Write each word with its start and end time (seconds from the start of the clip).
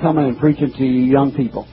coming 0.00 0.26
and 0.26 0.38
preaching 0.38 0.72
to 0.72 0.84
you 0.84 1.04
young 1.04 1.32
people. 1.32 1.68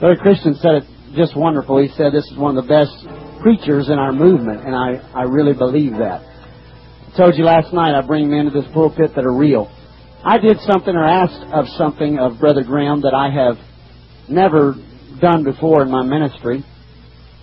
Brother 0.00 0.16
Christian 0.16 0.54
said 0.54 0.74
it 0.74 0.84
just 1.14 1.36
wonderful. 1.36 1.80
He 1.80 1.88
said 1.96 2.12
this 2.12 2.26
is 2.30 2.36
one 2.36 2.56
of 2.56 2.64
the 2.64 2.68
best 2.68 2.92
preachers 3.42 3.88
in 3.88 3.98
our 3.98 4.12
movement, 4.12 4.64
and 4.64 4.74
I, 4.74 5.00
I 5.14 5.22
really 5.22 5.54
believe 5.54 5.92
that. 5.92 6.22
I 6.22 7.16
told 7.16 7.36
you 7.36 7.44
last 7.44 7.72
night 7.72 7.94
I 7.94 8.06
bring 8.06 8.30
men 8.30 8.44
to 8.44 8.50
this 8.50 8.70
pulpit 8.72 9.14
that 9.16 9.24
are 9.24 9.34
real. 9.34 9.70
I 10.24 10.38
did 10.38 10.58
something 10.60 10.94
or 10.94 11.04
asked 11.04 11.42
of 11.52 11.66
something 11.76 12.18
of 12.18 12.38
Brother 12.38 12.62
Graham 12.62 13.02
that 13.02 13.14
I 13.14 13.30
have 13.30 13.56
never 14.28 14.74
done 15.20 15.44
before 15.44 15.82
in 15.82 15.90
my 15.90 16.02
ministry. 16.02 16.64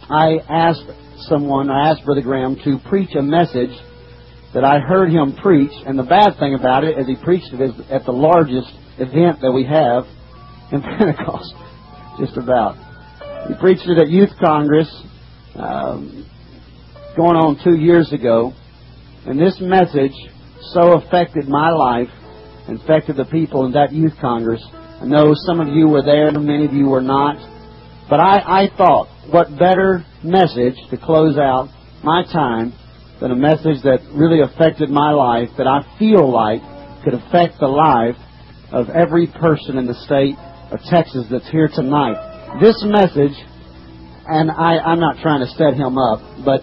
I 0.10 0.38
asked 0.48 0.86
someone, 1.28 1.70
I 1.70 1.90
asked 1.90 2.06
Brother 2.06 2.22
Graham 2.22 2.58
to 2.64 2.78
preach 2.88 3.16
a 3.16 3.22
message 3.22 3.76
that 4.54 4.64
I 4.64 4.80
heard 4.80 5.12
him 5.12 5.36
preach, 5.42 5.72
and 5.86 5.98
the 5.98 6.04
bad 6.04 6.38
thing 6.38 6.54
about 6.54 6.84
it 6.84 6.98
is 7.00 7.08
he 7.08 7.16
preached 7.24 7.52
it 7.52 7.90
at 7.90 8.06
the 8.06 8.12
largest 8.12 8.72
event 8.98 9.41
that 9.41 9.52
we 9.52 9.66
have 9.66 10.05
in 10.71 10.82
Pentecost, 10.98 11.54
just 12.20 12.38
about. 12.38 12.76
He 13.48 13.53
preached 13.59 13.88
it 13.88 13.98
at 13.98 14.09
Youth 14.09 14.31
Congress 14.40 14.90
um, 15.55 16.26
going 17.16 17.36
on 17.36 17.59
two 17.63 17.77
years 17.77 18.12
ago, 18.12 18.53
and 19.26 19.39
this 19.39 19.58
message 19.59 20.13
so 20.73 20.94
affected 20.94 21.48
my 21.48 21.72
life, 21.72 22.09
affected 22.67 23.17
the 23.17 23.26
people 23.26 23.66
in 23.66 23.73
that 23.73 23.94
Youth 23.94 24.13
Congress. 24.20 24.63
I 25.02 25.05
know 25.05 25.34
some 25.45 25.59
of 25.59 25.67
you 25.67 25.88
were 25.88 26.02
there, 26.02 26.31
many 26.31 26.66
of 26.66 26.73
you 26.73 26.88
were 26.88 27.02
not, 27.02 27.38
but 28.09 28.20
I, 28.20 28.64
I 28.64 28.70
thought, 28.75 29.08
what 29.30 29.58
better 29.58 30.05
message 30.23 30.75
to 30.89 30.98
close 30.98 31.38
out 31.38 31.70
my 32.03 32.23
time 32.23 32.73
than 33.20 33.31
a 33.31 33.36
message 33.36 33.81
that 33.84 34.00
really 34.14 34.41
affected 34.41 34.89
my 34.89 35.12
life, 35.12 35.50
that 35.58 35.67
I 35.67 35.81
feel 35.98 36.31
like 36.31 36.62
could 37.03 37.14
affect 37.14 37.59
the 37.59 37.67
life 37.67 38.16
of 38.72 38.90
every 38.90 39.28
person 39.28 39.78
in 39.78 39.86
the 39.86 39.94
state 40.05 40.36
of 40.72 40.80
Texas 40.90 41.26
that's 41.30 41.50
here 41.52 41.70
tonight. 41.73 42.58
This 42.62 42.76
message, 42.84 43.36
and 44.28 44.50
I, 44.52 44.80
I'm 44.80 45.00
not 45.00 45.17
trying 45.22 45.42
to 45.42 45.52
set 45.53 45.73
him 45.76 45.98
up, 45.98 46.22
but 46.44 46.62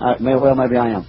uh, 0.00 0.14
well, 0.20 0.54
maybe 0.54 0.76
I 0.76 0.90
am. 0.90 1.06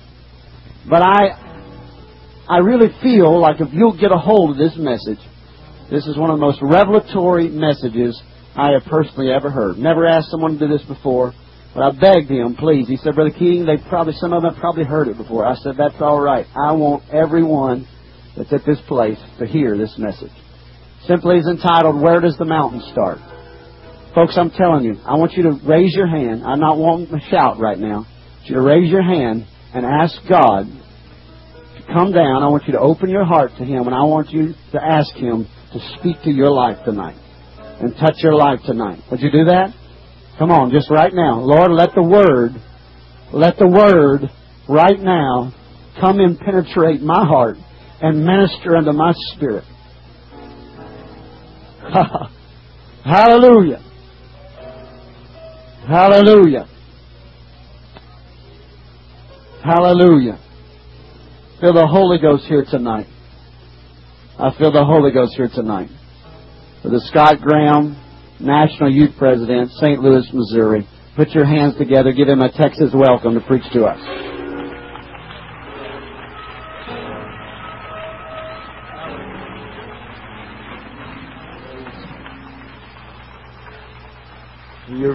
But 0.90 1.02
I, 1.02 2.46
I 2.48 2.58
really 2.60 2.90
feel 3.02 3.40
like 3.40 3.60
if 3.60 3.70
you'll 3.74 4.00
get 4.00 4.12
a 4.12 4.18
hold 4.18 4.52
of 4.52 4.58
this 4.58 4.78
message, 4.78 5.20
this 5.90 6.06
is 6.06 6.18
one 6.18 6.30
of 6.30 6.38
the 6.38 6.46
most 6.46 6.60
revelatory 6.62 7.50
messages 7.50 8.22
I 8.56 8.72
have 8.72 8.84
personally 8.90 9.32
ever 9.32 9.50
heard. 9.50 9.78
Never 9.78 10.06
asked 10.06 10.32
someone 10.32 10.58
to 10.58 10.68
do 10.68 10.68
this 10.68 10.86
before. 10.88 11.34
But 11.76 11.84
I 11.84 11.92
begged 11.92 12.32
him, 12.32 12.56
please. 12.56 12.88
He 12.88 12.96
said, 12.96 13.16
Brother 13.16 13.32
Keating, 13.32 13.66
they 13.66 13.76
probably 13.90 14.14
some 14.14 14.32
of 14.32 14.42
them 14.42 14.54
have 14.54 14.62
probably 14.62 14.86
heard 14.86 15.10
it 15.10 15.18
before. 15.18 15.46
I 15.46 15.56
said, 15.56 15.76
that's 15.78 16.00
all 16.00 16.22
right. 16.22 16.46
I 16.56 16.72
want 16.72 17.04
everyone 17.14 17.86
that's 18.38 18.54
at 18.54 18.66
this 18.66 18.80
place 18.88 19.18
to 19.40 19.46
hear 19.46 19.78
this 19.78 19.94
message. 19.98 20.32
Simply 21.08 21.38
is 21.38 21.48
entitled, 21.48 22.02
Where 22.02 22.20
Does 22.20 22.36
the 22.38 22.46
Mountain 22.46 22.82
Start? 22.92 23.20
Folks, 24.16 24.38
I'm 24.38 24.50
telling 24.50 24.86
you, 24.86 24.96
I 25.06 25.16
want 25.16 25.34
you 25.34 25.44
to 25.44 25.60
raise 25.64 25.94
your 25.94 26.08
hand. 26.08 26.44
I'm 26.44 26.60
not 26.60 26.78
wanting 26.78 27.08
to 27.08 27.20
shout 27.30 27.60
right 27.60 27.78
now. 27.78 27.88
I 27.88 27.98
want 27.98 28.46
you 28.46 28.56
to 28.56 28.62
raise 28.62 28.90
your 28.90 29.04
hand 29.04 29.46
and 29.74 29.86
ask 29.86 30.16
God 30.28 30.66
to 30.66 31.94
come 31.94 32.12
down. 32.12 32.42
I 32.42 32.48
want 32.48 32.64
you 32.66 32.74
to 32.74 32.80
open 32.80 33.10
your 33.10 33.26
heart 33.26 33.52
to 33.58 33.66
Him, 33.66 33.86
and 33.86 33.94
I 33.94 34.04
want 34.04 34.32
you 34.32 34.54
to 34.72 34.80
ask 34.82 35.14
Him 35.16 35.48
to 35.74 35.98
speak 36.00 36.24
to 36.24 36.32
your 36.32 36.50
life 36.50 36.78
tonight 36.86 37.18
and 37.82 37.94
touch 37.98 38.16
your 38.20 38.36
life 38.36 38.60
tonight. 38.66 39.00
Would 39.12 39.20
you 39.20 39.32
do 39.32 39.46
that? 39.46 39.76
Come 40.40 40.50
on, 40.50 40.72
just 40.72 40.90
right 40.90 41.14
now. 41.14 41.40
Lord, 41.40 41.72
let 41.72 41.90
the 41.94 42.04
Word, 42.04 42.52
let 43.32 43.58
the 43.58 43.68
Word 43.68 44.32
right 44.68 45.00
now 45.00 45.54
come 46.00 46.20
and 46.20 46.40
penetrate 46.40 47.02
my 47.02 47.26
heart 47.26 47.58
and 48.02 48.26
minister 48.26 48.76
unto 48.76 48.92
my 48.92 49.14
spirit. 49.34 49.66
Hallelujah. 53.04 53.82
Hallelujah. 55.88 56.68
Hallelujah. 59.64 60.40
Feel 61.62 61.74
the 61.74 61.88
Holy 61.88 62.20
Ghost 62.20 62.46
here 62.46 62.66
tonight. 62.70 63.08
I 64.38 64.52
feel 64.58 64.72
the 64.72 64.84
Holy 64.84 65.12
Ghost 65.12 65.36
here 65.36 65.50
tonight. 65.54 65.90
For 66.82 66.90
the 66.90 67.02
Scott 67.10 67.40
Graham 67.42 67.96
National 68.40 68.92
Youth 68.92 69.12
President, 69.18 69.72
St. 69.72 70.00
Louis, 70.00 70.28
Missouri. 70.34 70.88
Put 71.16 71.30
your 71.30 71.46
hands 71.46 71.78
together. 71.78 72.12
Give 72.12 72.28
him 72.28 72.42
a 72.42 72.52
Texas 72.52 72.92
welcome 72.94 73.36
to 73.36 73.42
preach 73.42 73.64
to 73.74 73.86
us. 73.86 74.35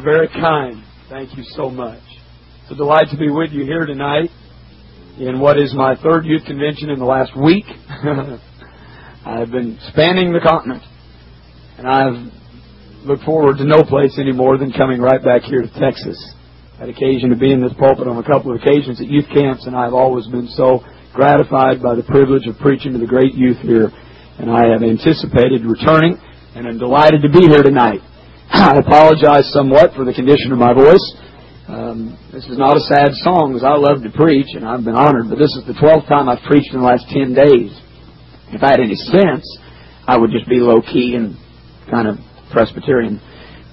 You're 0.01 0.17
very 0.17 0.29
kind. 0.29 0.83
Thank 1.11 1.37
you 1.37 1.45
so 1.45 1.69
much. 1.69 2.01
It's 2.63 2.73
a 2.73 2.75
delight 2.75 3.09
to 3.11 3.19
be 3.19 3.29
with 3.29 3.51
you 3.51 3.65
here 3.65 3.85
tonight 3.85 4.31
in 5.19 5.41
what 5.41 5.59
is 5.59 5.75
my 5.75 5.95
third 5.95 6.25
youth 6.25 6.47
convention 6.47 6.89
in 6.89 6.99
the 6.99 7.05
last 7.05 7.37
week. 7.37 7.67
I've 9.27 9.51
been 9.51 9.77
spanning 9.93 10.33
the 10.33 10.41
continent, 10.41 10.83
and 11.77 11.87
I've 11.87 12.33
looked 13.05 13.25
forward 13.25 13.59
to 13.59 13.65
no 13.65 13.83
place 13.83 14.17
any 14.19 14.33
more 14.33 14.57
than 14.57 14.73
coming 14.73 15.03
right 15.03 15.23
back 15.23 15.43
here 15.43 15.61
to 15.61 15.73
Texas. 15.79 16.17
I 16.77 16.87
had 16.87 16.89
occasion 16.89 17.29
to 17.29 17.37
be 17.37 17.53
in 17.53 17.61
this 17.61 17.75
pulpit 17.79 18.09
on 18.09 18.17
a 18.17 18.25
couple 18.25 18.55
of 18.55 18.63
occasions 18.63 19.03
at 19.03 19.07
youth 19.07 19.29
camps, 19.29 19.67
and 19.67 19.77
I've 19.77 19.93
always 19.93 20.27
been 20.29 20.49
so 20.49 20.81
gratified 21.13 21.83
by 21.83 21.95
the 21.95 22.05
privilege 22.05 22.47
of 22.47 22.57
preaching 22.57 22.95
to 22.95 22.99
the 22.99 23.11
great 23.11 23.35
youth 23.35 23.59
here. 23.59 23.93
And 24.39 24.51
I 24.51 24.73
have 24.73 24.83
anticipated 24.83 25.67
returning, 25.67 26.17
and 26.57 26.67
I'm 26.67 26.79
delighted 26.79 27.21
to 27.21 27.29
be 27.29 27.53
here 27.53 27.63
tonight. 27.63 28.01
I 28.51 28.83
apologize 28.83 29.47
somewhat 29.55 29.95
for 29.95 30.05
the 30.05 30.13
condition 30.13 30.51
of 30.51 30.59
my 30.59 30.75
voice. 30.75 31.07
Um, 31.71 32.19
this 32.35 32.43
is 32.51 32.59
not 32.59 32.75
a 32.75 32.83
sad 32.83 33.15
song, 33.23 33.55
as 33.55 33.63
I 33.63 33.79
love 33.79 34.03
to 34.03 34.11
preach, 34.11 34.59
and 34.59 34.67
I've 34.67 34.83
been 34.83 34.99
honored, 34.99 35.31
but 35.31 35.39
this 35.39 35.55
is 35.55 35.63
the 35.71 35.79
12th 35.79 36.11
time 36.11 36.27
I've 36.27 36.43
preached 36.43 36.75
in 36.75 36.83
the 36.83 36.87
last 36.87 37.07
10 37.15 37.31
days. 37.31 37.71
If 38.51 38.67
I 38.67 38.75
had 38.75 38.83
any 38.83 38.99
sense, 38.99 39.47
I 40.03 40.19
would 40.19 40.35
just 40.35 40.51
be 40.51 40.59
low 40.59 40.83
key 40.83 41.15
and 41.15 41.39
kind 41.87 42.11
of 42.11 42.19
Presbyterian, 42.51 43.23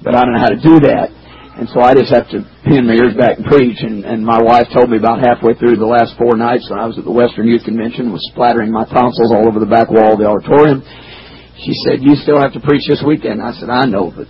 but 0.05 0.13
I 0.13 0.21
don't 0.21 0.37
know 0.37 0.45
how 0.45 0.53
to 0.53 0.61
do 0.61 0.77
that. 0.85 1.09
And 1.57 1.65
so 1.73 1.81
I 1.81 1.97
just 1.97 2.13
have 2.13 2.29
to 2.37 2.45
pin 2.69 2.85
my 2.85 2.93
ears 2.93 3.17
back 3.17 3.41
and 3.41 3.49
preach. 3.49 3.81
And, 3.81 4.05
and 4.05 4.21
my 4.21 4.37
wife 4.37 4.69
told 4.69 4.93
me 4.93 5.01
about 5.01 5.25
halfway 5.25 5.57
through 5.57 5.81
the 5.81 5.89
last 5.89 6.13
four 6.21 6.37
nights 6.37 6.69
when 6.69 6.77
I 6.77 6.85
was 6.85 7.01
at 7.01 7.03
the 7.03 7.11
Western 7.11 7.49
Youth 7.49 7.65
Convention 7.65 8.13
was 8.13 8.21
splattering 8.29 8.69
my 8.69 8.85
tonsils 8.85 9.33
all 9.33 9.49
over 9.49 9.57
the 9.57 9.65
back 9.65 9.89
wall 9.89 10.13
of 10.13 10.21
the 10.21 10.29
auditorium. 10.29 10.85
She 11.65 11.73
said, 11.81 12.05
you 12.05 12.13
still 12.13 12.37
have 12.37 12.53
to 12.53 12.61
preach 12.61 12.85
this 12.85 13.01
weekend. 13.01 13.41
I 13.41 13.57
said, 13.57 13.73
I 13.73 13.89
know, 13.89 14.13
but 14.13 14.29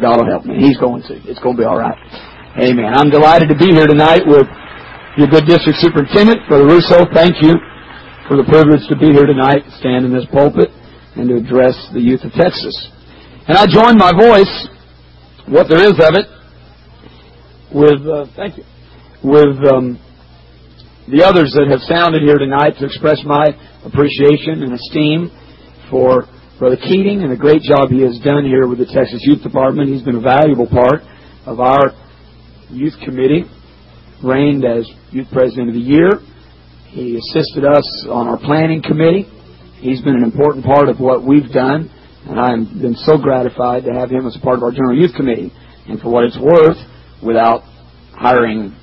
God 0.00 0.18
will 0.18 0.30
help 0.30 0.44
me. 0.44 0.58
He's 0.58 0.78
going 0.78 1.02
to. 1.06 1.14
It's 1.30 1.38
going 1.38 1.56
to 1.56 1.62
be 1.62 1.66
all 1.66 1.78
right. 1.78 1.98
Amen. 2.58 2.94
I'm 2.94 3.10
delighted 3.10 3.48
to 3.48 3.58
be 3.58 3.70
here 3.70 3.86
tonight 3.86 4.22
with 4.26 4.46
your 5.16 5.28
good 5.28 5.46
district 5.46 5.78
superintendent, 5.78 6.46
Brother 6.48 6.66
Russo. 6.66 7.06
Thank 7.14 7.42
you 7.42 7.54
for 8.26 8.36
the 8.36 8.46
privilege 8.48 8.82
to 8.88 8.96
be 8.96 9.12
here 9.12 9.26
tonight, 9.26 9.62
stand 9.78 10.06
in 10.06 10.12
this 10.12 10.26
pulpit, 10.32 10.70
and 11.14 11.28
to 11.28 11.36
address 11.36 11.76
the 11.92 12.00
youth 12.00 12.24
of 12.24 12.32
Texas. 12.32 12.74
And 13.46 13.58
I 13.58 13.66
join 13.66 13.98
my 13.98 14.10
voice, 14.10 14.50
what 15.46 15.68
there 15.68 15.82
is 15.84 15.94
of 16.00 16.14
it, 16.16 16.26
with, 17.70 18.00
uh, 18.06 18.26
thank 18.34 18.56
you, 18.56 18.64
with 19.22 19.60
um, 19.70 20.00
the 21.06 21.22
others 21.22 21.52
that 21.54 21.68
have 21.68 21.84
sounded 21.84 22.22
here 22.22 22.38
tonight 22.38 22.80
to 22.80 22.86
express 22.86 23.20
my 23.26 23.52
appreciation 23.84 24.64
and 24.64 24.72
esteem 24.72 25.30
for 25.90 26.24
Brother 26.58 26.76
Keating 26.76 27.22
and 27.22 27.32
the 27.32 27.36
great 27.36 27.62
job 27.62 27.90
he 27.90 28.02
has 28.02 28.18
done 28.20 28.44
here 28.44 28.66
with 28.66 28.78
the 28.78 28.86
Texas 28.86 29.20
Youth 29.22 29.42
Department. 29.42 29.90
He's 29.90 30.02
been 30.02 30.16
a 30.16 30.20
valuable 30.20 30.68
part 30.68 31.02
of 31.46 31.60
our 31.60 31.92
youth 32.70 32.94
committee, 33.04 33.44
reigned 34.22 34.64
as 34.64 34.88
Youth 35.10 35.28
President 35.32 35.68
of 35.68 35.74
the 35.74 35.80
Year. 35.80 36.20
He 36.88 37.18
assisted 37.18 37.64
us 37.64 38.06
on 38.08 38.28
our 38.28 38.38
planning 38.38 38.82
committee. 38.82 39.26
He's 39.80 40.00
been 40.00 40.14
an 40.14 40.22
important 40.22 40.64
part 40.64 40.88
of 40.88 41.00
what 41.00 41.26
we've 41.26 41.50
done 41.50 41.90
and 42.26 42.40
I've 42.40 42.80
been 42.80 42.94
so 42.94 43.18
gratified 43.18 43.84
to 43.84 43.92
have 43.92 44.10
him 44.10 44.26
as 44.26 44.36
part 44.42 44.56
of 44.56 44.62
our 44.62 44.70
General 44.70 44.96
Youth 44.96 45.14
Committee. 45.14 45.52
And 45.86 46.00
for 46.00 46.08
what 46.08 46.24
it's 46.24 46.38
worth, 46.38 46.78
without 47.22 47.62
hiring 48.12 48.74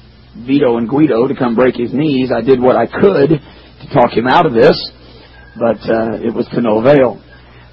Vito 0.46 0.78
and 0.78 0.88
Guido 0.88 1.28
to 1.28 1.36
come 1.36 1.56
break 1.56 1.76
his 1.76 1.92
knees, 1.92 2.32
I 2.32 2.42
did 2.42 2.62
what 2.62 2.76
I 2.76 2.86
could 2.86 3.30
to 3.30 3.94
talk 3.94 4.12
him 4.12 4.28
out 4.28 4.46
of 4.46 4.54
this, 4.54 4.78
but 5.58 5.82
uh, 5.90 6.22
it 6.22 6.34
was 6.36 6.48
to 6.54 6.62
no 6.62 6.80
avail. 6.80 7.22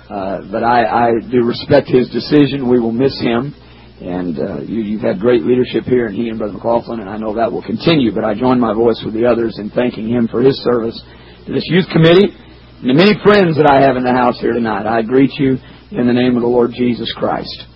Uh, 0.09 0.41
but 0.51 0.65
I, 0.65 1.09
I 1.09 1.11
do 1.31 1.45
respect 1.45 1.89
his 1.89 2.09
decision. 2.09 2.69
We 2.69 2.81
will 2.81 2.93
miss 2.93 3.19
him. 3.21 3.55
And 4.01 4.39
uh, 4.39 4.61
you, 4.61 4.81
you've 4.81 5.03
had 5.03 5.19
great 5.19 5.43
leadership 5.43 5.85
here, 5.85 6.07
and 6.07 6.15
he 6.15 6.29
and 6.29 6.39
Brother 6.39 6.55
McLaughlin, 6.55 7.01
and 7.01 7.11
I 7.11 7.17
know 7.17 7.35
that 7.35 7.51
will 7.51 7.65
continue. 7.65 8.15
But 8.15 8.25
I 8.25 8.35
join 8.35 8.61
my 8.61 8.73
voice 8.73 9.03
with 9.05 9.15
the 9.15 9.27
others 9.27 9.59
in 9.59 9.71
thanking 9.71 10.09
him 10.09 10.29
for 10.29 10.41
his 10.41 10.57
service 10.63 11.01
to 11.47 11.53
this 11.53 11.65
youth 11.67 11.87
committee 11.93 12.33
and 12.81 12.89
the 12.89 12.95
many 12.95 13.19
friends 13.27 13.57
that 13.57 13.67
I 13.67 13.83
have 13.83 13.97
in 13.97 14.05
the 14.05 14.15
house 14.15 14.39
here 14.39 14.53
tonight, 14.53 14.87
I 14.87 15.03
greet 15.03 15.35
you 15.35 15.59
in 15.91 16.07
the 16.07 16.13
name 16.13 16.37
of 16.37 16.43
the 16.43 16.49
Lord 16.49 16.71
Jesus 16.71 17.13
Christ. 17.17 17.67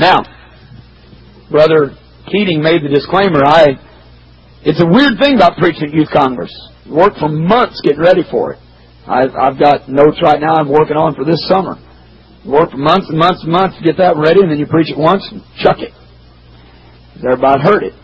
Now, 0.00 0.18
Brother 1.48 1.94
Keating 2.26 2.60
made 2.60 2.82
the 2.82 2.90
disclaimer. 2.90 3.46
I, 3.46 3.78
it's 4.66 4.82
a 4.82 4.86
weird 4.86 5.14
thing 5.22 5.36
about 5.36 5.58
preaching 5.58 5.84
at 5.86 5.94
Youth 5.94 6.10
Congress. 6.10 6.50
Work 6.90 7.22
for 7.22 7.28
months 7.28 7.80
getting 7.84 8.02
ready 8.02 8.22
for 8.28 8.54
it. 8.54 8.58
I've, 9.08 9.32
I've 9.32 9.58
got 9.58 9.88
notes 9.88 10.20
right 10.20 10.38
now 10.38 10.60
I'm 10.60 10.68
working 10.68 11.00
on 11.00 11.16
for 11.16 11.24
this 11.24 11.40
summer. 11.48 11.80
Work 12.44 12.76
for 12.76 12.80
months 12.80 13.08
and 13.08 13.18
months 13.18 13.42
and 13.42 13.50
months 13.50 13.80
to 13.80 13.82
get 13.82 13.96
that 13.96 14.20
ready, 14.20 14.44
and 14.44 14.52
then 14.52 14.60
you 14.60 14.68
preach 14.68 14.92
it 14.92 15.00
once 15.00 15.24
and 15.32 15.40
chuck 15.56 15.80
it. 15.80 15.96
Everybody 17.18 17.60
heard 17.64 17.82
it. 17.82 17.96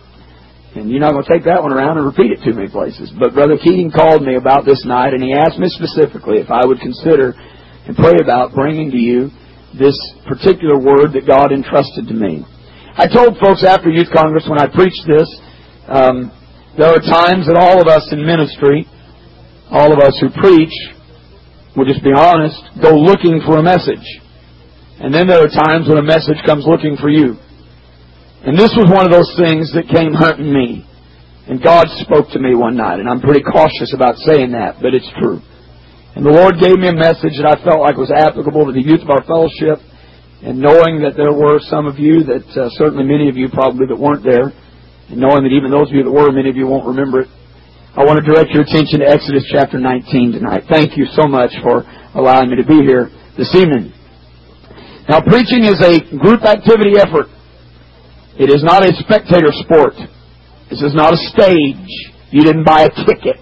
And 0.74 0.90
you're 0.90 0.98
not 0.98 1.14
going 1.14 1.22
to 1.22 1.30
take 1.30 1.46
that 1.46 1.62
one 1.62 1.70
around 1.70 2.02
and 2.02 2.06
repeat 2.08 2.34
it 2.34 2.42
too 2.42 2.50
many 2.50 2.66
places. 2.66 3.12
But 3.14 3.30
Brother 3.30 3.54
Keating 3.60 3.94
called 3.94 4.26
me 4.26 4.34
about 4.34 4.66
this 4.66 4.82
night, 4.82 5.14
and 5.14 5.22
he 5.22 5.30
asked 5.30 5.60
me 5.60 5.70
specifically 5.70 6.42
if 6.42 6.50
I 6.50 6.66
would 6.66 6.82
consider 6.82 7.30
and 7.86 7.94
pray 7.94 8.18
about 8.18 8.56
bringing 8.56 8.90
to 8.90 8.98
you 8.98 9.30
this 9.78 9.94
particular 10.26 10.74
word 10.80 11.14
that 11.14 11.28
God 11.28 11.52
entrusted 11.52 12.08
to 12.10 12.16
me. 12.16 12.42
I 12.96 13.06
told 13.06 13.38
folks 13.38 13.62
after 13.62 13.90
Youth 13.90 14.10
Congress 14.10 14.50
when 14.50 14.58
I 14.58 14.66
preached 14.66 15.04
this, 15.06 15.28
um, 15.86 16.32
there 16.74 16.90
are 16.90 17.02
times 17.02 17.46
that 17.46 17.54
all 17.54 17.78
of 17.78 17.86
us 17.86 18.10
in 18.10 18.24
ministry, 18.26 18.86
all 19.70 19.94
of 19.94 19.98
us 20.02 20.18
who 20.18 20.30
preach, 20.34 20.74
we'll 21.76 21.86
just 21.86 22.02
be 22.02 22.14
honest, 22.14 22.56
go 22.80 22.94
looking 22.94 23.42
for 23.44 23.58
a 23.58 23.62
message. 23.62 24.04
And 24.98 25.12
then 25.12 25.26
there 25.26 25.42
are 25.42 25.50
times 25.50 25.88
when 25.88 25.98
a 25.98 26.06
message 26.06 26.38
comes 26.46 26.64
looking 26.66 26.96
for 26.96 27.10
you. 27.10 27.36
And 28.46 28.58
this 28.58 28.70
was 28.76 28.86
one 28.92 29.04
of 29.04 29.12
those 29.12 29.32
things 29.40 29.72
that 29.74 29.90
came 29.90 30.14
hunting 30.14 30.52
me. 30.52 30.86
And 31.48 31.60
God 31.60 31.84
spoke 32.00 32.30
to 32.32 32.40
me 32.40 32.54
one 32.54 32.76
night, 32.76 33.00
and 33.00 33.08
I'm 33.08 33.20
pretty 33.20 33.42
cautious 33.42 33.92
about 33.92 34.16
saying 34.24 34.52
that, 34.52 34.80
but 34.80 34.94
it's 34.94 35.08
true. 35.20 35.42
And 36.16 36.24
the 36.24 36.32
Lord 36.32 36.56
gave 36.62 36.78
me 36.78 36.88
a 36.88 36.96
message 36.96 37.36
that 37.36 37.44
I 37.44 37.58
felt 37.60 37.82
like 37.82 37.98
was 38.00 38.12
applicable 38.14 38.70
to 38.70 38.72
the 38.72 38.80
youth 38.80 39.02
of 39.02 39.10
our 39.10 39.24
fellowship, 39.26 39.82
and 40.40 40.60
knowing 40.60 41.02
that 41.02 41.16
there 41.16 41.32
were 41.32 41.58
some 41.68 41.84
of 41.84 41.98
you 41.98 42.24
that, 42.30 42.46
uh, 42.56 42.70
certainly 42.78 43.04
many 43.04 43.28
of 43.28 43.36
you 43.36 43.48
probably 43.52 43.84
that 43.90 43.98
weren't 43.98 44.24
there, 44.24 44.52
and 45.10 45.18
knowing 45.20 45.44
that 45.44 45.52
even 45.52 45.68
those 45.68 45.88
of 45.90 45.96
you 45.96 46.04
that 46.04 46.12
were, 46.12 46.32
many 46.32 46.48
of 46.48 46.56
you 46.56 46.64
won't 46.64 46.86
remember 46.86 47.24
it, 47.24 47.28
I 47.94 48.02
want 48.02 48.18
to 48.18 48.26
direct 48.26 48.50
your 48.50 48.66
attention 48.66 48.98
to 49.00 49.06
Exodus 49.06 49.46
chapter 49.54 49.78
19 49.78 50.34
tonight. 50.34 50.66
Thank 50.66 50.98
you 50.98 51.06
so 51.14 51.30
much 51.30 51.54
for 51.62 51.86
allowing 52.18 52.50
me 52.50 52.58
to 52.58 52.66
be 52.66 52.82
here 52.82 53.06
this 53.38 53.54
evening. 53.54 53.94
Now, 55.06 55.22
preaching 55.22 55.62
is 55.62 55.78
a 55.78 56.02
group 56.18 56.42
activity 56.42 56.98
effort. 56.98 57.30
It 58.34 58.50
is 58.50 58.66
not 58.66 58.82
a 58.82 58.90
spectator 58.98 59.54
sport. 59.62 59.94
This 60.74 60.82
is 60.82 60.90
not 60.90 61.14
a 61.14 61.20
stage. 61.30 61.86
You 62.34 62.42
didn't 62.42 62.66
buy 62.66 62.82
a 62.82 62.92
ticket. 63.06 63.38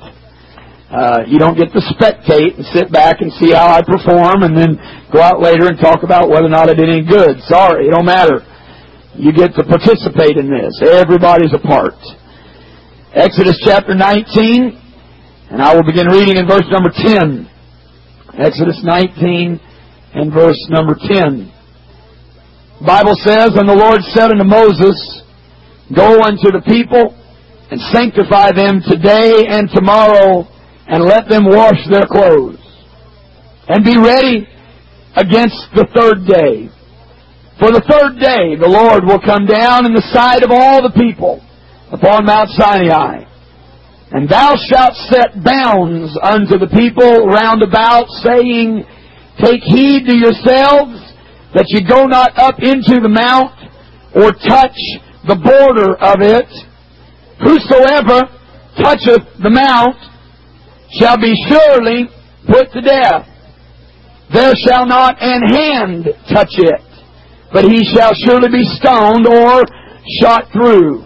Uh, 0.92 1.24
you 1.24 1.40
don't 1.40 1.56
get 1.56 1.72
to 1.72 1.80
spectate 1.96 2.52
and 2.60 2.66
sit 2.76 2.92
back 2.92 3.24
and 3.24 3.32
see 3.40 3.56
how 3.56 3.72
I 3.72 3.80
perform 3.80 4.44
and 4.44 4.52
then 4.52 4.76
go 5.08 5.24
out 5.24 5.40
later 5.40 5.72
and 5.72 5.80
talk 5.80 6.04
about 6.04 6.28
whether 6.28 6.44
or 6.44 6.52
not 6.52 6.68
I 6.68 6.76
did 6.76 6.92
any 6.92 7.00
good. 7.00 7.40
Sorry, 7.48 7.88
it 7.88 7.96
don't 7.96 8.04
matter. 8.04 8.44
You 9.16 9.32
get 9.32 9.56
to 9.56 9.64
participate 9.64 10.36
in 10.36 10.52
this. 10.52 10.76
Everybody's 10.84 11.56
a 11.56 11.62
part. 11.64 11.96
Exodus 13.14 13.60
chapter 13.62 13.94
19, 13.94 14.72
and 15.50 15.60
I 15.60 15.76
will 15.76 15.84
begin 15.84 16.06
reading 16.06 16.38
in 16.38 16.48
verse 16.48 16.64
number 16.72 16.88
10. 16.88 17.44
Exodus 18.40 18.80
19 18.82 19.60
and 20.14 20.32
verse 20.32 20.56
number 20.70 20.94
10. 20.96 21.52
The 22.80 22.86
Bible 22.86 23.12
says, 23.20 23.52
And 23.52 23.68
the 23.68 23.76
Lord 23.76 24.00
said 24.16 24.32
unto 24.32 24.44
Moses, 24.44 24.96
Go 25.94 26.24
unto 26.24 26.56
the 26.56 26.64
people 26.64 27.12
and 27.70 27.78
sanctify 27.92 28.52
them 28.56 28.80
today 28.80 29.44
and 29.46 29.68
tomorrow, 29.68 30.48
and 30.88 31.04
let 31.04 31.28
them 31.28 31.44
wash 31.44 31.84
their 31.90 32.08
clothes. 32.08 32.64
And 33.68 33.84
be 33.84 33.98
ready 34.00 34.48
against 35.20 35.60
the 35.76 35.84
third 35.92 36.24
day. 36.24 36.72
For 37.60 37.76
the 37.76 37.84
third 37.84 38.16
day 38.16 38.56
the 38.56 38.72
Lord 38.72 39.04
will 39.04 39.20
come 39.20 39.44
down 39.44 39.84
in 39.84 39.92
the 39.92 40.08
sight 40.16 40.42
of 40.42 40.50
all 40.50 40.80
the 40.80 40.96
people 40.96 41.44
upon 41.92 42.24
Mount 42.24 42.48
Sinai. 42.50 43.24
And 44.10 44.28
thou 44.28 44.56
shalt 44.56 44.94
set 45.08 45.44
bounds 45.44 46.18
unto 46.22 46.58
the 46.58 46.68
people 46.68 47.28
round 47.28 47.62
about, 47.62 48.08
saying, 48.20 48.84
Take 49.40 49.62
heed 49.62 50.04
to 50.04 50.16
yourselves 50.16 51.00
that 51.54 51.68
you 51.68 51.80
go 51.86 52.04
not 52.04 52.36
up 52.36 52.60
into 52.60 53.00
the 53.00 53.08
mount 53.08 53.56
or 54.14 54.32
touch 54.32 54.76
the 55.24 55.36
border 55.36 55.96
of 55.96 56.20
it. 56.20 56.48
Whosoever 57.40 58.28
toucheth 58.76 59.24
the 59.40 59.50
mount 59.50 59.96
shall 61.00 61.16
be 61.16 61.32
surely 61.48 62.08
put 62.46 62.72
to 62.72 62.80
death. 62.80 63.28
There 64.32 64.52
shall 64.64 64.86
not 64.86 65.16
an 65.20 65.42
hand 65.48 66.08
touch 66.32 66.52
it, 66.56 66.84
but 67.52 67.64
he 67.64 67.84
shall 67.84 68.12
surely 68.14 68.48
be 68.48 68.64
stoned 68.76 69.26
or 69.26 69.64
shot 70.20 70.52
through. 70.52 71.04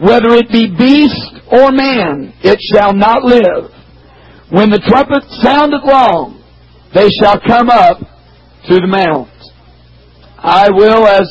Whether 0.00 0.36
it 0.36 0.52
be 0.52 0.68
beast 0.68 1.40
or 1.50 1.72
man, 1.72 2.34
it 2.44 2.60
shall 2.72 2.92
not 2.92 3.24
live. 3.24 3.72
When 4.52 4.70
the 4.70 4.82
trumpet 4.84 5.24
soundeth 5.40 5.84
long, 5.84 6.44
they 6.92 7.08
shall 7.18 7.40
come 7.40 7.70
up 7.70 7.98
to 8.68 8.74
the 8.76 8.86
mount. 8.86 9.32
I 10.36 10.68
will, 10.70 11.08
as 11.08 11.26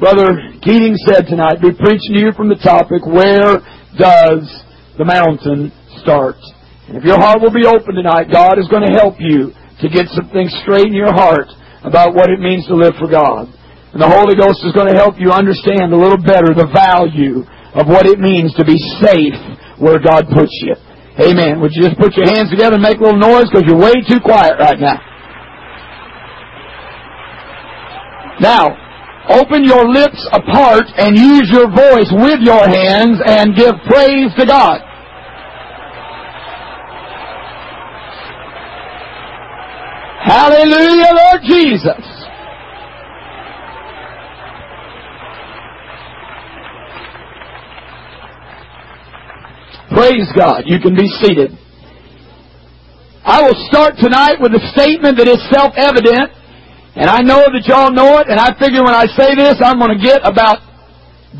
Brother 0.00 0.56
Keating 0.64 0.96
said 1.04 1.28
tonight, 1.28 1.60
be 1.60 1.70
preaching 1.76 2.16
to 2.16 2.20
you 2.20 2.32
from 2.32 2.48
the 2.48 2.58
topic, 2.58 3.04
where 3.04 3.60
does 3.94 4.48
the 4.96 5.04
mountain 5.04 5.70
start? 6.00 6.40
And 6.88 6.96
if 6.96 7.04
your 7.04 7.20
heart 7.20 7.44
will 7.44 7.52
be 7.52 7.68
open 7.68 7.94
tonight, 7.94 8.32
God 8.32 8.58
is 8.58 8.66
going 8.72 8.88
to 8.88 8.96
help 8.96 9.20
you 9.20 9.52
to 9.84 9.86
get 9.92 10.08
some 10.16 10.32
things 10.32 10.50
straight 10.64 10.88
in 10.88 10.96
your 10.96 11.12
heart 11.12 11.46
about 11.84 12.14
what 12.14 12.30
it 12.30 12.40
means 12.40 12.66
to 12.66 12.74
live 12.74 12.96
for 12.96 13.06
God. 13.06 13.52
And 13.92 14.00
the 14.00 14.08
Holy 14.08 14.32
Ghost 14.34 14.64
is 14.64 14.72
going 14.72 14.88
to 14.88 14.96
help 14.96 15.20
you 15.20 15.30
understand 15.30 15.92
a 15.92 16.00
little 16.00 16.18
better 16.18 16.56
the 16.56 16.72
value 16.72 17.44
of 17.74 17.86
what 17.86 18.06
it 18.06 18.18
means 18.18 18.54
to 18.54 18.64
be 18.64 18.76
safe 19.00 19.34
where 19.78 19.98
God 19.98 20.28
puts 20.28 20.52
you. 20.60 20.74
Amen. 21.20 21.60
Would 21.60 21.72
you 21.74 21.82
just 21.82 21.98
put 21.98 22.16
your 22.16 22.26
hands 22.26 22.50
together 22.50 22.76
and 22.76 22.82
make 22.82 22.98
a 22.98 23.04
little 23.04 23.18
noise 23.18 23.44
because 23.50 23.64
you're 23.66 23.78
way 23.78 23.92
too 24.08 24.20
quiet 24.20 24.56
right 24.58 24.78
now. 24.80 25.00
Now, 28.40 28.64
open 29.28 29.64
your 29.64 29.88
lips 29.88 30.26
apart 30.32 30.84
and 30.96 31.16
use 31.16 31.50
your 31.52 31.68
voice 31.68 32.08
with 32.10 32.40
your 32.40 32.66
hands 32.66 33.20
and 33.24 33.54
give 33.54 33.74
praise 33.86 34.32
to 34.38 34.46
God. 34.46 34.80
Hallelujah, 40.22 41.12
Lord 41.12 41.42
Jesus. 41.44 42.21
Praise 49.94 50.28
God. 50.36 50.64
You 50.66 50.80
can 50.80 50.94
be 50.94 51.08
seated. 51.20 51.52
I 53.24 53.42
will 53.42 53.58
start 53.68 53.94
tonight 54.00 54.40
with 54.40 54.52
a 54.52 54.62
statement 54.72 55.16
that 55.18 55.28
is 55.28 55.38
self-evident 55.50 56.42
and 56.94 57.08
I 57.08 57.24
know 57.24 57.48
that 57.48 57.64
y'all 57.64 57.88
know 57.88 58.20
it, 58.20 58.28
and 58.28 58.36
I 58.36 58.52
figure 58.60 58.84
when 58.84 58.92
I 58.92 59.08
say 59.16 59.32
this, 59.32 59.56
I'm 59.64 59.80
going 59.80 59.96
to 59.96 60.02
get 60.02 60.20
about 60.28 60.60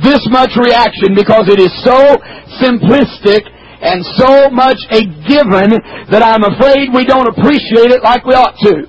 this 0.00 0.24
much 0.32 0.56
reaction 0.56 1.12
because 1.12 1.44
it 1.52 1.60
is 1.60 1.68
so 1.84 2.16
simplistic 2.56 3.44
and 3.84 4.00
so 4.16 4.48
much 4.48 4.80
a 4.88 5.04
given 5.28 5.76
that 6.08 6.24
I'm 6.24 6.40
afraid 6.40 6.88
we 6.96 7.04
don't 7.04 7.28
appreciate 7.28 7.92
it 7.92 8.00
like 8.00 8.24
we 8.24 8.32
ought 8.32 8.56
to. 8.64 8.88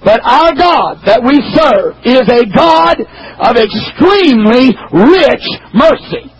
But 0.00 0.24
our 0.24 0.56
God 0.56 1.04
that 1.04 1.20
we 1.20 1.36
serve 1.52 2.00
is 2.08 2.24
a 2.24 2.48
God 2.56 2.96
of 3.44 3.60
extremely 3.60 4.72
rich 4.88 5.44
mercy. 5.76 6.32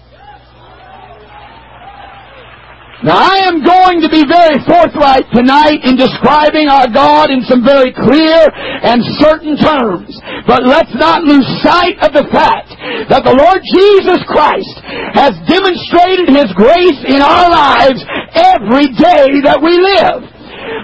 Now 2.98 3.14
I 3.14 3.46
am 3.46 3.62
going 3.62 4.02
to 4.02 4.10
be 4.10 4.26
very 4.26 4.58
forthright 4.66 5.22
tonight 5.30 5.86
in 5.86 5.94
describing 5.94 6.66
our 6.66 6.90
God 6.90 7.30
in 7.30 7.46
some 7.46 7.62
very 7.62 7.94
clear 7.94 8.42
and 8.82 8.98
certain 9.22 9.54
terms. 9.54 10.18
But 10.50 10.66
let's 10.66 10.90
not 10.98 11.22
lose 11.22 11.46
sight 11.62 11.94
of 12.02 12.10
the 12.10 12.26
fact 12.34 12.74
that 13.06 13.22
the 13.22 13.38
Lord 13.38 13.62
Jesus 13.70 14.18
Christ 14.26 14.82
has 15.14 15.30
demonstrated 15.46 16.26
His 16.26 16.50
grace 16.58 16.98
in 17.06 17.22
our 17.22 17.46
lives 17.46 18.02
every 18.34 18.90
day 18.90 19.46
that 19.46 19.62
we 19.62 19.78
live. 19.78 20.37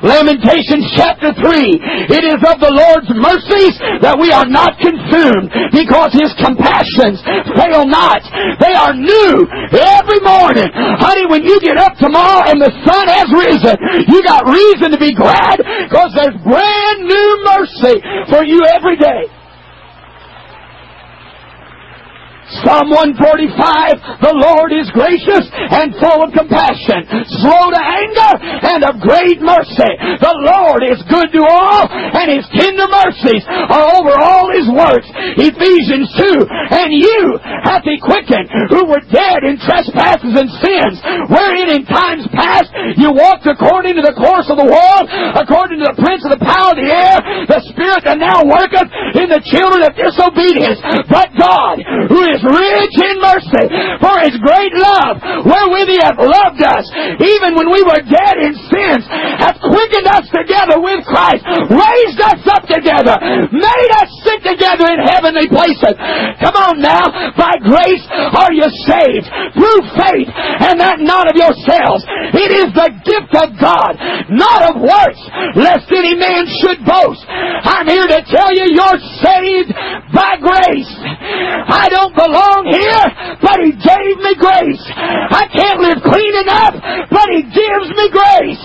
Lamentations 0.04 0.84
chapter 0.96 1.32
3. 1.32 2.12
It 2.12 2.24
is 2.24 2.40
of 2.44 2.60
the 2.60 2.72
Lord's 2.72 3.10
mercies 3.12 3.74
that 4.00 4.16
we 4.20 4.32
are 4.32 4.48
not 4.48 4.76
consumed 4.80 5.52
because 5.72 6.12
His 6.12 6.32
compassions 6.40 7.20
fail 7.56 7.84
not. 7.88 8.20
They 8.60 8.74
are 8.74 8.92
new 8.96 9.44
every 9.72 10.20
morning. 10.24 10.68
Honey, 11.00 11.26
when 11.28 11.44
you 11.44 11.60
get 11.60 11.76
up 11.76 11.96
tomorrow 11.96 12.44
and 12.48 12.60
the 12.60 12.72
sun 12.84 13.06
has 13.08 13.28
risen, 13.32 13.76
you 14.08 14.20
got 14.24 14.44
reason 14.48 14.92
to 14.92 15.00
be 15.00 15.14
glad 15.14 15.60
because 15.60 16.12
there's 16.16 16.36
brand 16.44 16.98
new 17.04 17.28
mercy 17.56 17.96
for 18.28 18.44
you 18.44 18.60
every 18.74 18.96
day. 18.96 19.28
Psalm 22.62 22.92
145, 22.92 24.22
the 24.22 24.36
Lord 24.38 24.70
is 24.70 24.86
gracious 24.94 25.50
and 25.50 25.96
full 25.98 26.22
of 26.22 26.30
compassion, 26.30 27.02
slow 27.42 27.72
to 27.74 27.82
anger 27.82 28.32
and 28.38 28.80
of 28.86 29.02
great 29.02 29.42
mercy. 29.42 29.90
The 30.22 30.36
Lord 30.46 30.86
is 30.86 31.02
good 31.10 31.34
to 31.34 31.42
all 31.42 31.90
and 31.90 32.30
his 32.30 32.46
tender 32.54 32.86
mercies 32.86 33.42
are 33.48 33.98
over 33.98 34.14
all 34.14 34.52
his 34.54 34.68
works. 34.70 35.08
Ephesians 35.40 36.12
2, 36.14 36.46
and 36.78 36.94
you 36.94 37.42
hath 37.66 37.82
he 37.82 37.98
quickened 37.98 38.48
who 38.70 38.86
were 38.86 39.02
dead 39.10 39.42
in 39.42 39.58
trespasses 39.58 40.38
and 40.38 40.48
sins, 40.62 40.96
wherein 41.26 41.74
in 41.74 41.82
times 41.84 42.24
past 42.30 42.70
you 42.96 43.10
walked 43.10 43.48
according 43.50 43.98
to 43.98 44.04
the 44.04 44.14
course 44.14 44.46
of 44.46 44.60
the 44.60 44.68
world, 44.68 45.04
according 45.34 45.82
to 45.82 45.88
the 45.90 45.98
prince 45.98 46.22
of 46.22 46.32
the 46.32 46.44
power 46.44 46.72
of 46.72 46.78
the 46.78 46.86
air, 46.86 47.18
the 47.50 47.60
spirit 47.72 48.04
that 48.04 48.20
now 48.20 48.44
worketh 48.44 48.88
in 49.18 49.28
the 49.32 49.42
children 49.42 49.82
of 49.82 49.96
disobedience. 49.96 50.78
But 51.08 51.32
God, 51.34 51.82
who 52.08 52.20
is 52.30 52.43
rich 52.44 52.96
in 53.00 53.16
mercy, 53.20 53.66
for 53.98 54.14
his 54.20 54.36
great 54.40 54.74
love, 54.76 55.20
wherewith 55.44 55.88
he 55.88 55.98
hath 56.00 56.20
loved 56.20 56.60
us, 56.60 56.86
even 57.20 57.56
when 57.56 57.72
we 57.72 57.80
were 57.82 58.02
dead 58.04 58.36
in 58.40 58.52
sins, 58.68 59.04
hath 59.40 59.58
quickened 59.60 60.08
us 60.12 60.28
together 60.28 60.78
with 60.80 61.04
Christ, 61.08 61.42
raised 61.72 62.20
us 62.20 62.42
up 62.52 62.64
together, 62.68 63.16
made 63.50 63.90
us 64.00 64.08
sit 64.22 64.40
together 64.44 64.86
in 64.88 65.00
heavenly 65.00 65.48
places. 65.48 65.96
Come 66.40 66.56
on 66.56 66.80
now, 66.80 67.08
by 67.34 67.56
grace 67.62 68.04
are 68.12 68.52
you 68.52 68.68
saved, 68.86 69.26
through 69.56 69.80
faith, 69.96 70.28
and 70.28 70.80
that 70.80 71.00
not 71.00 71.30
of 71.30 71.36
yourselves. 71.36 72.04
It 72.34 72.50
is 72.52 72.68
the 72.74 72.90
gift 73.04 73.32
of 73.34 73.56
God, 73.58 73.96
not 74.30 74.60
of 74.70 74.82
works, 74.82 75.22
lest 75.56 75.88
any 75.92 76.14
man 76.14 76.44
should 76.60 76.84
boast. 76.84 77.24
I'm 77.28 77.88
here 77.88 78.06
to 78.06 78.20
tell 78.28 78.52
you 78.52 78.68
you're 78.68 79.02
saved 79.22 79.72
by 80.12 80.36
grace. 80.40 80.92
I 81.64 81.88
don't 81.90 82.14
belong 82.34 82.66
here, 82.66 83.06
but 83.38 83.62
He 83.62 83.70
gave 83.78 84.16
me 84.18 84.32
grace. 84.34 84.82
I 84.90 85.46
can't 85.54 85.78
live 85.78 86.02
clean 86.02 86.34
enough, 86.42 86.74
but 87.10 87.26
He 87.30 87.46
gives 87.46 87.88
me 87.94 88.10
grace. 88.10 88.64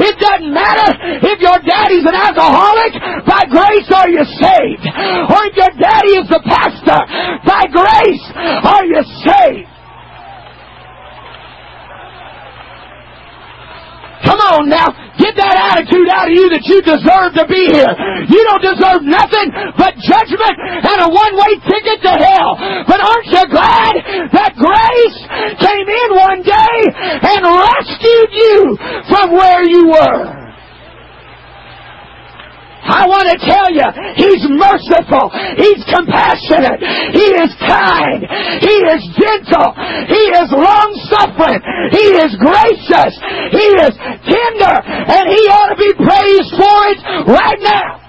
It 0.00 0.16
doesn't 0.16 0.52
matter 0.52 0.88
if 1.20 1.38
your 1.44 1.60
daddy's 1.60 2.08
an 2.08 2.16
alcoholic, 2.16 2.96
by 3.28 3.44
grace 3.52 3.88
are 3.92 4.08
you 4.08 4.24
saved. 4.24 4.84
Or 5.28 5.40
if 5.44 5.54
your 5.56 5.74
daddy 5.76 6.24
is 6.24 6.28
the 6.32 6.40
pastor, 6.48 7.00
by 7.44 7.68
grace 7.68 8.24
are 8.64 8.84
you 8.88 9.02
saved. 9.28 9.68
Come 14.24 14.38
on 14.38 14.68
now. 14.68 15.01
Get 15.22 15.38
that 15.38 15.54
attitude 15.54 16.10
out 16.10 16.26
of 16.26 16.34
you 16.34 16.50
that 16.50 16.66
you 16.66 16.82
deserve 16.82 17.30
to 17.38 17.46
be 17.46 17.70
here. 17.70 17.94
You 18.26 18.40
don't 18.50 18.64
deserve 18.74 19.06
nothing 19.06 19.54
but 19.78 19.94
judgment 20.02 20.54
and 20.82 20.98
a 21.06 21.10
one-way 21.14 21.62
ticket 21.62 22.02
to 22.02 22.12
hell. 22.18 22.58
But 22.90 22.98
aren't 22.98 23.30
you 23.30 23.44
glad 23.46 23.92
that 24.34 24.58
grace 24.58 25.18
came 25.62 25.86
in 25.86 26.08
one 26.18 26.42
day 26.42 26.76
and 27.22 27.40
rescued 27.46 28.30
you 28.34 28.58
from 29.06 29.30
where 29.30 29.62
you 29.62 29.94
were? 29.94 30.41
I 32.82 33.06
want 33.06 33.30
to 33.30 33.38
tell 33.38 33.68
you, 33.70 33.86
He's 34.18 34.42
merciful. 34.50 35.30
He's 35.54 35.82
compassionate. 35.86 36.82
He 37.14 37.28
is 37.38 37.50
kind. 37.62 38.26
He 38.58 38.76
is 38.90 39.02
gentle. 39.14 39.70
He 40.10 40.22
is 40.34 40.48
long 40.50 40.90
suffering. 41.06 41.62
He 41.94 42.06
is 42.18 42.34
gracious. 42.42 43.12
He 43.54 43.66
is 43.86 43.94
tender. 44.26 44.76
And 44.82 45.24
He 45.30 45.42
ought 45.46 45.70
to 45.70 45.78
be 45.78 45.94
praised 45.94 46.52
for 46.58 46.78
it 46.90 46.98
right 47.30 47.60
now. 47.62 48.01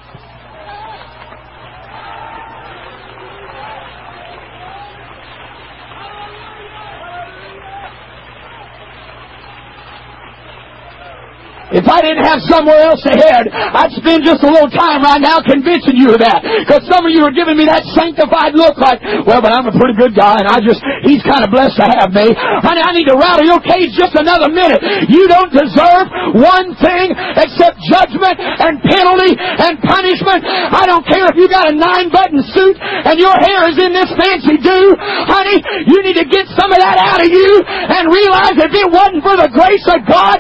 If 11.74 11.89
I 11.89 12.06
didn't 12.06 12.22
have 12.22 12.39
somewhere 12.46 12.86
else 12.86 13.01
to 13.03 13.13
head, 13.18 13.50
I'd 13.50 13.94
spend 13.98 14.22
just 14.22 14.46
a 14.46 14.50
little 14.50 14.70
time 14.70 15.01
right 15.01 15.22
now 15.22 15.42
convincing 15.42 15.98
you 15.98 16.13
of 16.13 16.22
that. 16.22 16.46
Because 16.63 16.86
some 16.86 17.01
of 17.06 17.12
you 17.12 17.25
are 17.25 17.34
giving 17.34 17.58
me 17.58 17.65
that 17.65 17.82
sanctified 17.98 18.53
look 18.53 18.77
like, 18.77 19.01
well, 19.25 19.42
but 19.42 19.50
I'm 19.50 19.65
a 19.65 19.74
pretty 19.74 19.98
good 19.98 20.13
guy 20.13 20.38
and 20.38 20.48
I 20.50 20.62
just, 20.62 20.80
he's 21.01 21.25
kind 21.25 21.42
of 21.42 21.50
blessed 21.50 21.82
to 21.82 21.86
have 21.89 22.13
me. 22.13 22.30
Honey, 22.38 22.82
I 22.86 22.92
need 22.94 23.10
to 23.10 23.18
rattle 23.18 23.46
your 23.50 23.62
cage 23.65 23.89
just 23.98 24.13
another 24.13 24.53
minute. 24.53 24.82
You 25.10 25.25
don't 25.25 25.50
deserve 25.50 26.06
one 26.38 26.77
thing 26.77 27.10
except 27.42 27.82
judgment 27.89 28.38
and 28.38 28.77
penalty 28.86 29.34
and 29.34 29.82
punishment. 29.82 30.46
I 30.46 30.86
don't 30.86 31.06
care 31.10 31.25
if 31.25 31.36
you 31.42 31.50
got 31.50 31.74
a 31.74 31.75
nine 31.75 32.13
button 32.13 32.38
suit 32.53 32.77
and 32.77 33.18
your 33.18 33.34
hair 33.34 33.65
is 33.74 33.82
in 33.82 33.98
this 33.98 34.13
fancy 34.13 34.62
do. 34.62 34.80
Honey, 35.25 35.58
you 35.89 36.06
need 36.06 36.22
to 36.22 36.27
get 36.30 36.46
some 36.53 36.70
of 36.70 36.77
that 36.77 37.01
out 37.01 37.25
of 37.25 37.30
you 37.34 37.50
and 37.65 38.13
realize 38.13 38.62
if 38.62 38.74
it 38.74 38.88
wasn't 38.94 39.25
for 39.25 39.36
the 39.42 39.50
grace 39.50 39.86
of 39.89 40.06
God, 40.06 40.38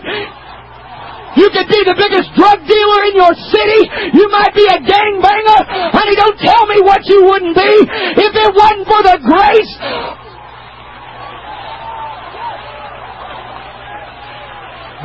you 1.35 1.49
could 1.49 1.65
be 1.65 1.81
the 1.81 1.97
biggest 1.97 2.29
drug 2.37 2.61
dealer 2.69 3.01
in 3.09 3.13
your 3.17 3.33
city. 3.49 3.81
You 4.13 4.29
might 4.29 4.53
be 4.53 4.65
a 4.69 4.77
gangbanger. 4.85 5.59
Honey, 5.89 6.15
don't 6.15 6.37
tell 6.37 6.65
me 6.67 6.81
what 6.81 7.01
you 7.05 7.25
wouldn't 7.25 7.55
be 7.55 7.73
if 8.21 8.33
it 8.37 8.51
wasn't 8.53 8.85
for 8.85 9.01
the 9.01 9.17
grace. 9.21 9.73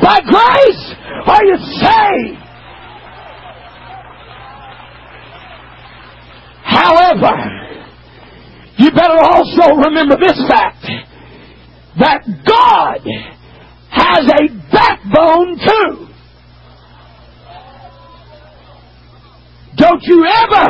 By 0.01 0.21
grace 0.21 0.95
are 1.25 1.45
you 1.45 1.57
saved. 1.81 2.45
However, 6.63 7.59
you 8.77 8.91
better 8.91 9.19
also 9.19 9.75
remember 9.75 10.15
this 10.21 10.39
fact 10.47 10.85
that 11.99 12.21
God 12.47 13.01
has 13.89 14.29
a 14.29 14.71
backbone 14.71 15.57
too. 15.57 16.08
Don't 19.79 20.03
you 20.03 20.27
ever 20.27 20.65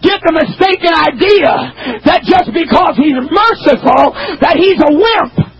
get 0.00 0.24
the 0.24 0.32
mistaken 0.32 0.92
idea 0.96 2.00
that 2.08 2.24
just 2.24 2.48
because 2.48 2.96
he's 2.96 3.16
merciful, 3.28 4.16
that 4.40 4.56
he's 4.56 4.80
a 4.80 4.88
wimp. 4.88 5.54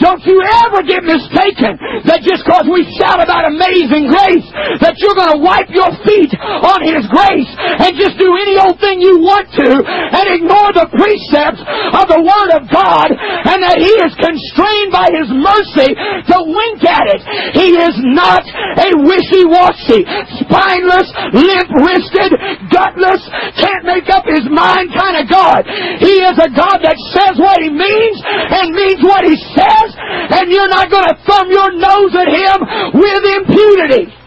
Don't 0.00 0.24
you 0.24 0.40
ever 0.64 0.80
get 0.80 1.04
mistaken 1.04 1.76
that 2.08 2.24
just 2.24 2.40
because 2.48 2.64
we 2.72 2.88
shout 2.96 3.20
about 3.20 3.52
amazing 3.52 4.08
grace, 4.08 4.48
that 4.80 4.96
you're 4.96 5.12
going 5.12 5.36
to 5.36 5.40
wipe 5.44 5.68
your 5.68 5.92
feet 6.08 6.32
on 6.40 6.80
His 6.80 7.04
grace 7.04 7.52
and 7.52 7.92
just 8.00 8.16
do 8.16 8.32
old 8.60 8.76
thing 8.78 9.00
you 9.00 9.18
want 9.24 9.48
to 9.56 9.70
and 9.80 10.26
ignore 10.36 10.70
the 10.76 10.88
precepts 10.92 11.62
of 11.64 12.04
the 12.12 12.20
Word 12.20 12.50
of 12.56 12.68
God 12.68 13.08
and 13.10 13.58
that 13.64 13.80
He 13.80 13.94
is 14.04 14.12
constrained 14.20 14.92
by 14.92 15.08
His 15.10 15.28
mercy 15.32 15.90
to 15.96 16.36
wink 16.44 16.80
at 16.84 17.06
it. 17.10 17.20
He 17.56 17.74
is 17.80 17.96
not 18.14 18.44
a 18.44 18.90
wishy-washy, 19.00 20.04
spineless, 20.44 21.08
limp-wristed, 21.32 22.30
gutless, 22.68 23.22
can't 23.56 23.84
make 23.88 24.08
up 24.12 24.28
His 24.28 24.44
mind 24.46 24.92
kind 24.92 25.16
of 25.18 25.26
God. 25.26 25.64
He 25.98 26.20
is 26.20 26.36
a 26.36 26.50
God 26.52 26.84
that 26.84 26.98
says 27.16 27.40
what 27.40 27.58
He 27.64 27.72
means 27.72 28.16
and 28.24 28.76
means 28.76 29.00
what 29.02 29.24
He 29.24 29.36
says 29.56 29.90
and 30.30 30.50
you're 30.50 30.68
not 30.68 30.90
going 30.90 31.08
to 31.08 31.16
thumb 31.26 31.50
your 31.50 31.72
nose 31.72 32.14
at 32.14 32.28
him 32.28 32.58
with 32.94 33.22
impunity. 33.24 34.19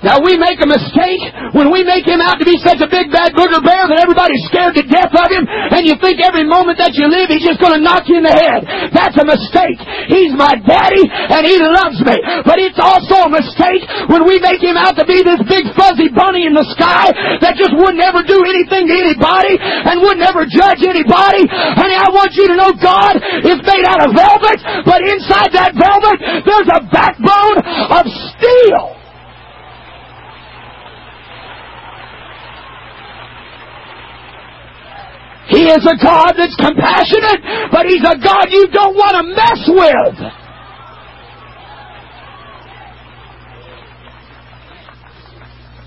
Now 0.00 0.16
we 0.24 0.40
make 0.40 0.56
a 0.64 0.68
mistake 0.68 1.20
when 1.52 1.68
we 1.68 1.84
make 1.84 2.08
him 2.08 2.24
out 2.24 2.40
to 2.40 2.46
be 2.48 2.56
such 2.56 2.80
a 2.80 2.88
big 2.88 3.12
bad 3.12 3.36
booger 3.36 3.60
bear 3.60 3.84
that 3.84 4.00
everybody's 4.00 4.40
scared 4.48 4.72
to 4.80 4.84
death 4.88 5.12
of 5.12 5.28
him 5.28 5.44
and 5.44 5.84
you 5.84 5.92
think 6.00 6.24
every 6.24 6.48
moment 6.48 6.80
that 6.80 6.96
you 6.96 7.04
live 7.04 7.28
he's 7.28 7.44
just 7.44 7.60
going 7.60 7.76
to 7.76 7.82
knock 7.84 8.08
you 8.08 8.16
in 8.16 8.24
the 8.24 8.32
head. 8.32 8.64
That's 8.96 9.16
a 9.20 9.26
mistake. 9.28 9.76
He's 10.08 10.32
my 10.32 10.56
daddy 10.56 11.04
and 11.04 11.44
he 11.44 11.60
loves 11.60 12.00
me. 12.00 12.16
But 12.48 12.56
it's 12.64 12.80
also 12.80 13.28
a 13.28 13.30
mistake 13.30 13.84
when 14.08 14.24
we 14.24 14.40
make 14.40 14.64
him 14.64 14.80
out 14.80 14.96
to 14.96 15.04
be 15.04 15.20
this 15.20 15.44
big 15.44 15.68
fuzzy 15.76 16.08
bunny 16.08 16.48
in 16.48 16.56
the 16.56 16.64
sky 16.72 17.12
that 17.44 17.60
just 17.60 17.76
wouldn't 17.76 18.00
ever 18.00 18.24
do 18.24 18.40
anything 18.48 18.88
to 18.88 18.96
anybody 18.96 19.60
and 19.60 20.00
wouldn't 20.00 20.24
ever 20.24 20.48
judge 20.48 20.80
anybody. 20.80 21.44
Honey, 21.76 21.96
I 22.00 22.08
want 22.08 22.32
you 22.40 22.48
to 22.48 22.56
know 22.56 22.72
God 22.72 23.20
is 23.20 23.60
made 23.68 23.84
out 23.84 24.00
of 24.00 24.16
velvet, 24.16 24.58
but 24.88 25.04
inside 25.04 25.52
that 25.52 25.76
velvet 25.76 26.18
there's 26.48 26.70
a 26.72 26.80
backbone 26.88 27.60
of 27.92 28.04
steel. 28.32 28.99
He 35.50 35.66
is 35.66 35.82
a 35.84 35.96
God 35.98 36.32
that's 36.38 36.54
compassionate, 36.54 37.42
but 37.72 37.86
He's 37.86 38.06
a 38.06 38.16
God 38.22 38.46
you 38.50 38.68
don't 38.68 38.94
want 38.94 39.18
to 39.18 39.24
mess 39.34 39.66
with. 39.66 40.16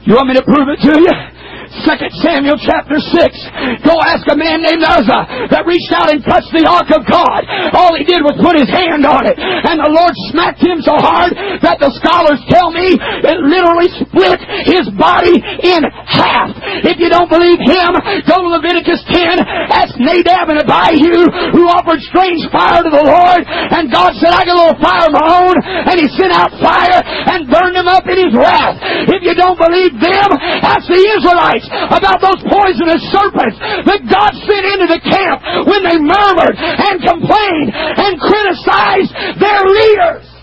You 0.06 0.16
want 0.16 0.28
me 0.28 0.36
to 0.36 0.44
prove 0.44 0.68
it 0.68 0.80
to 0.84 1.00
you? 1.00 1.43
Second 1.82 2.14
Samuel 2.22 2.62
chapter 2.62 3.02
6. 3.02 3.82
Go 3.82 3.98
ask 4.06 4.22
a 4.30 4.38
man 4.38 4.62
named 4.62 4.86
Uzzah 4.86 5.50
that 5.50 5.66
reached 5.66 5.90
out 5.90 6.14
and 6.14 6.22
touched 6.22 6.54
the 6.54 6.70
ark 6.70 6.94
of 6.94 7.02
God. 7.10 7.42
All 7.74 7.98
he 7.98 8.06
did 8.06 8.22
was 8.22 8.38
put 8.38 8.54
his 8.54 8.70
hand 8.70 9.10
on 9.10 9.26
it. 9.26 9.34
And 9.42 9.82
the 9.82 9.90
Lord 9.90 10.14
smacked 10.30 10.62
him 10.62 10.86
so 10.86 10.94
hard 10.94 11.34
that 11.66 11.82
the 11.82 11.90
scholars 11.98 12.38
tell 12.54 12.70
me 12.70 12.94
it 12.94 13.38
literally 13.42 13.90
split 14.06 14.38
his 14.70 14.86
body 14.94 15.34
in 15.42 15.82
half. 16.06 16.54
If 16.86 17.02
you 17.02 17.10
don't 17.10 17.32
believe 17.32 17.58
him, 17.58 17.92
go 18.30 18.46
to 18.46 18.50
Leviticus 18.54 19.02
10. 19.10 19.42
Ask 19.74 19.98
Nadab 19.98 20.54
and 20.54 20.62
Abihu 20.62 21.26
who 21.58 21.66
offered 21.66 22.06
strange 22.06 22.46
fire 22.54 22.86
to 22.86 22.92
the 22.94 23.02
Lord. 23.02 23.42
And 23.50 23.90
God 23.90 24.14
said, 24.22 24.30
I 24.30 24.46
got 24.46 24.54
a 24.54 24.62
little 24.62 24.82
fire 24.84 25.10
of 25.10 25.14
my 25.18 25.26
own. 25.26 25.56
And 25.90 25.98
he 25.98 26.08
sent 26.14 26.30
out 26.30 26.54
fire 26.62 27.02
and 27.02 27.50
burned 27.50 27.74
them 27.74 27.90
up 27.90 28.06
in 28.06 28.18
his 28.30 28.34
wrath. 28.38 28.78
If 29.10 29.26
you 29.26 29.34
don't 29.34 29.58
believe 29.58 29.98
them, 29.98 30.30
ask 30.62 30.86
the 30.86 31.02
Israelites 31.02 31.63
about 31.70 32.20
those 32.20 32.42
poisonous 32.48 33.04
serpents 33.12 33.58
that 33.88 34.02
God 34.10 34.32
sent 34.44 34.64
into 34.64 34.88
the 34.90 35.02
camp 35.02 35.40
when 35.68 35.82
they 35.84 35.98
murmured 36.00 36.56
and 36.58 36.96
complained 37.00 37.70
and 37.74 38.20
criticized 38.20 39.12
their 39.40 39.64
leaders. 39.66 40.34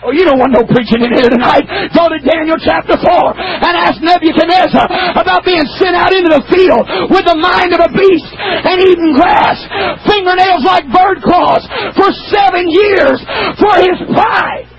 Oh, 0.00 0.16
you 0.16 0.24
don't 0.24 0.40
want 0.40 0.56
no 0.56 0.64
preaching 0.64 1.04
in 1.04 1.12
here 1.12 1.28
tonight. 1.28 1.60
Go 1.92 2.08
to 2.08 2.16
Daniel 2.24 2.56
chapter 2.56 2.96
4 2.96 3.04
and 3.36 3.72
ask 3.76 4.00
Nebuchadnezzar 4.00 4.88
about 5.12 5.44
being 5.44 5.64
sent 5.76 5.92
out 5.92 6.16
into 6.16 6.40
the 6.40 6.44
field 6.48 6.88
with 7.12 7.28
the 7.28 7.36
mind 7.36 7.76
of 7.76 7.84
a 7.84 7.92
beast 7.92 8.32
and 8.32 8.80
eating 8.80 9.12
grass, 9.12 9.60
fingernails 10.08 10.64
like 10.64 10.88
bird 10.88 11.20
claws 11.20 11.68
for 12.00 12.08
seven 12.32 12.64
years 12.72 13.20
for 13.60 13.76
his 13.76 14.00
pride. 14.16 14.69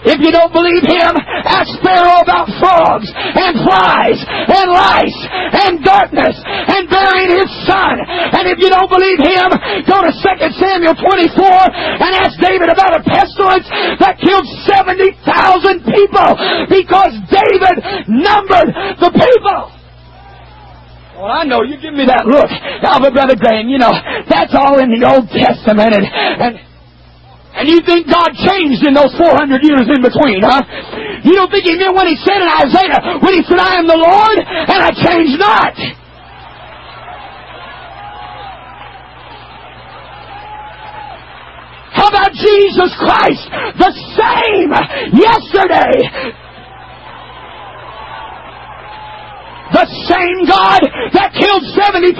If 0.00 0.16
you 0.24 0.32
don't 0.32 0.52
believe 0.52 0.80
him, 0.80 1.12
ask 1.44 1.68
Pharaoh 1.84 2.24
about 2.24 2.48
frogs 2.56 3.08
and 3.12 3.52
flies 3.60 4.16
and 4.24 4.66
lice 4.72 5.20
and 5.60 5.84
darkness 5.84 6.40
and 6.40 6.88
burying 6.88 7.36
his 7.36 7.50
son. 7.68 8.00
And 8.00 8.48
if 8.48 8.56
you 8.64 8.72
don't 8.72 8.88
believe 8.88 9.20
him, 9.20 9.48
go 9.84 10.00
to 10.00 10.08
2 10.08 10.56
Samuel 10.56 10.96
24 10.96 11.36
and 12.00 12.10
ask 12.16 12.40
David 12.40 12.72
about 12.72 12.96
a 12.96 13.04
pestilence 13.04 13.68
that 14.00 14.16
killed 14.24 14.48
70,000 14.64 15.84
people 15.84 16.30
because 16.72 17.12
David 17.28 17.76
numbered 18.08 18.72
the 19.04 19.12
people. 19.12 19.80
Well, 21.20 21.28
I 21.28 21.44
know 21.44 21.60
you 21.60 21.76
give 21.76 21.92
me 21.92 22.08
that 22.08 22.24
look, 22.24 22.48
Albert 22.48 23.12
Brother 23.12 23.36
Graham. 23.36 23.68
You 23.68 23.76
know 23.76 23.92
that's 24.24 24.56
all 24.56 24.80
in 24.80 24.88
the 24.88 25.04
Old 25.04 25.28
Testament, 25.28 25.92
and, 25.92 26.08
and 26.08 26.69
and 27.60 27.68
you 27.68 27.84
think 27.84 28.08
God 28.08 28.32
changed 28.32 28.80
in 28.88 28.96
those 28.96 29.12
400 29.20 29.60
years 29.60 29.84
in 29.84 30.00
between, 30.00 30.40
huh? 30.40 30.64
You 31.20 31.36
don't 31.36 31.52
think 31.52 31.68
He 31.68 31.76
meant 31.76 31.92
what 31.92 32.08
He 32.08 32.16
said 32.16 32.40
in 32.40 32.48
Isaiah, 32.48 33.20
when 33.20 33.36
He 33.36 33.44
said, 33.44 33.60
I 33.60 33.76
am 33.76 33.84
the 33.84 34.00
Lord, 34.00 34.36
and 34.40 34.80
I 34.80 34.88
change 34.96 35.36
not. 35.36 35.76
How 41.92 42.08
about 42.08 42.32
Jesus 42.32 42.96
Christ? 42.96 43.44
The 43.76 43.92
same 44.16 44.72
yesterday, 45.20 46.32
The 49.70 49.86
same 50.10 50.50
God 50.50 50.82
that 51.14 51.30
killed 51.30 51.62
70,000 51.78 52.18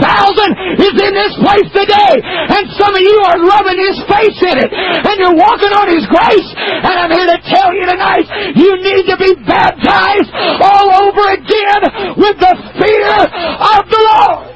is 0.78 0.95
in 1.02 1.12
this 1.19 1.35
place 1.42 1.69
today. 1.75 2.14
And 2.23 2.71
some 2.78 2.95
of 2.95 3.02
you 3.02 3.16
are 3.26 3.42
rubbing 3.42 3.78
His 3.90 3.99
face 4.07 4.38
in 4.38 4.57
it. 4.62 4.71
And 4.71 5.19
you're 5.19 5.35
walking 5.35 5.75
on 5.75 5.90
His 5.90 6.07
grace. 6.07 6.50
And 6.54 6.95
I'm 6.95 7.11
here 7.11 7.26
to 7.26 7.40
tell 7.50 7.75
you 7.75 7.90
tonight, 7.90 8.26
you 8.54 8.71
need 8.78 9.04
to 9.11 9.16
be 9.19 9.35
baptized 9.42 10.30
all 10.62 11.11
over 11.11 11.25
again 11.35 12.14
with 12.14 12.38
the 12.38 12.54
fear 12.78 13.11
of 13.19 13.83
the 13.90 14.00
Lord. 14.14 14.50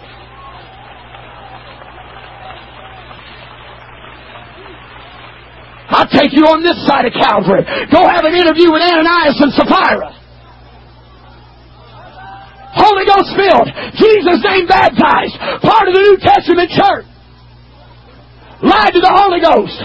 I'll 5.95 6.09
take 6.09 6.33
you 6.33 6.47
on 6.47 6.63
this 6.63 6.79
side 6.87 7.07
of 7.07 7.13
Calvary. 7.13 7.63
Go 7.93 8.07
have 8.09 8.25
an 8.25 8.35
interview 8.35 8.73
with 8.73 8.83
Ananias 8.83 9.39
and 9.39 9.53
Sapphira. 9.53 10.24
Holy 12.75 13.07
Ghost 13.07 13.31
filled, 13.39 13.69
Jesus 13.95 14.43
name 14.43 14.67
baptized, 14.67 15.39
part 15.63 15.87
of 15.87 15.95
the 15.95 16.03
New 16.03 16.19
Testament 16.19 16.71
church. 16.75 17.07
Lied 18.63 18.93
to 18.95 19.01
the 19.01 19.15
Holy 19.15 19.41
Ghost. 19.41 19.79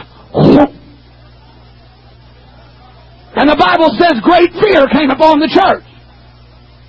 And 3.38 3.46
the 3.48 3.56
Bible 3.56 3.94
says 4.00 4.18
great 4.26 4.50
fear 4.58 4.90
came 4.90 5.12
upon 5.12 5.40
the 5.40 5.48
church. 5.48 5.86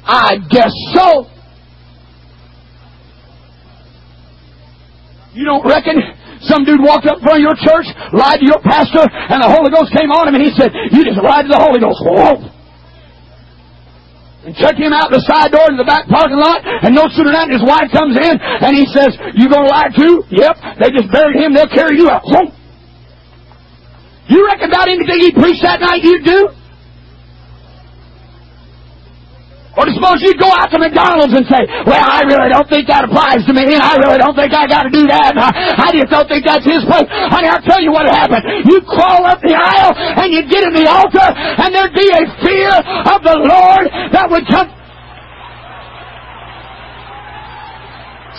I 0.05 0.41
guess 0.49 0.73
so. 0.97 1.29
You 5.33 5.45
don't 5.45 5.67
reckon 5.69 6.01
some 6.41 6.65
dude 6.65 6.81
walked 6.81 7.07
up 7.07 7.19
in 7.19 7.23
front 7.23 7.39
of 7.39 7.45
your 7.45 7.59
church, 7.61 7.87
lied 8.17 8.41
to 8.41 8.47
your 8.47 8.61
pastor, 8.65 9.05
and 9.05 9.45
the 9.45 9.51
Holy 9.53 9.71
Ghost 9.71 9.93
came 9.93 10.11
on 10.11 10.27
him 10.27 10.35
and 10.35 10.43
he 10.43 10.51
said, 10.57 10.73
You 10.91 11.05
just 11.05 11.21
lied 11.23 11.45
to 11.45 11.53
the 11.53 11.61
Holy 11.61 11.79
Ghost. 11.79 12.01
Whoa 12.03 12.60
and 14.45 14.57
check 14.57 14.77
him 14.77 14.93
out 14.93 15.13
the 15.13 15.21
side 15.29 15.53
door 15.53 15.69
to 15.69 15.77
the 15.77 15.85
back 15.85 16.09
parking 16.09 16.41
lot, 16.41 16.65
and 16.65 16.95
no 16.95 17.09
sooner 17.13 17.33
than 17.33 17.53
his 17.53 17.61
wife 17.61 17.93
comes 17.93 18.17
in, 18.17 18.35
and 18.41 18.73
he 18.73 18.89
says, 18.89 19.13
You 19.37 19.49
gonna 19.49 19.69
lie 19.69 19.93
too? 19.93 20.25
Yep. 20.33 20.81
They 20.81 20.91
just 20.97 21.13
buried 21.13 21.37
him, 21.37 21.53
they'll 21.53 21.69
carry 21.69 22.01
you 22.01 22.09
out. 22.09 22.25
You 24.31 24.47
reckon 24.47 24.71
about 24.71 24.89
anything 24.89 25.21
he 25.21 25.33
preached 25.33 25.63
that 25.63 25.81
night 25.81 26.01
you'd 26.03 26.25
do? 26.25 26.60
Or 29.81 29.89
you 29.89 29.97
suppose 29.97 30.21
you'd 30.21 30.37
go 30.37 30.53
out 30.53 30.69
to 30.69 30.77
McDonald's 30.77 31.33
and 31.33 31.49
say, 31.49 31.65
well, 31.89 32.05
I 32.05 32.21
really 32.29 32.53
don't 32.53 32.69
think 32.69 32.85
that 32.93 33.09
applies 33.09 33.41
to 33.49 33.57
me, 33.57 33.65
and 33.65 33.81
I 33.81 33.97
really 33.97 34.21
don't 34.21 34.37
think 34.37 34.53
I 34.53 34.69
got 34.69 34.85
to 34.85 34.93
do 34.93 35.09
that, 35.09 35.33
and 35.33 35.41
I, 35.41 35.89
I 35.89 35.89
just 35.89 36.13
don't 36.13 36.29
think 36.29 36.45
that's 36.45 36.69
his 36.69 36.85
place. 36.85 37.09
Honey, 37.09 37.49
I'll 37.49 37.65
tell 37.65 37.81
you 37.81 37.89
what 37.89 38.05
happened. 38.05 38.45
You'd 38.69 38.85
crawl 38.85 39.25
up 39.25 39.41
the 39.41 39.57
aisle, 39.57 39.97
and 39.97 40.29
you'd 40.37 40.53
get 40.53 40.69
in 40.69 40.77
the 40.77 40.85
altar, 40.85 41.25
and 41.25 41.73
there'd 41.73 41.97
be 41.97 42.13
a 42.13 42.29
fear 42.45 42.77
of 43.09 43.25
the 43.25 43.41
Lord 43.41 43.89
that 44.13 44.29
would 44.29 44.45
come. 44.53 44.69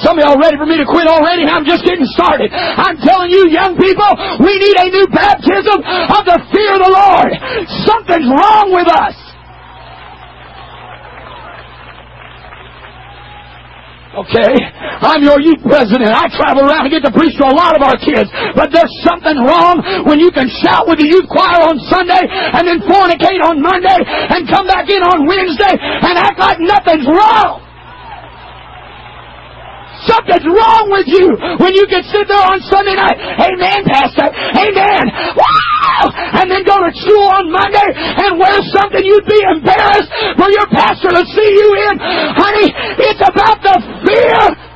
Some 0.05 0.17
of 0.17 0.25
y'all 0.25 0.37
ready 0.37 0.61
for 0.61 0.69
me 0.69 0.77
to 0.77 0.85
quit 0.85 1.09
already? 1.09 1.45
I'm 1.45 1.65
just 1.65 1.85
getting 1.85 2.05
started. 2.13 2.53
I'm 2.53 3.01
telling 3.01 3.29
you, 3.33 3.49
young 3.49 3.77
people, 3.81 4.09
we 4.45 4.61
need 4.61 4.77
a 4.77 4.87
new 4.93 5.09
baptism 5.09 5.77
of 5.81 6.21
the 6.25 6.37
fear 6.53 6.77
of 6.77 6.81
the 6.85 6.93
Lord. 6.93 7.31
Something's 7.89 8.29
wrong 8.29 8.73
with 8.73 8.89
us. 8.89 9.30
Okay? 14.11 14.51
I'm 15.07 15.23
your 15.23 15.39
youth 15.39 15.63
president. 15.63 16.11
I 16.11 16.27
travel 16.35 16.67
around 16.67 16.83
and 16.87 16.91
get 16.91 17.07
to 17.07 17.13
preach 17.15 17.31
to 17.39 17.47
a 17.47 17.55
lot 17.55 17.79
of 17.79 17.81
our 17.81 17.95
kids. 17.95 18.27
But 18.59 18.75
there's 18.75 18.91
something 19.07 19.39
wrong 19.39 19.79
when 20.03 20.19
you 20.19 20.35
can 20.35 20.51
shout 20.51 20.83
with 20.83 20.99
the 20.99 21.07
youth 21.07 21.31
choir 21.31 21.63
on 21.63 21.79
Sunday 21.87 22.19
and 22.27 22.67
then 22.67 22.83
fornicate 22.83 23.39
on 23.39 23.63
Monday 23.63 23.99
and 24.03 24.43
come 24.51 24.67
back 24.67 24.91
in 24.91 24.99
on 24.99 25.23
Wednesday 25.23 25.75
and 25.79 26.19
act 26.19 26.37
like 26.39 26.59
nothing's 26.59 27.07
wrong. 27.07 27.70
Something's 30.09 30.47
wrong 30.49 30.89
with 30.89 31.07
you 31.07 31.37
when 31.61 31.73
you 31.77 31.85
can 31.85 32.01
sit 32.09 32.25
there 32.25 32.41
on 32.41 32.57
Sunday 32.65 32.97
night, 32.97 33.17
Amen, 33.37 33.85
Pastor, 33.85 34.33
Amen, 34.33 35.03
wow, 35.37 36.03
and 36.41 36.49
then 36.49 36.65
go 36.65 36.77
to 36.81 36.91
school 37.05 37.27
on 37.29 37.53
Monday 37.53 37.89
and 37.93 38.39
wear 38.41 38.57
something 38.73 39.01
you'd 39.05 39.29
be 39.29 39.41
embarrassed 39.45 40.09
for 40.41 40.49
your 40.49 40.65
pastor 40.73 41.13
to 41.13 41.23
see 41.29 41.49
you 41.53 41.69
in. 41.89 41.93
Honey, 42.33 42.67
it's 43.05 43.21
about 43.21 43.61
the 43.61 43.75
fear. 44.01 44.71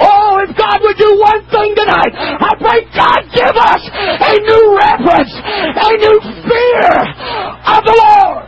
Oh, 0.00 0.38
if 0.46 0.56
God 0.56 0.78
would 0.82 0.96
do 0.96 1.10
one 1.18 1.42
thing 1.50 1.74
tonight, 1.74 2.14
I 2.14 2.54
pray 2.56 2.86
God 2.94 3.20
give 3.34 3.56
us 3.56 3.82
a 3.92 4.34
new 4.40 4.64
reverence, 4.78 5.34
a 5.36 5.90
new 5.98 6.16
fear 6.46 6.90
of 7.66 7.80
the 7.84 7.96
Lord. 7.98 8.47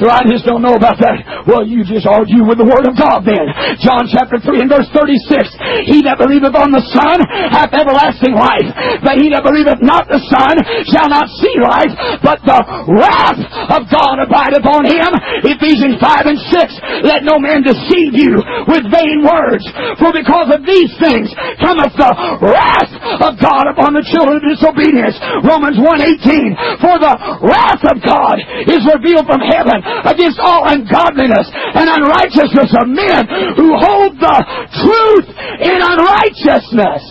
So 0.00 0.10
I 0.10 0.26
just 0.26 0.42
don't 0.42 0.62
know 0.62 0.74
about 0.74 0.98
that. 0.98 1.46
Well, 1.46 1.62
you 1.62 1.86
just 1.86 2.02
argue 2.02 2.42
with 2.42 2.58
the 2.58 2.66
Word 2.66 2.82
of 2.82 2.98
God 2.98 3.22
then. 3.22 3.46
John 3.78 4.10
chapter 4.10 4.42
3 4.42 4.66
and 4.66 4.70
verse 4.70 4.90
36. 4.90 5.86
He 5.86 6.02
that 6.02 6.18
believeth 6.18 6.50
on 6.58 6.74
the 6.74 6.82
Son 6.90 7.22
hath 7.54 7.70
everlasting 7.70 8.34
life. 8.34 8.66
But 9.06 9.22
he 9.22 9.30
that 9.30 9.46
believeth 9.46 9.78
not 9.86 10.10
the 10.10 10.18
Son 10.26 10.54
shall 10.90 11.06
not 11.06 11.30
see 11.38 11.54
life, 11.62 11.94
but 12.26 12.42
the 12.42 12.58
wrath 12.90 13.38
of 13.70 13.86
God 13.86 14.18
abideth 14.18 14.66
on 14.66 14.82
him. 14.82 15.10
Ephesians 15.46 16.02
5 16.02 16.26
and 16.26 16.40
6. 16.42 17.06
Let 17.06 17.22
no 17.22 17.38
man 17.38 17.62
deceive 17.62 18.18
you 18.18 18.42
with 18.66 18.90
vain 18.90 19.22
words. 19.22 19.62
For 20.02 20.10
because 20.10 20.50
of 20.50 20.66
these 20.66 20.90
things 20.98 21.30
cometh 21.62 21.94
the 21.94 22.12
wrath 22.42 22.92
of 23.30 23.38
God 23.38 23.70
upon 23.70 23.94
the 23.94 24.02
children 24.10 24.42
of 24.42 24.44
disobedience. 24.58 25.14
Romans 25.46 25.78
1.18. 25.78 26.82
For 26.82 26.98
the 26.98 27.14
wrath 27.46 27.82
of 27.86 28.02
God 28.02 28.42
is 28.66 28.82
revealed 28.90 29.30
from 29.30 29.38
heaven 29.38 29.83
against 30.04 30.38
all 30.40 30.64
ungodliness 30.66 31.48
and 31.52 31.86
unrighteousness 31.88 32.70
of 32.74 32.86
men 32.88 33.28
who 33.56 33.76
hold 33.76 34.16
the 34.18 34.38
truth 34.82 35.28
in 35.60 35.78
unrighteousness. 35.78 37.02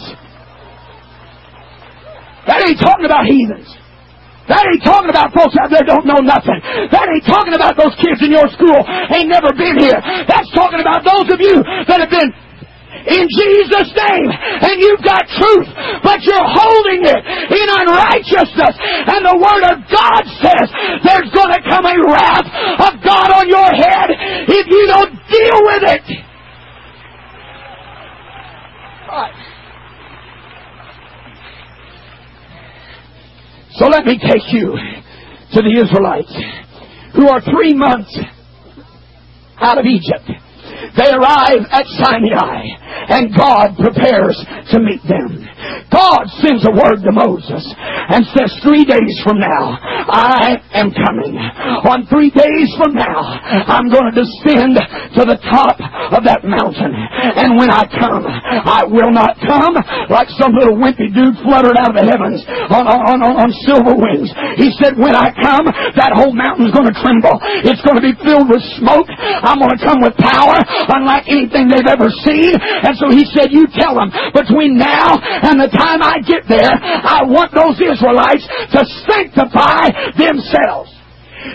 That 2.48 2.60
ain't 2.68 2.80
talking 2.80 3.06
about 3.06 3.26
heathens. 3.26 3.72
That 4.52 4.60
ain't 4.68 4.84
talking 4.84 5.08
about 5.08 5.32
folks 5.32 5.56
out 5.56 5.72
there 5.72 5.88
don't 5.88 6.04
know 6.04 6.20
nothing. 6.20 6.60
That 6.92 7.08
ain't 7.08 7.24
talking 7.24 7.56
about 7.56 7.80
those 7.80 7.96
kids 7.96 8.20
in 8.20 8.36
your 8.36 8.52
school 8.52 8.76
ain't 9.16 9.32
never 9.32 9.56
been 9.56 9.80
here. 9.80 9.96
That's 10.28 10.52
talking 10.52 10.84
about 10.84 11.08
those 11.08 11.32
of 11.32 11.40
you 11.40 11.64
that 11.88 12.04
have 12.04 12.12
been 12.12 12.28
in 13.08 13.28
Jesus' 13.28 13.92
name 13.92 14.30
and 14.32 14.76
you've 14.80 15.04
got 15.04 15.28
truth, 15.28 15.70
but 16.04 16.24
you're 16.24 16.48
holding 16.48 17.04
it 17.04 17.22
in 17.52 17.68
unrighteousness. 17.68 18.76
And 18.80 19.22
the 19.28 19.38
Word 19.38 19.64
of 19.72 19.78
God 19.92 20.24
says 20.40 20.68
there's 21.04 21.30
going 21.36 21.54
to 21.56 21.62
come 21.68 21.86
a 21.86 21.98
wrath 22.08 22.48
of 22.80 22.94
God 23.04 23.30
on 23.34 23.50
your 23.50 23.72
head 23.72 24.08
if 24.48 24.66
you 24.68 24.84
don't 24.88 25.14
deal 25.28 25.60
with 25.68 25.84
it. 25.84 26.06
So 33.76 33.88
let 33.88 34.06
me 34.06 34.18
take 34.18 34.54
you 34.54 34.78
to 35.54 35.62
the 35.62 35.82
Israelites 35.82 36.34
who 37.16 37.28
are 37.28 37.42
three 37.42 37.74
months 37.74 38.18
out 39.60 39.78
of 39.78 39.86
Egypt. 39.86 40.43
They 40.96 41.10
arrive 41.10 41.66
at 41.72 41.86
Sinai 41.88 42.66
and 43.10 43.36
God 43.36 43.76
prepares 43.78 44.38
to 44.72 44.80
meet 44.80 45.02
them. 45.04 45.48
God 45.92 46.26
sends 46.42 46.66
a 46.66 46.74
word 46.74 47.06
to 47.06 47.12
Moses 47.14 47.64
and 48.10 48.26
says, 48.34 48.50
three 48.64 48.84
days 48.84 49.16
from 49.24 49.40
now, 49.40 49.78
I 50.10 50.58
am 50.74 50.90
coming. 50.92 51.38
On 51.86 52.06
three 52.10 52.30
days 52.34 52.70
from 52.78 52.94
now, 52.98 53.22
I'm 53.70 53.88
going 53.90 54.12
to 54.12 54.16
descend 54.16 54.76
to 55.16 55.22
the 55.24 55.40
top 55.50 55.78
of 56.12 56.26
that 56.26 56.44
mountain. 56.44 56.92
And 56.92 57.56
when 57.56 57.70
I 57.70 57.86
come, 57.88 58.26
I 58.26 58.84
will 58.90 59.14
not 59.14 59.38
come 59.40 59.78
like 60.10 60.28
some 60.36 60.54
little 60.58 60.76
wimpy 60.76 61.14
dude 61.14 61.38
fluttered 61.46 61.78
out 61.78 61.94
of 61.94 61.98
the 61.98 62.06
heavens 62.06 62.42
on, 62.74 62.90
on, 62.90 63.22
on, 63.22 63.34
on 63.38 63.50
silver 63.64 63.96
wings. 63.96 64.34
He 64.58 64.74
said, 64.82 64.98
when 64.98 65.16
I 65.16 65.32
come, 65.32 65.70
that 65.96 66.12
whole 66.18 66.34
mountain's 66.34 66.74
going 66.74 66.90
to 66.90 66.98
tremble. 67.00 67.38
It's 67.64 67.82
going 67.86 68.02
to 68.02 68.06
be 68.06 68.16
filled 68.26 68.50
with 68.50 68.64
smoke. 68.82 69.08
I'm 69.14 69.62
going 69.62 69.78
to 69.78 69.84
come 69.84 70.02
with 70.02 70.18
power 70.18 70.58
unlike 70.90 71.30
anything 71.30 71.70
they've 71.70 71.88
ever 71.88 72.10
seen. 72.26 72.58
And 72.58 72.98
so 72.98 73.14
he 73.14 73.24
said, 73.32 73.54
you 73.54 73.70
tell 73.72 73.96
them 73.96 74.10
between 74.34 74.76
now 74.76 75.18
and 75.22 75.53
the 75.58 75.72
time 75.72 76.02
I 76.02 76.20
get 76.24 76.48
there, 76.48 76.72
I 76.72 77.26
want 77.26 77.52
those 77.52 77.78
Israelites 77.80 78.46
to 78.74 78.82
sanctify 79.06 80.14
themselves. 80.16 80.94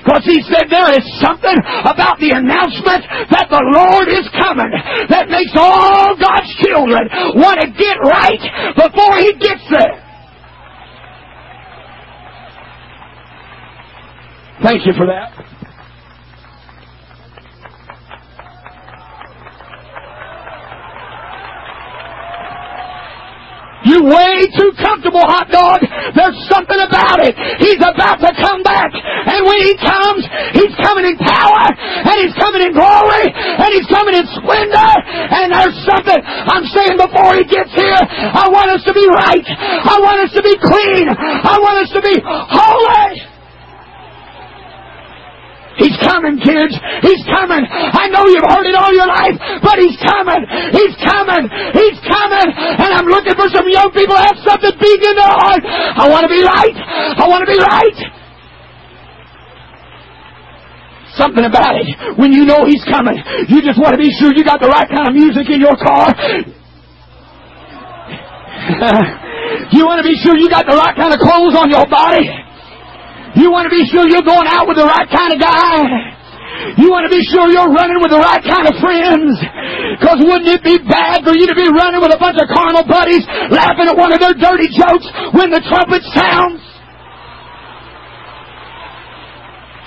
Because 0.05 0.21
he 0.29 0.45
said 0.45 0.69
there 0.69 0.93
is 0.93 1.05
something 1.21 1.57
about 1.89 2.21
the 2.21 2.37
announcement 2.37 3.09
that 3.33 3.49
the 3.49 3.63
Lord 3.73 4.09
is 4.13 4.29
coming 4.37 4.69
that 5.09 5.33
makes 5.33 5.53
all 5.57 6.13
God's 6.13 6.53
children 6.61 7.09
want 7.41 7.61
to 7.65 7.69
get 7.73 7.97
right 8.05 8.43
before 8.77 9.17
he 9.17 9.33
gets 9.41 9.65
there. 9.73 9.97
Thank 14.63 14.85
you 14.85 14.93
for 14.93 15.07
that. 15.07 15.48
You 23.89 24.05
way 24.05 24.45
too 24.53 24.71
comfortable, 24.77 25.25
hot 25.25 25.49
dog. 25.49 25.81
There's 26.13 26.37
something 26.53 26.77
about 26.77 27.25
it. 27.25 27.33
He's 27.65 27.81
about 27.81 28.21
to 28.21 28.31
come 28.37 28.61
back. 28.61 28.93
And 28.93 29.49
when 29.49 29.61
he 29.65 29.73
comes, 29.81 30.29
he's 30.53 30.77
coming 30.77 31.09
in 31.09 31.17
power, 31.17 31.65
and 31.73 32.17
he's 32.21 32.37
coming 32.37 32.69
in 32.69 32.77
glory, 32.77 33.27
and 33.33 33.69
he's 33.73 33.89
coming 33.89 34.13
in 34.13 34.29
splendor. 34.37 34.93
And 35.09 35.57
there's 35.57 35.79
something 35.89 36.21
I'm 36.21 36.69
saying 36.69 37.01
before 37.01 37.41
he 37.41 37.49
gets 37.49 37.73
here. 37.73 37.97
I 37.97 38.53
want 38.53 38.69
us 38.77 38.85
to 38.85 38.93
be 38.93 39.09
right. 39.09 39.47
I 39.49 39.97
want 40.05 40.21
us 40.21 40.33
to 40.37 40.43
be 40.45 40.53
clean. 40.61 41.09
I 41.09 41.57
want 41.57 41.77
us 41.81 41.91
to 41.97 42.03
be 42.05 42.15
holy. 42.21 43.38
He's 45.79 45.95
coming, 46.03 46.43
kids. 46.43 46.75
He's 47.07 47.23
coming. 47.31 47.63
I 47.63 48.11
know 48.11 48.27
you've 48.27 48.51
heard 48.51 48.67
it 48.67 48.75
all 48.75 48.91
your 48.91 49.07
life, 49.07 49.39
but 49.63 49.79
He's 49.79 49.95
coming. 50.03 50.43
He's 50.75 50.95
coming. 51.07 51.47
He's 51.71 51.99
coming. 52.03 52.49
And 52.51 52.91
I'm 52.91 53.07
looking 53.07 53.39
for 53.39 53.47
some 53.55 53.71
young 53.71 53.95
people 53.95 54.19
have 54.19 54.35
something 54.43 54.75
big 54.75 54.99
in 54.99 55.15
their 55.15 55.31
heart. 55.31 55.63
I 55.63 56.11
want 56.11 56.27
to 56.27 56.33
be 56.35 56.43
right. 56.43 56.75
I 56.75 57.25
want 57.31 57.47
to 57.47 57.51
be 57.51 57.63
right. 57.63 57.99
Something 61.15 61.47
about 61.47 61.79
it. 61.79 62.19
When 62.19 62.35
you 62.35 62.43
know 62.45 62.67
He's 62.67 62.83
coming, 62.85 63.15
you 63.47 63.63
just 63.63 63.79
want 63.79 63.95
to 63.95 64.03
be 64.03 64.11
sure 64.19 64.35
you 64.35 64.43
got 64.43 64.59
the 64.59 64.69
right 64.69 64.91
kind 64.91 65.07
of 65.07 65.15
music 65.15 65.47
in 65.47 65.63
your 65.63 65.79
car. 65.79 66.11
you 69.73 69.87
want 69.87 70.03
to 70.03 70.07
be 70.07 70.19
sure 70.19 70.35
you 70.37 70.51
got 70.51 70.67
the 70.67 70.75
right 70.75 70.95
kind 70.99 71.15
of 71.15 71.21
clothes 71.23 71.55
on 71.55 71.71
your 71.71 71.87
body. 71.87 72.48
You 73.37 73.53
want 73.53 73.69
to 73.69 73.73
be 73.73 73.85
sure 73.91 74.09
you're 74.09 74.25
going 74.25 74.49
out 74.49 74.65
with 74.65 74.81
the 74.81 74.89
right 74.89 75.09
kind 75.11 75.33
of 75.35 75.39
guy. 75.43 76.17
You 76.81 76.91
want 76.91 77.07
to 77.07 77.13
be 77.13 77.23
sure 77.29 77.49
you're 77.49 77.71
running 77.71 78.01
with 78.03 78.11
the 78.11 78.21
right 78.21 78.43
kind 78.43 78.67
of 78.67 78.75
friends. 78.83 79.37
Because 79.97 80.19
wouldn't 80.21 80.49
it 80.49 80.63
be 80.65 80.79
bad 80.85 81.23
for 81.25 81.37
you 81.37 81.47
to 81.47 81.57
be 81.57 81.69
running 81.71 82.01
with 82.03 82.13
a 82.13 82.21
bunch 82.21 82.41
of 82.41 82.49
carnal 82.51 82.85
buddies 82.85 83.23
laughing 83.53 83.89
at 83.89 83.97
one 83.97 84.11
of 84.13 84.21
their 84.21 84.35
dirty 84.35 84.69
jokes 84.73 85.07
when 85.37 85.55
the 85.55 85.63
trumpet 85.65 86.03
sounds? 86.13 86.68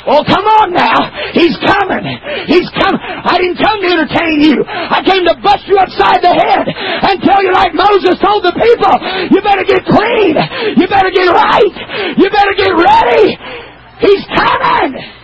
Oh, 0.10 0.26
come 0.26 0.46
on 0.62 0.74
now. 0.74 0.98
He's 1.38 1.54
coming. 1.62 2.02
He's 2.50 2.66
coming. 2.74 3.02
I 3.02 3.38
didn't 3.38 3.62
come 3.62 3.78
to 3.86 3.90
entertain 3.90 4.42
you. 4.42 4.58
I 4.66 5.06
came 5.06 5.22
to 5.30 5.38
bust 5.46 5.70
you 5.70 5.78
upside 5.78 6.26
the 6.26 6.34
head 6.34 6.66
and 6.66 7.22
tell 7.22 7.38
you 7.46 7.54
like 7.54 7.78
Moses 7.78 8.18
told 8.18 8.42
the 8.42 8.56
people, 8.58 8.96
you 9.30 9.40
better 9.46 9.62
get 9.62 9.86
clean. 9.86 10.34
You 10.82 10.86
better 10.90 11.14
get 11.14 11.30
right. 11.30 11.74
You 12.18 12.28
better 12.34 12.56
get 12.58 12.74
ready. 12.74 13.38
He's 14.02 14.26
coming. 14.34 15.22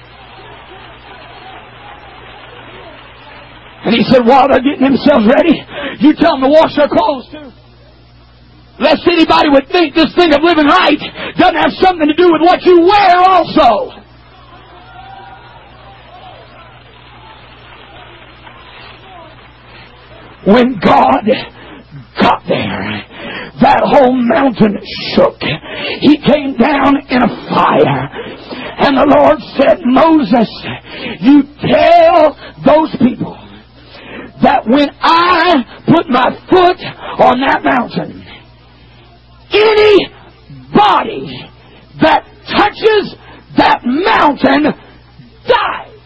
And 3.88 3.96
he 3.96 4.04
said, 4.14 4.26
while 4.26 4.46
they're 4.46 4.62
getting 4.62 4.94
themselves 4.94 5.26
ready, 5.26 5.58
you 6.06 6.14
tell 6.22 6.38
them 6.38 6.46
to 6.46 6.54
wash 6.54 6.76
their 6.78 6.92
clothes 6.92 7.26
too. 7.34 7.50
Lest 8.78 9.02
anybody 9.10 9.50
would 9.50 9.66
think 9.74 9.96
this 9.96 10.14
thing 10.14 10.34
of 10.38 10.46
living 10.46 10.70
right 10.70 11.02
doesn't 11.34 11.58
have 11.58 11.74
something 11.82 12.06
to 12.06 12.14
do 12.14 12.30
with 12.30 12.46
what 12.46 12.62
you 12.62 12.86
wear 12.86 13.18
also. 13.26 14.06
When 20.48 20.80
God 20.80 21.28
got 22.16 22.42
there, 22.48 23.04
that 23.60 23.84
whole 23.84 24.16
mountain 24.16 24.80
shook. 25.12 25.44
He 26.00 26.16
came 26.24 26.56
down 26.56 26.96
in 27.10 27.22
a 27.22 27.32
fire. 27.52 28.08
And 28.80 28.96
the 28.96 29.08
Lord 29.12 29.40
said, 29.60 29.84
Moses, 29.84 30.48
you 31.20 31.44
tell 31.68 32.32
those 32.64 32.96
people 33.04 33.36
that 34.42 34.64
when 34.66 34.88
I 35.02 35.84
put 35.86 36.08
my 36.08 36.32
foot 36.50 36.80
on 37.20 37.42
that 37.42 37.62
mountain, 37.64 38.24
any 39.52 40.08
body 40.74 41.44
that 42.00 42.24
touches 42.56 43.16
that 43.58 43.82
mountain 43.84 44.64
dies. 45.48 45.98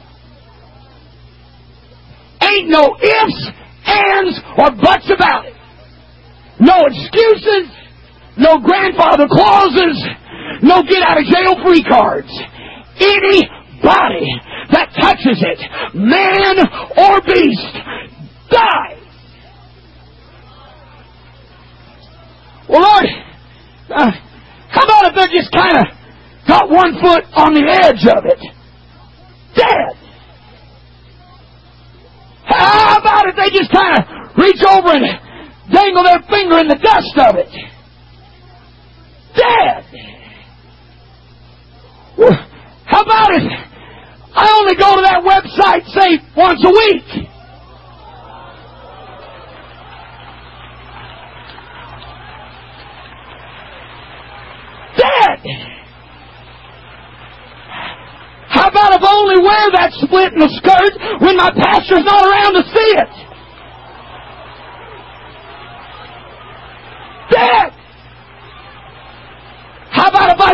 Ain't 2.41 2.69
no 2.69 2.95
ifs, 2.97 3.61
ands, 3.85 4.39
or 4.57 4.71
buts 4.71 5.09
about 5.13 5.45
it. 5.45 5.55
No 6.59 6.77
excuses, 6.85 7.71
no 8.37 8.59
grandfather 8.59 9.27
clauses, 9.29 9.97
no 10.61 10.83
get 10.83 11.01
out 11.01 11.17
of 11.17 11.25
jail 11.25 11.55
free 11.65 11.83
cards. 11.83 12.29
Anybody 12.99 14.29
that 14.71 14.93
touches 15.01 15.41
it, 15.41 15.59
man 15.95 16.57
or 16.97 17.21
beast, 17.25 17.73
dies. 18.49 19.01
Well, 22.69 22.81
Lord, 22.81 23.05
uh, 23.89 24.11
how 24.69 24.83
about 24.83 25.09
if 25.09 25.15
they're 25.15 25.41
just 25.41 25.51
kind 25.51 25.77
of 25.77 25.83
got 26.47 26.69
one 26.69 26.93
foot 27.01 27.23
on 27.33 27.53
the 27.53 27.67
edge 27.67 28.05
of 28.07 28.23
it? 28.25 28.39
Dead. 29.55 30.00
How 32.51 32.99
about 32.99 33.27
if 33.27 33.35
they 33.35 33.49
just 33.57 33.71
kind 33.71 33.97
of 33.97 34.37
reach 34.37 34.61
over 34.67 34.89
and 34.89 35.05
dangle 35.71 36.03
their 36.03 36.21
finger 36.29 36.59
in 36.59 36.67
the 36.67 36.75
dust 36.75 37.17
of 37.17 37.35
it? 37.37 37.51
Dead. 39.35 39.85
How 42.85 43.01
about 43.01 43.31
it? 43.31 43.43
I 44.33 44.47
only 44.59 44.75
go 44.75 44.95
to 44.95 45.01
that 45.01 45.23
website, 45.23 45.85
say, 45.91 46.19
once 46.35 46.63
a 46.63 46.69
week. 46.69 47.27
Dead. 54.97 55.39
How 58.47 58.69
about 59.41 59.49
I 59.49 59.58
wear 59.58 59.65
that 59.73 59.91
split 59.97 60.34
in 60.34 60.39
the 60.39 60.51
skirt 60.62 60.93
when 61.21 61.38
my 61.38 61.49
pastor's 61.51 62.06
not 62.06 62.21
around 62.21 62.54
to 62.56 62.63
see 62.69 62.91
it? 62.97 63.12
Dead. 67.32 67.82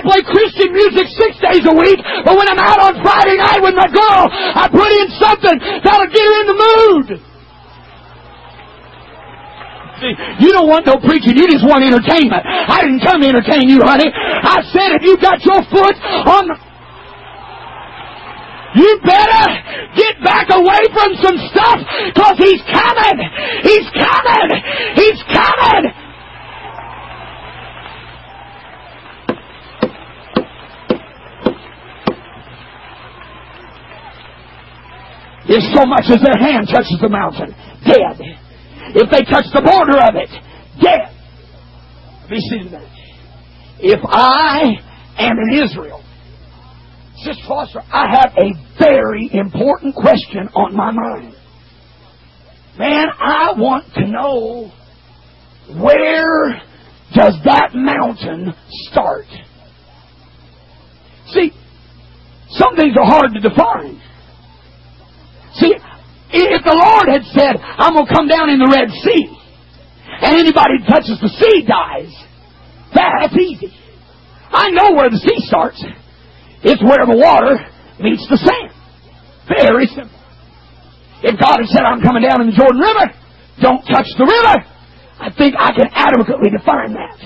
play 0.07 0.23
Christian 0.23 0.71
music 0.71 1.07
six 1.19 1.35
days 1.43 1.63
a 1.67 1.75
week, 1.75 1.99
but 2.23 2.33
when 2.39 2.47
I'm 2.47 2.59
out 2.63 2.79
on 2.79 2.93
Friday 3.03 3.35
night 3.35 3.59
with 3.59 3.75
my 3.75 3.91
girl, 3.91 4.23
I 4.31 4.71
put 4.71 4.87
in 4.87 5.07
something 5.19 5.57
that'll 5.83 6.07
get 6.07 6.23
her 6.23 6.35
in 6.41 6.47
the 6.47 6.57
mood. 6.57 7.07
See, 9.97 10.13
you 10.45 10.53
don't 10.53 10.69
want 10.69 10.85
no 10.85 11.01
preaching, 11.01 11.35
you 11.35 11.49
just 11.49 11.65
want 11.65 11.83
entertainment. 11.83 12.45
I 12.45 12.85
didn't 12.85 13.01
come 13.01 13.21
to 13.21 13.27
entertain 13.27 13.67
you, 13.67 13.81
honey. 13.81 14.07
I 14.13 14.61
said 14.69 14.95
if 14.95 15.01
you 15.03 15.17
got 15.17 15.41
your 15.43 15.59
foot 15.67 15.95
on 16.29 16.47
the 16.53 16.66
you 18.75 18.99
better 19.05 19.43
get 19.95 20.19
back 20.23 20.49
away 20.51 20.83
from 20.93 21.15
some 21.21 21.37
stuff 21.51 21.79
because 22.11 22.35
he's 22.37 22.61
coming. 22.67 23.17
He's 23.63 23.87
coming. 23.95 24.49
He's 24.95 25.21
coming. 25.31 25.93
If 35.49 35.63
so 35.73 35.85
much 35.85 36.03
as 36.11 36.19
their 36.21 36.37
hand 36.37 36.67
touches 36.67 36.99
the 37.01 37.07
mountain, 37.07 37.55
dead. 37.87 38.19
If 38.95 39.09
they 39.09 39.23
touch 39.23 39.45
the 39.53 39.61
border 39.63 39.97
of 40.03 40.15
it, 40.15 40.29
dead. 40.81 41.07
Be 42.29 42.39
seated. 42.39 42.83
If 43.79 44.01
I 44.03 44.75
am 45.17 45.37
in 45.39 45.63
Israel, 45.63 46.03
Sister 47.23 47.43
Foster, 47.47 47.81
I 47.91 48.07
have 48.11 48.33
a 48.37 48.53
very 48.79 49.29
important 49.33 49.95
question 49.95 50.49
on 50.53 50.75
my 50.75 50.91
mind. 50.91 51.35
Man, 52.77 53.07
I 53.19 53.53
want 53.57 53.91
to 53.95 54.07
know 54.07 54.71
where 55.81 56.61
does 57.15 57.33
that 57.45 57.71
mountain 57.73 58.53
start? 58.91 59.25
See, 61.27 61.51
some 62.49 62.75
things 62.75 62.95
are 62.99 63.05
hard 63.05 63.33
to 63.33 63.39
define. 63.39 63.99
See, 65.55 65.73
if 66.29 66.63
the 66.63 66.75
Lord 66.75 67.09
had 67.09 67.23
said, 67.33 67.57
I'm 67.59 67.93
going 67.93 68.05
to 68.05 68.13
come 68.13 68.27
down 68.27 68.49
in 68.49 68.59
the 68.59 68.69
Red 68.69 68.89
Sea, 68.91 69.37
and 70.21 70.37
anybody 70.37 70.85
touches 70.87 71.19
the 71.19 71.29
sea 71.29 71.65
dies, 71.65 72.13
that's 72.93 73.35
easy. 73.35 73.73
I 74.51 74.69
know 74.69 74.93
where 74.95 75.09
the 75.09 75.17
sea 75.17 75.45
starts. 75.47 75.83
It's 76.63 76.81
where 76.81 77.05
the 77.05 77.17
water 77.17 77.57
meets 77.99 78.25
the 78.29 78.37
sand. 78.37 78.73
Very 79.47 79.87
simple. 79.87 80.17
If 81.23 81.39
God 81.39 81.59
had 81.61 81.69
said, 81.69 81.81
I'm 81.81 82.01
coming 82.01 82.23
down 82.23 82.41
in 82.41 82.51
the 82.51 82.57
Jordan 82.57 82.81
River, 82.81 83.13
don't 83.61 83.81
touch 83.85 84.07
the 84.17 84.25
river, 84.25 84.65
I 85.19 85.33
think 85.33 85.55
I 85.57 85.73
can 85.73 85.89
adequately 85.93 86.49
define 86.53 86.93
that. 86.93 87.17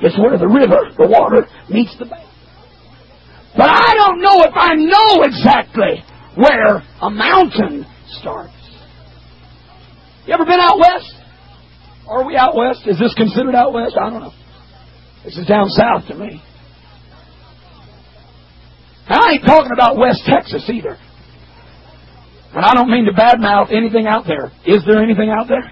It's 0.00 0.18
where 0.18 0.38
the 0.38 0.46
river, 0.46 0.94
the 0.94 1.08
water, 1.08 1.48
meets 1.68 1.96
the 1.98 2.06
bank. 2.06 2.28
But 3.56 3.70
I 3.70 3.94
don't 3.94 4.20
know 4.20 4.44
if 4.44 4.52
I 4.54 4.74
know 4.74 5.24
exactly 5.24 6.04
where 6.36 6.84
a 7.00 7.10
mountain 7.10 7.86
starts. 8.20 8.52
You 10.26 10.34
ever 10.34 10.44
been 10.44 10.60
out 10.60 10.78
west? 10.78 11.14
Are 12.06 12.24
we 12.24 12.36
out 12.36 12.54
west? 12.54 12.86
Is 12.86 12.98
this 12.98 13.14
considered 13.14 13.54
out 13.54 13.72
west? 13.72 13.96
I 13.98 14.10
don't 14.10 14.20
know. 14.20 14.34
This 15.24 15.36
is 15.38 15.46
down 15.46 15.68
south 15.70 16.06
to 16.08 16.14
me. 16.14 16.42
I 19.08 19.32
ain't 19.32 19.46
talking 19.46 19.72
about 19.72 19.96
West 19.96 20.22
Texas 20.26 20.68
either. 20.68 20.98
And 22.54 22.64
I 22.64 22.74
don't 22.74 22.90
mean 22.90 23.04
to 23.04 23.12
badmouth 23.12 23.72
anything 23.72 24.06
out 24.06 24.24
there. 24.26 24.50
Is 24.64 24.82
there 24.86 25.02
anything 25.02 25.30
out 25.30 25.46
there? 25.48 25.70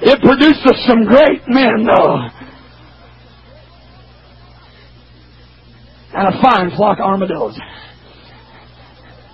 It 0.00 0.20
produces 0.22 0.86
some 0.86 1.04
great 1.04 1.42
men, 1.48 1.84
though. 1.84 2.16
And 6.14 6.34
a 6.34 6.42
fine 6.42 6.70
flock 6.76 6.98
of 6.98 7.04
armadillos. 7.04 7.58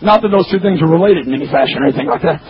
Not 0.03 0.21
that 0.23 0.29
those 0.29 0.51
two 0.51 0.59
things 0.59 0.83
are 0.83 0.91
related 0.91 1.27
in 1.27 1.35
any 1.35 1.47
fashion 1.47 1.79
or 1.79 1.87
anything 1.87 2.09
like 2.09 2.23
that. 2.23 2.41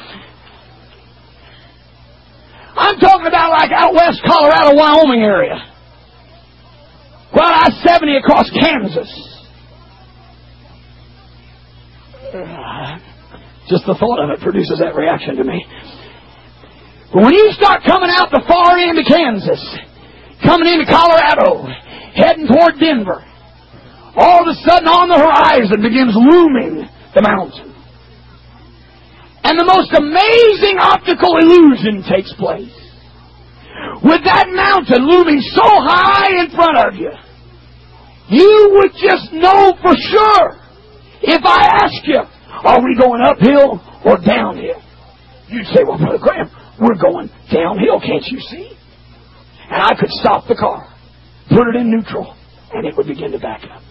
I'm 2.76 2.98
talking 2.98 3.26
about 3.26 3.50
like 3.50 3.70
out 3.70 3.94
west 3.94 4.20
Colorado, 4.26 4.74
Wyoming 4.74 5.22
area. 5.22 5.73
Well, 7.34 7.50
I-70 7.50 8.18
across 8.18 8.48
Kansas. 8.50 9.10
Just 13.68 13.86
the 13.86 13.96
thought 13.98 14.22
of 14.22 14.30
it 14.30 14.40
produces 14.40 14.78
that 14.78 14.94
reaction 14.94 15.36
to 15.36 15.44
me. 15.44 15.66
But 17.12 17.22
when 17.22 17.34
you 17.34 17.50
start 17.58 17.82
coming 17.86 18.10
out 18.10 18.30
the 18.30 18.42
far 18.46 18.78
end 18.78 18.98
of 18.98 19.06
Kansas, 19.06 19.62
coming 20.42 20.68
into 20.68 20.86
Colorado, 20.86 21.66
heading 22.14 22.46
toward 22.46 22.78
Denver, 22.78 23.22
all 24.14 24.42
of 24.42 24.48
a 24.50 24.58
sudden 24.62 24.86
on 24.86 25.08
the 25.10 25.18
horizon 25.18 25.82
begins 25.82 26.14
looming 26.14 26.86
the 27.14 27.22
mountain. 27.22 27.74
And 29.42 29.58
the 29.58 29.66
most 29.66 29.90
amazing 29.90 30.78
optical 30.78 31.36
illusion 31.38 32.06
takes 32.06 32.32
place. 32.34 32.72
With 34.02 34.22
that 34.24 34.46
mountain 34.50 35.06
looming 35.06 35.40
so 35.40 35.66
high 35.66 36.42
in 36.42 36.50
front 36.50 36.78
of 36.78 36.94
you, 36.94 37.10
you 38.28 38.78
would 38.78 38.92
just 38.92 39.32
know 39.32 39.72
for 39.82 39.94
sure 39.96 40.46
if 41.22 41.44
I 41.44 41.68
ask 41.82 42.06
you, 42.06 42.20
are 42.64 42.82
we 42.82 42.96
going 42.98 43.20
uphill 43.22 43.80
or 44.04 44.18
downhill? 44.18 44.80
You'd 45.48 45.66
say, 45.66 45.84
well, 45.86 45.98
Brother 45.98 46.18
Graham, 46.18 46.50
we're 46.80 47.00
going 47.00 47.28
downhill, 47.52 48.00
can't 48.00 48.24
you 48.26 48.40
see? 48.40 48.72
And 49.70 49.82
I 49.82 49.94
could 49.98 50.10
stop 50.10 50.48
the 50.48 50.54
car, 50.54 50.88
put 51.48 51.68
it 51.68 51.76
in 51.76 51.90
neutral, 51.90 52.36
and 52.72 52.86
it 52.86 52.96
would 52.96 53.06
begin 53.06 53.32
to 53.32 53.38
back 53.38 53.62
up. 53.64 53.82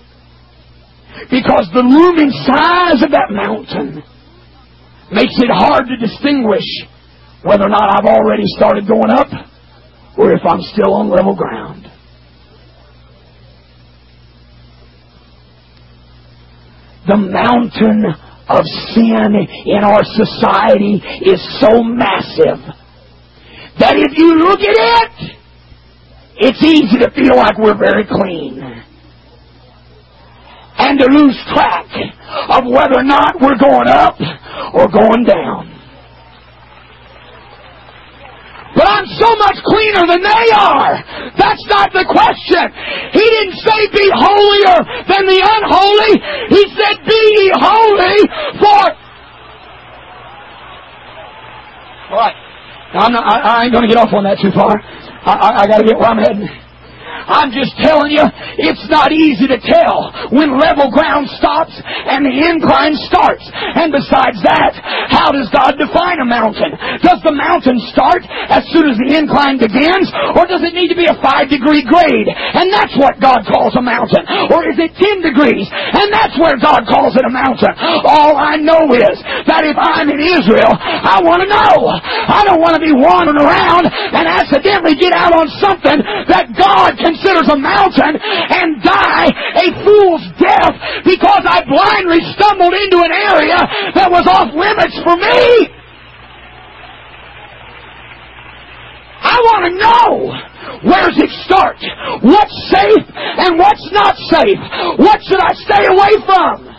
Because 1.30 1.70
the 1.74 1.86
looming 1.86 2.32
size 2.46 3.04
of 3.04 3.12
that 3.12 3.30
mountain 3.30 4.02
makes 5.12 5.38
it 5.38 5.50
hard 5.50 5.86
to 5.86 5.98
distinguish 5.98 6.66
whether 7.44 7.66
or 7.66 7.70
not 7.70 7.90
I've 7.90 8.06
already 8.10 8.46
started 8.58 8.88
going 8.88 9.12
up 9.12 9.28
or 10.18 10.34
if 10.34 10.42
I'm 10.46 10.62
still 10.74 10.94
on 10.94 11.10
level 11.10 11.36
ground. 11.36 11.83
The 17.08 17.18
mountain 17.18 18.06
of 18.50 18.64
sin 18.94 19.36
in 19.66 19.84
our 19.84 20.04
society 20.04 21.02
is 21.24 21.40
so 21.60 21.84
massive 21.84 22.60
that 23.80 23.96
if 23.98 24.18
you 24.18 24.36
look 24.36 24.60
at 24.60 24.78
it, 24.78 25.38
it's 26.38 26.64
easy 26.64 26.98
to 27.00 27.10
feel 27.12 27.36
like 27.36 27.58
we're 27.58 27.78
very 27.78 28.06
clean. 28.06 28.62
And 30.78 31.00
to 31.00 31.06
lose 31.06 31.38
track 31.54 31.86
of 32.50 32.66
whether 32.66 33.00
or 33.00 33.04
not 33.04 33.40
we're 33.40 33.58
going 33.58 33.88
up 33.88 34.18
or 34.74 34.90
going 34.90 35.24
down. 35.24 35.70
But 38.76 38.88
I'm 38.90 39.06
so 39.06 39.30
much 39.38 39.58
cleaner 39.64 40.08
than 40.08 40.24
they 40.24 40.46
are. 40.56 40.94
The 41.94 42.06
question. 42.10 42.74
He 43.14 43.22
didn't 43.22 43.58
say 43.62 43.80
be 43.94 44.10
holier 44.10 44.82
than 45.06 45.24
the 45.30 45.40
unholy. 45.46 46.14
He 46.50 46.62
said 46.74 47.06
be 47.06 47.14
ye 47.14 47.52
holy 47.54 48.18
for... 48.58 48.82
All 52.10 52.18
right. 52.18 52.36
I'm 52.94 53.14
not, 53.14 53.24
I, 53.26 53.40
I 53.40 53.64
ain't 53.64 53.74
going 53.74 53.84
to 53.84 53.88
get 53.88 53.98
off 53.98 54.14
on 54.14 54.24
that 54.24 54.38
too 54.42 54.52
far. 54.54 54.78
I, 55.26 55.34
I, 55.34 55.62
I 55.62 55.68
got 55.68 55.78
to 55.80 55.86
get 55.86 55.98
where 55.98 56.10
I'm 56.10 56.18
heading. 56.18 56.63
I'm 57.28 57.52
just 57.52 57.76
telling 57.82 58.12
you, 58.12 58.24
it's 58.60 58.86
not 58.90 59.12
easy 59.12 59.48
to 59.48 59.60
tell 59.60 60.12
when 60.32 60.60
level 60.60 60.92
ground 60.92 61.30
stops 61.38 61.74
and 61.76 62.26
the 62.26 62.36
incline 62.36 62.96
starts. 63.08 63.46
And 63.52 63.92
besides 63.92 64.40
that, 64.44 64.74
how 65.10 65.32
does 65.32 65.50
God 65.52 65.80
define 65.80 66.20
a 66.20 66.28
mountain? 66.28 66.76
Does 67.02 67.22
the 67.24 67.36
mountain 67.36 67.80
start 67.94 68.26
as 68.50 68.66
soon 68.72 68.90
as 68.90 68.98
the 69.00 69.16
incline 69.16 69.58
begins, 69.58 70.10
or 70.36 70.46
does 70.46 70.64
it 70.66 70.76
need 70.76 70.92
to 70.92 71.00
be 71.00 71.08
a 71.08 71.18
five 71.22 71.50
degree 71.50 71.84
grade? 71.86 72.28
And 72.30 72.70
that's 72.72 72.94
what 73.00 73.20
God 73.20 73.46
calls 73.48 73.76
a 73.76 73.84
mountain. 73.84 74.24
Or 74.52 74.66
is 74.68 74.78
it 74.78 74.94
10 74.98 75.24
degrees? 75.24 75.66
And 75.70 76.12
that's 76.12 76.36
where 76.38 76.58
God 76.60 76.86
calls 76.90 77.16
it 77.16 77.26
a 77.26 77.34
mountain. 77.34 77.74
All 78.04 78.36
I 78.36 78.58
know 78.60 78.92
is 78.94 79.16
that 79.48 79.64
if 79.64 79.78
I'm 79.78 80.10
in 80.10 80.20
Israel, 80.20 80.74
I 80.74 81.22
want 81.24 81.46
to 81.46 81.50
know. 81.50 81.76
I 81.90 82.46
don't 82.46 82.62
want 82.62 82.76
to 82.78 82.84
be 82.84 82.94
wandering 82.94 83.40
around 83.40 83.88
and 83.88 84.26
accidentally 84.28 84.96
get 84.98 85.14
out 85.14 85.34
on 85.34 85.48
something 85.60 86.00
that 86.30 86.52
God 86.58 86.98
can 87.00 87.13
considers 87.14 87.46
a 87.54 87.58
mountain 87.58 88.18
and 88.18 88.82
die 88.82 89.30
a 89.30 89.68
fool's 89.86 90.26
death 90.42 90.74
because 91.06 91.46
I 91.46 91.62
blindly 91.70 92.26
stumbled 92.34 92.74
into 92.74 93.06
an 93.06 93.14
area 93.14 93.62
that 93.94 94.10
was 94.10 94.26
off 94.26 94.50
limits 94.50 94.98
for 95.06 95.16
me. 95.18 95.70
I 99.24 99.38
want 99.40 99.62
to 99.70 99.74
know 99.80 100.10
where 100.90 101.08
does 101.08 101.22
it 101.22 101.32
start? 101.46 101.78
What's 102.24 102.58
safe 102.70 103.08
and 103.16 103.58
what's 103.58 103.88
not 103.92 104.18
safe? 104.18 104.60
What 105.00 105.22
should 105.24 105.40
I 105.40 105.54
stay 105.54 105.84
away 105.88 106.14
from? 106.26 106.74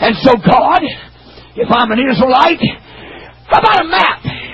And 0.00 0.16
so 0.22 0.32
God, 0.34 0.80
if 1.56 1.68
I'm 1.70 1.90
an 1.90 1.98
Israelite, 1.98 2.62
how 3.46 3.58
about 3.58 3.84
a 3.84 3.88
map? 3.88 4.47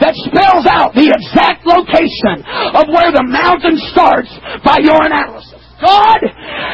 That 0.00 0.14
spells 0.28 0.66
out 0.68 0.94
the 0.94 1.08
exact 1.08 1.66
location 1.66 2.44
of 2.76 2.86
where 2.92 3.12
the 3.12 3.24
mountain 3.24 3.78
starts 3.92 4.30
by 4.64 4.78
your 4.82 5.00
analysis. 5.02 5.65
God, 5.80 6.20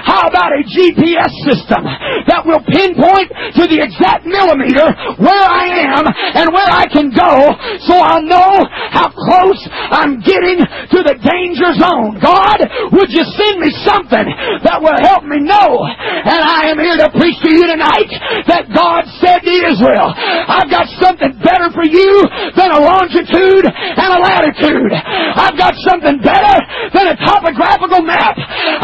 how 0.07 0.31
about 0.31 0.55
a 0.55 0.63
GPS 0.63 1.33
system 1.43 1.83
that 2.31 2.47
will 2.47 2.63
pinpoint 2.63 3.35
to 3.59 3.67
the 3.67 3.83
exact 3.83 4.23
millimeter 4.27 4.87
where 5.19 5.47
I 5.47 5.91
am 5.91 6.05
and 6.07 6.47
where 6.55 6.71
I 6.71 6.87
can 6.87 7.11
go 7.11 7.35
so 7.83 7.99
I'll 7.99 8.23
know 8.23 8.63
how 8.95 9.11
close 9.11 9.59
I'm 9.91 10.23
getting 10.23 10.63
to 10.63 10.99
the 11.03 11.19
danger 11.19 11.75
zone? 11.83 12.23
God, 12.23 12.63
would 12.95 13.11
you 13.11 13.27
send 13.35 13.59
me 13.59 13.75
something 13.83 14.27
that 14.63 14.79
will 14.79 14.99
help 15.03 15.27
me 15.27 15.43
know? 15.43 15.83
And 15.83 16.39
I 16.39 16.71
am 16.71 16.79
here 16.79 16.99
to 17.03 17.11
preach 17.19 17.39
to 17.43 17.51
you 17.51 17.67
tonight 17.67 18.11
that 18.47 18.71
God 18.71 19.03
said 19.19 19.43
to 19.43 19.55
Israel, 19.67 20.15
I've 20.15 20.71
got 20.71 20.87
something 21.03 21.43
better 21.43 21.75
for 21.75 21.87
you 21.87 22.23
than 22.55 22.71
a 22.71 22.79
longitude 22.79 23.67
and 23.67 24.09
a 24.15 24.21
latitude. 24.23 24.95
I've 24.95 25.59
got 25.59 25.75
something 25.91 26.23
better 26.23 26.57
than 26.95 27.11
a 27.11 27.17
topographical 27.19 28.07
map. 28.07 28.39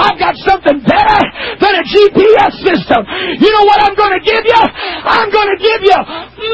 I've 0.09 0.19
got 0.19 0.35
something 0.41 0.81
better 0.81 1.21
than 1.61 1.73
a 1.77 1.85
GPS 1.85 2.53
system. 2.65 3.01
You 3.37 3.51
know 3.53 3.65
what 3.69 3.85
I'm 3.85 3.95
going 3.95 4.17
to 4.17 4.25
give 4.25 4.45
you? 4.45 4.63
I'm 5.05 5.29
going 5.29 5.51
to 5.53 5.59
give 5.61 5.81
you 5.85 5.99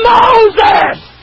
Moses. 0.03 1.15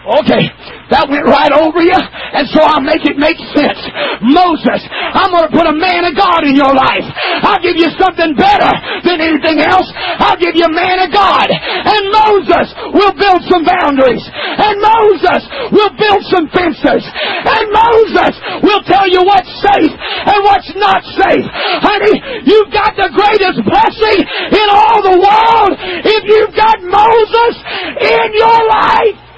Okay, 0.00 0.48
that 0.88 1.12
went 1.12 1.28
right 1.28 1.52
over 1.52 1.84
you, 1.84 1.94
and 1.94 2.48
so 2.48 2.64
I'll 2.64 2.80
make 2.80 3.04
it 3.04 3.20
make 3.20 3.36
sense. 3.52 3.78
Moses, 4.24 4.80
I'm 4.88 5.28
going 5.28 5.44
to 5.44 5.52
put 5.52 5.68
a 5.68 5.76
man 5.76 6.08
of 6.08 6.16
God 6.16 6.40
in 6.48 6.56
your 6.56 6.72
life. 6.72 7.04
I'll 7.44 7.60
give 7.60 7.76
you 7.76 7.92
something 8.00 8.32
better 8.32 8.72
than 9.04 9.20
anything 9.20 9.60
else. 9.60 9.84
I'll 9.92 10.40
give 10.40 10.56
you 10.56 10.64
a 10.64 10.72
man 10.72 11.04
of 11.04 11.12
God. 11.12 11.52
And 11.52 12.02
Moses 12.16 12.72
will 12.96 13.12
build 13.12 13.44
some 13.52 13.60
boundaries. 13.60 14.24
And 14.24 14.80
Moses 14.80 15.40
will 15.68 15.92
build 16.00 16.24
some 16.32 16.48
fences. 16.48 17.04
And 17.04 17.64
Moses 17.68 18.32
will 18.64 18.80
tell 18.88 19.04
you 19.04 19.20
what's 19.20 19.52
safe 19.60 19.92
and 19.92 20.40
what's 20.48 20.69
not 20.80 21.04
safe. 21.04 21.46
Honey, 21.84 22.16
you've 22.48 22.72
got 22.72 22.96
the 22.96 23.12
greatest 23.12 23.60
blessing 23.68 24.18
in 24.24 24.66
all 24.72 25.02
the 25.04 25.16
world 25.20 25.72
if 26.04 26.22
you've 26.24 26.56
got 26.56 26.80
Moses 26.82 27.54
in 28.00 28.28
your 28.34 28.60
life. 28.68 29.30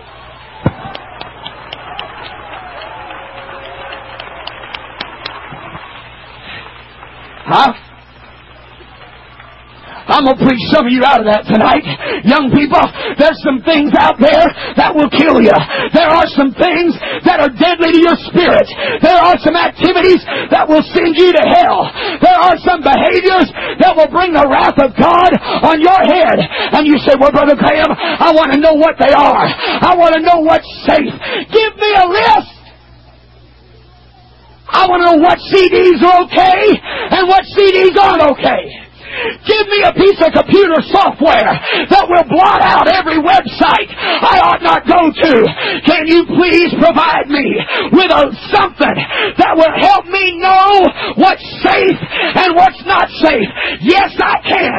Huh? 7.44 7.74
I'm 10.23 10.39
going 10.39 10.39
to 10.39 10.47
preach 10.47 10.63
some 10.71 10.87
of 10.87 10.95
you 10.95 11.03
out 11.03 11.19
of 11.19 11.27
that 11.27 11.51
tonight. 11.51 11.83
Young 12.23 12.55
people, 12.55 12.79
there's 13.19 13.43
some 13.43 13.59
things 13.67 13.91
out 13.99 14.23
there 14.23 14.47
that 14.79 14.95
will 14.95 15.11
kill 15.11 15.43
you. 15.43 15.59
There 15.91 16.07
are 16.07 16.31
some 16.39 16.55
things 16.55 16.95
that 17.27 17.43
are 17.43 17.51
deadly 17.51 17.91
to 17.91 18.01
your 18.07 18.15
spirit. 18.31 18.71
There 19.03 19.19
are 19.19 19.35
some 19.43 19.59
activities 19.59 20.23
that 20.55 20.71
will 20.71 20.87
send 20.95 21.19
you 21.19 21.35
to 21.35 21.43
hell. 21.43 21.91
There 22.23 22.39
are 22.39 22.55
some 22.63 22.87
behaviors 22.87 23.51
that 23.83 23.99
will 23.99 24.15
bring 24.15 24.31
the 24.31 24.47
wrath 24.47 24.79
of 24.79 24.95
God 24.95 25.35
on 25.67 25.83
your 25.83 25.99
head. 26.07 26.39
And 26.71 26.87
you 26.87 27.03
say, 27.03 27.19
well, 27.19 27.35
Brother 27.35 27.59
Graham, 27.59 27.91
I 27.91 28.31
want 28.31 28.55
to 28.55 28.63
know 28.63 28.79
what 28.79 28.95
they 29.03 29.11
are. 29.11 29.47
I 29.51 29.99
want 29.99 30.15
to 30.15 30.23
know 30.23 30.39
what's 30.47 30.71
safe. 30.87 31.11
Give 31.51 31.73
me 31.83 31.91
a 31.99 32.07
list. 32.07 32.63
I 34.71 34.87
want 34.87 35.03
to 35.03 35.07
know 35.11 35.19
what 35.19 35.43
CDs 35.51 35.99
are 35.99 36.31
okay 36.31 36.79
and 37.11 37.27
what 37.27 37.43
CDs 37.59 37.99
aren't 37.99 38.39
okay. 38.39 38.91
Give 39.47 39.67
me 39.71 39.81
a 39.87 39.93
piece 39.95 40.21
of 40.23 40.35
computer 40.35 40.79
software 40.91 41.53
that 41.91 42.05
will 42.09 42.27
blot 42.27 42.63
out 42.63 42.87
every 42.91 43.23
website 43.23 43.91
I 43.95 44.43
ought 44.43 44.63
not 44.63 44.87
go 44.87 45.11
to. 45.11 45.33
Can 45.87 46.07
you 46.11 46.27
please 46.27 46.75
provide 46.79 47.31
me 47.31 47.47
with 47.95 48.11
a, 48.11 48.25
something 48.51 48.97
that 49.39 49.55
will 49.55 49.75
help 49.79 50.07
me 50.11 50.39
know 50.39 50.87
what's 51.19 51.45
safe 51.63 51.99
and 52.03 52.55
what's 52.59 52.83
not 52.87 53.07
safe? 53.23 53.49
Yes, 53.83 54.15
I 54.19 54.37
can. 54.43 54.79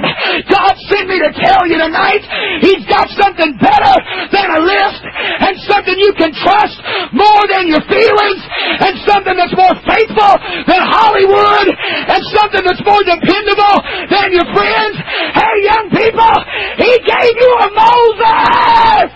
God 0.52 0.74
sent 0.92 1.08
me 1.08 1.20
to 1.24 1.32
tell 1.40 1.64
you 1.68 1.80
tonight 1.80 2.24
He's 2.62 2.84
got 2.90 3.08
something 3.16 3.56
better 3.60 3.96
than 4.32 4.48
a 4.52 4.62
list 4.62 5.02
and 5.08 5.54
something 5.70 5.96
you 5.98 6.14
can 6.18 6.36
trust 6.36 6.78
more 7.16 7.44
than 7.50 7.70
your 7.70 7.84
feelings 7.88 8.42
and 8.84 8.94
something 9.08 9.36
that's 9.38 9.56
more 9.56 9.76
faithful 9.88 10.34
than 10.68 10.82
Hollywood 10.84 11.68
and 11.72 12.22
something 12.36 12.64
that's 12.66 12.84
more 12.84 13.04
dependable 13.06 13.78
than 14.10 14.33
your 14.34 14.50
friends. 14.50 14.96
Hey, 15.38 15.56
young 15.64 15.88
people, 15.94 16.34
He 16.82 16.92
gave 17.06 17.34
you 17.38 17.52
a 17.62 17.68
Moses. 17.78 19.08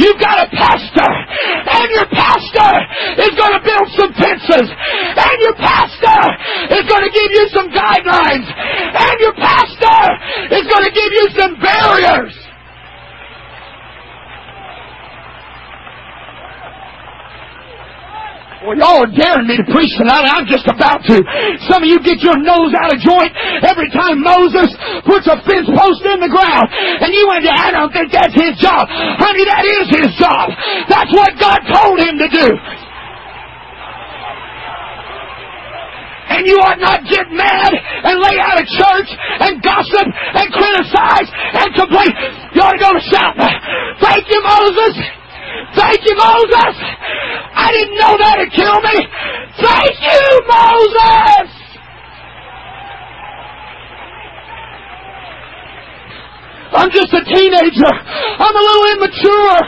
You've 0.00 0.20
got 0.20 0.40
a 0.40 0.48
pastor, 0.48 1.12
and 1.12 1.88
your 1.92 2.08
pastor 2.08 2.72
is 3.20 3.36
going 3.36 3.52
to 3.52 3.60
build 3.60 3.88
some 4.00 4.12
fences, 4.16 4.68
and 4.72 5.36
your 5.44 5.54
pastor 5.60 6.20
is 6.72 6.88
going 6.88 7.04
to 7.04 7.12
give 7.12 7.30
you 7.36 7.44
some 7.52 7.68
guidelines, 7.68 8.48
and 8.48 9.16
your 9.20 9.34
pastor 9.34 10.00
is 10.56 10.64
going 10.64 10.84
to 10.88 10.92
give 10.96 11.12
you 11.12 11.28
some 11.36 11.60
barriers. 11.60 12.32
Well, 18.60 18.76
y'all 18.76 19.08
are 19.08 19.08
daring 19.08 19.48
me 19.48 19.56
to 19.56 19.64
preach 19.72 19.88
tonight. 19.96 20.28
I'm 20.28 20.44
just 20.44 20.68
about 20.68 21.00
to. 21.08 21.16
Some 21.64 21.80
of 21.80 21.88
you 21.88 21.96
get 22.04 22.20
your 22.20 22.36
nose 22.36 22.76
out 22.76 22.92
of 22.92 23.00
joint 23.00 23.32
every 23.64 23.88
time 23.88 24.20
Moses 24.20 24.68
puts 25.08 25.24
a 25.32 25.40
fence 25.48 25.64
post 25.64 26.04
in 26.04 26.20
the 26.20 26.28
ground. 26.28 26.68
And 27.00 27.08
you 27.08 27.24
went, 27.24 27.48
I 27.48 27.72
don't 27.72 27.88
think 27.88 28.12
that's 28.12 28.36
his 28.36 28.60
job. 28.60 28.84
Honey, 29.16 29.48
that 29.48 29.64
is 29.64 29.84
his 29.88 30.12
job. 30.20 30.52
That's 30.92 31.08
what 31.08 31.40
God 31.40 31.60
told 31.72 32.04
him 32.04 32.20
to 32.20 32.28
do. 32.28 32.48
And 36.36 36.44
you 36.44 36.60
ought 36.60 36.78
not 36.84 37.00
get 37.08 37.32
mad 37.32 37.72
and 37.72 38.20
lay 38.20 38.36
out 38.44 38.60
of 38.60 38.68
church 38.68 39.08
and 39.40 39.56
gossip 39.64 40.04
and 40.04 40.46
criticize 40.52 41.28
and 41.32 41.68
complain. 41.80 42.12
You 42.52 42.60
ought 42.60 42.76
to 42.76 42.82
go 42.84 42.92
to 42.92 43.04
shout. 43.08 43.40
Thank 44.04 44.28
you, 44.28 44.40
Moses. 44.44 44.94
Thank 45.74 46.00
you, 46.04 46.14
Moses. 46.14 46.74
I 47.70 47.72
didn't 47.72 47.98
know 48.02 48.18
that'd 48.18 48.50
kill 48.50 48.80
me. 48.82 48.96
Thank 49.62 49.94
you, 50.02 50.22
Moses. 50.42 51.54
I'm 56.74 56.90
just 56.90 57.14
a 57.14 57.22
teenager. 57.30 57.94
I'm 57.94 58.56
a 58.58 58.64
little 58.66 58.86
immature. 58.98 59.58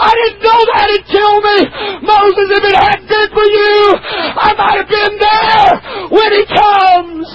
I 0.00 0.12
didn't 0.24 0.40
know 0.40 0.60
that'd 0.72 1.04
kill 1.04 1.36
me. 1.44 1.58
Moses, 2.00 2.46
if 2.48 2.64
it 2.64 2.76
hadn't 2.80 3.08
been 3.12 3.28
for 3.36 3.44
you, 3.44 3.92
I 4.40 4.54
might 4.56 4.80
have 4.80 4.88
been 4.88 5.18
there 5.20 6.08
when 6.08 6.32
he 6.32 6.44
comes. 6.48 7.28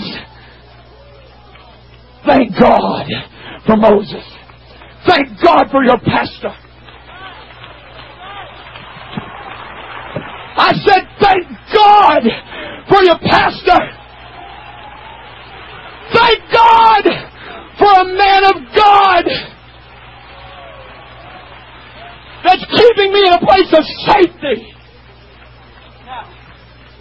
Thank 2.25 2.57
God 2.57 3.05
for 3.67 3.77
Moses. 3.77 4.25
Thank 5.05 5.39
God 5.43 5.69
for 5.69 5.83
your 5.83 5.99
pastor. 5.99 6.68
I 10.59 10.73
said, 10.83 11.07
thank 11.23 11.47
God 11.71 12.21
for 12.91 13.01
your 13.03 13.17
pastor. 13.23 13.79
Thank 16.11 16.39
God 16.51 17.03
for 17.79 17.91
a 18.01 18.07
man 18.11 18.43
of 18.43 18.55
God 18.75 19.23
that's 22.43 22.65
keeping 22.65 23.13
me 23.13 23.23
in 23.23 23.33
a 23.33 23.39
place 23.39 23.71
of 23.71 23.83
safety. 24.11 24.75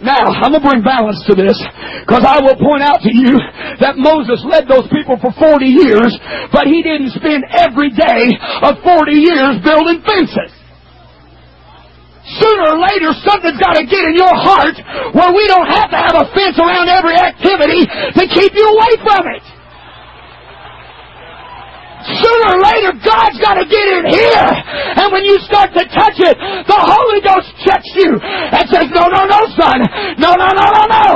Now, 0.01 0.31
I'm 0.31 0.55
going 0.55 0.63
to 0.63 0.69
bring 0.69 0.83
balance 0.83 1.19
to 1.27 1.35
this 1.35 1.59
because 2.07 2.23
I 2.23 2.39
will 2.39 2.55
point 2.55 2.83
out 2.83 3.03
to 3.03 3.11
you 3.11 3.35
that 3.83 3.99
Moses 3.99 4.39
led 4.47 4.71
those 4.71 4.87
people 4.87 5.19
for 5.19 5.35
40 5.35 5.65
years, 5.65 6.15
but 6.55 6.67
he 6.67 6.79
didn't 6.79 7.11
spend 7.11 7.43
every 7.51 7.91
day 7.91 8.31
of 8.63 8.79
40 8.79 9.11
years 9.11 9.59
building 9.59 9.99
fences. 10.07 10.58
Sooner 12.37 12.77
or 12.77 12.77
later, 12.77 13.09
something's 13.25 13.57
got 13.57 13.73
to 13.73 13.85
get 13.89 14.05
in 14.05 14.13
your 14.13 14.29
heart 14.29 14.77
where 15.17 15.33
we 15.33 15.49
don't 15.49 15.65
have 15.65 15.89
to 15.89 15.97
have 15.97 16.13
a 16.13 16.25
fence 16.37 16.61
around 16.61 16.85
every 16.85 17.17
activity 17.17 17.89
to 17.89 18.23
keep 18.29 18.53
you 18.53 18.67
away 18.69 18.93
from 19.01 19.25
it. 19.33 19.41
Sooner 21.99 22.55
or 22.55 22.59
later, 22.61 22.93
God's 23.01 23.37
got 23.41 23.59
to 23.59 23.65
get 23.65 23.85
in 23.97 24.03
here. 24.07 24.49
And 24.97 25.11
when 25.11 25.25
you 25.25 25.37
start 25.43 25.73
to 25.73 25.83
touch 25.89 26.17
it, 26.21 26.37
the 26.65 26.79
Holy 26.79 27.19
Ghost 27.19 27.49
checks 27.65 27.91
you 27.97 28.17
and 28.21 28.63
says, 28.69 28.87
no, 28.93 29.09
no, 29.09 29.25
no, 29.25 29.41
son. 29.57 29.83
No, 30.17 30.31
no, 30.37 30.49
no, 30.53 30.67
no, 30.69 30.83
no. 30.85 31.07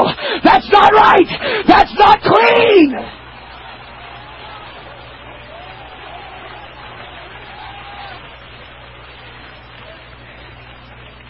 That's 0.43 0.67
not 0.73 0.91
right. 0.91 1.30
That's 1.67 1.93
not 1.97 2.19
clean. 2.21 3.22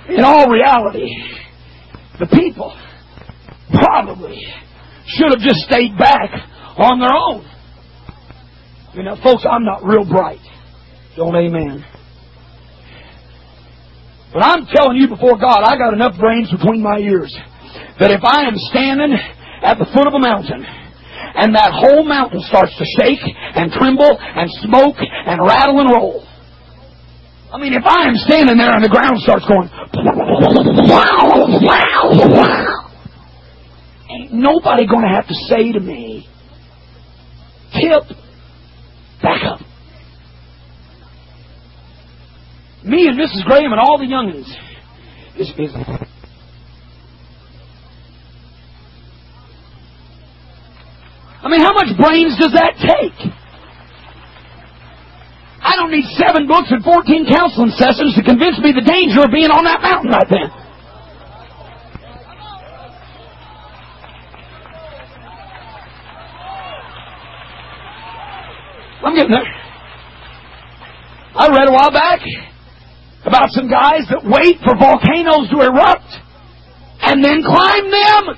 In 0.10 0.24
all 0.24 0.50
reality, 0.50 1.10
the 2.20 2.28
people 2.28 2.78
probably 3.74 4.42
should 5.08 5.32
have 5.32 5.40
just 5.40 5.62
stayed 5.62 5.98
back 5.98 6.30
on 6.78 7.00
their 7.00 7.14
own. 7.14 7.50
You 8.94 9.04
know, 9.04 9.18
folks, 9.24 9.44
I'm 9.50 9.66
not 9.66 9.84
real 9.84 10.06
bright. 10.06 10.42
Don't 11.16 11.36
amen. 11.36 11.86
But 14.34 14.44
I'm 14.44 14.66
telling 14.66 14.98
you 14.98 15.08
before 15.08 15.38
God, 15.38 15.62
I 15.62 15.78
got 15.78 15.94
enough 15.94 16.18
brains 16.20 16.50
between 16.50 16.82
my 16.82 16.98
ears 16.98 17.34
that 18.00 18.10
if 18.10 18.22
I 18.24 18.46
am 18.50 18.58
standing 18.74 19.14
at 19.62 19.78
the 19.78 19.86
foot 19.94 20.08
of 20.08 20.14
a 20.14 20.20
mountain 20.20 20.66
and 21.36 21.56
that 21.56 21.74
whole 21.74 22.04
mountain 22.04 22.42
starts 22.50 22.74
to 22.78 22.86
shake 23.02 23.22
and 23.22 23.72
tremble 23.72 24.18
and 24.20 24.50
smoke 24.66 24.98
and 25.00 25.42
rattle 25.42 25.80
and 25.80 25.90
roll. 25.90 26.26
I 27.54 27.60
mean, 27.60 27.74
if 27.74 27.86
I 27.86 28.08
am 28.08 28.16
standing 28.16 28.58
there 28.58 28.72
and 28.72 28.84
the 28.84 28.90
ground 28.90 29.20
starts 29.20 29.46
going, 29.46 29.70
ain't 34.10 34.34
nobody 34.34 34.88
going 34.88 35.04
to 35.04 35.14
have 35.14 35.28
to 35.28 35.36
say 35.48 35.72
to 35.72 35.80
me, 35.80 36.28
Tip, 37.74 38.18
back 39.22 39.44
up. 39.46 39.60
me 42.84 43.08
and 43.08 43.18
Mrs. 43.20 43.46
Graham 43.46 43.72
and 43.72 43.80
all 43.80 43.98
the 43.98 44.06
youngins 44.06 44.50
is, 45.40 45.50
is 45.58 45.74
I 51.44 51.50
mean, 51.50 51.60
how 51.60 51.74
much 51.74 51.98
brains 52.00 52.38
does 52.40 52.54
that 52.54 52.74
take? 52.80 53.43
I 55.64 55.78
don't 55.80 55.92
need 55.92 56.04
seven 56.20 56.46
books 56.46 56.68
and 56.72 56.84
14 56.84 57.26
counseling 57.32 57.72
sessions 57.80 58.16
to 58.20 58.24
convince 58.24 58.60
me 58.60 58.76
the 58.76 58.84
danger 58.84 59.24
of 59.24 59.32
being 59.32 59.48
on 59.48 59.64
that 59.64 59.80
mountain 59.80 60.12
right 60.12 60.28
then. 60.28 60.52
I'm 69.08 69.16
getting 69.16 69.32
there. 69.32 69.48
I 71.36 71.48
read 71.48 71.68
a 71.68 71.72
while 71.72 71.92
back 71.92 72.20
about 73.26 73.48
some 73.52 73.70
guys 73.70 74.04
that 74.12 74.20
wait 74.24 74.60
for 74.68 74.76
volcanoes 74.76 75.48
to 75.48 75.64
erupt 75.64 76.12
and 77.08 77.24
then 77.24 77.42
climb 77.42 77.88
them. 77.88 78.36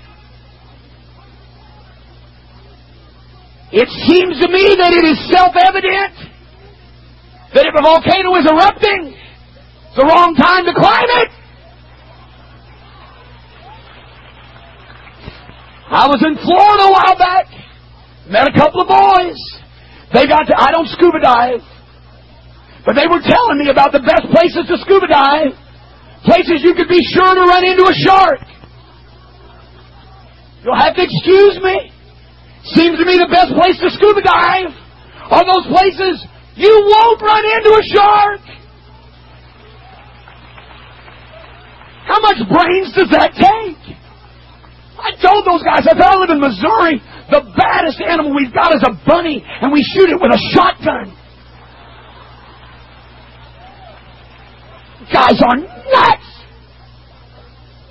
It 3.73 3.89
seems 3.89 4.39
to 4.39 4.47
me 4.47 4.78
that 4.78 4.93
it 4.93 5.05
is 5.09 5.17
self-evident 5.34 6.34
that 7.56 7.64
if 7.64 7.72
a 7.72 7.80
volcano 7.80 8.36
is 8.36 8.43
erupting, 8.43 9.16
it's 9.16 9.95
the 9.95 10.03
wrong 10.03 10.36
time 10.36 10.68
to 10.68 10.76
climb 10.76 11.08
it. 11.24 11.32
I 15.88 16.12
was 16.12 16.20
in 16.20 16.36
Florida 16.36 16.84
a 16.84 16.91
while 16.91 17.16
back, 17.16 17.47
met 18.28 18.51
a 18.51 18.56
couple 18.60 18.84
of 18.84 18.91
boys. 18.91 19.39
They 20.12 20.28
got 20.28 20.51
to, 20.51 20.56
I 20.60 20.76
don't 20.76 20.91
scuba 20.91 21.24
dive. 21.24 21.64
But 22.84 22.99
they 22.99 23.08
were 23.08 23.24
telling 23.24 23.64
me 23.64 23.72
about 23.72 23.95
the 23.95 24.03
best 24.03 24.28
places 24.36 24.68
to 24.68 24.76
scuba 24.84 25.08
dive. 25.08 25.56
Places 26.28 26.60
you 26.60 26.76
could 26.76 26.91
be 26.91 26.99
sure 27.08 27.32
to 27.39 27.43
run 27.47 27.64
into 27.64 27.88
a 27.88 27.95
shark. 28.03 28.43
You'll 30.60 30.76
have 30.76 30.99
to 30.99 31.03
excuse 31.08 31.56
me. 31.64 31.88
Seems 32.76 32.99
to 32.99 33.06
me 33.08 33.16
the 33.16 33.32
best 33.32 33.56
place 33.56 33.80
to 33.80 33.88
scuba 33.95 34.28
dive 34.28 34.76
are 35.32 35.45
those 35.47 35.72
places 35.72 36.20
you 36.56 36.72
won't 36.72 37.22
run 37.22 37.43
into 37.45 37.72
a 37.76 37.84
shark. 37.93 38.41
How 42.06 42.20
much 42.22 42.38
brains 42.47 42.93
does 42.93 43.10
that 43.12 43.34
take? 43.34 43.82
I 44.95 45.12
told 45.22 45.45
those 45.45 45.62
guys, 45.64 45.86
I 45.86 45.93
said, 45.93 46.01
I 46.01 46.16
live 46.16 46.30
in 46.30 46.39
Missouri. 46.39 47.01
The 47.30 47.41
baddest 47.58 47.99
animal 48.01 48.34
we've 48.34 48.53
got 48.53 48.74
is 48.74 48.84
a 48.86 48.93
bunny, 49.06 49.43
and 49.43 49.74
we 49.74 49.84
shoot 49.84 50.10
it 50.10 50.20
with 50.22 50.32
a 50.32 50.41
shotgun. 50.53 51.14
guys 55.12 55.38
are 55.39 55.58
nuts. 55.58 56.30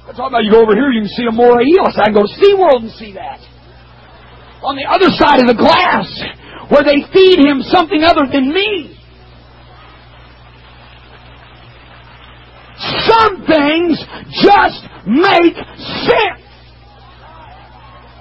I'm 0.04 0.14
talking 0.14 0.34
about 0.36 0.44
you 0.44 0.52
go 0.52 0.62
over 0.62 0.74
here, 0.74 0.90
you 0.92 1.02
can 1.02 1.14
see 1.14 1.24
a 1.24 1.32
moray 1.32 1.64
eel. 1.64 1.86
I 1.88 2.12
can 2.12 2.14
go 2.14 2.26
to 2.26 2.34
SeaWorld 2.36 2.84
and 2.84 2.92
see 2.92 3.14
that. 3.14 3.40
On 4.62 4.76
the 4.76 4.84
other 4.84 5.08
side 5.16 5.40
of 5.40 5.48
the 5.48 5.56
glass, 5.56 6.08
where 6.68 6.84
they 6.84 7.04
feed 7.12 7.38
him 7.38 7.62
something 7.62 8.02
other 8.02 8.26
than 8.30 8.52
me. 8.52 8.96
Some 13.08 13.46
things 13.46 13.98
just 14.42 14.82
make 15.06 15.54
sense. 15.54 16.44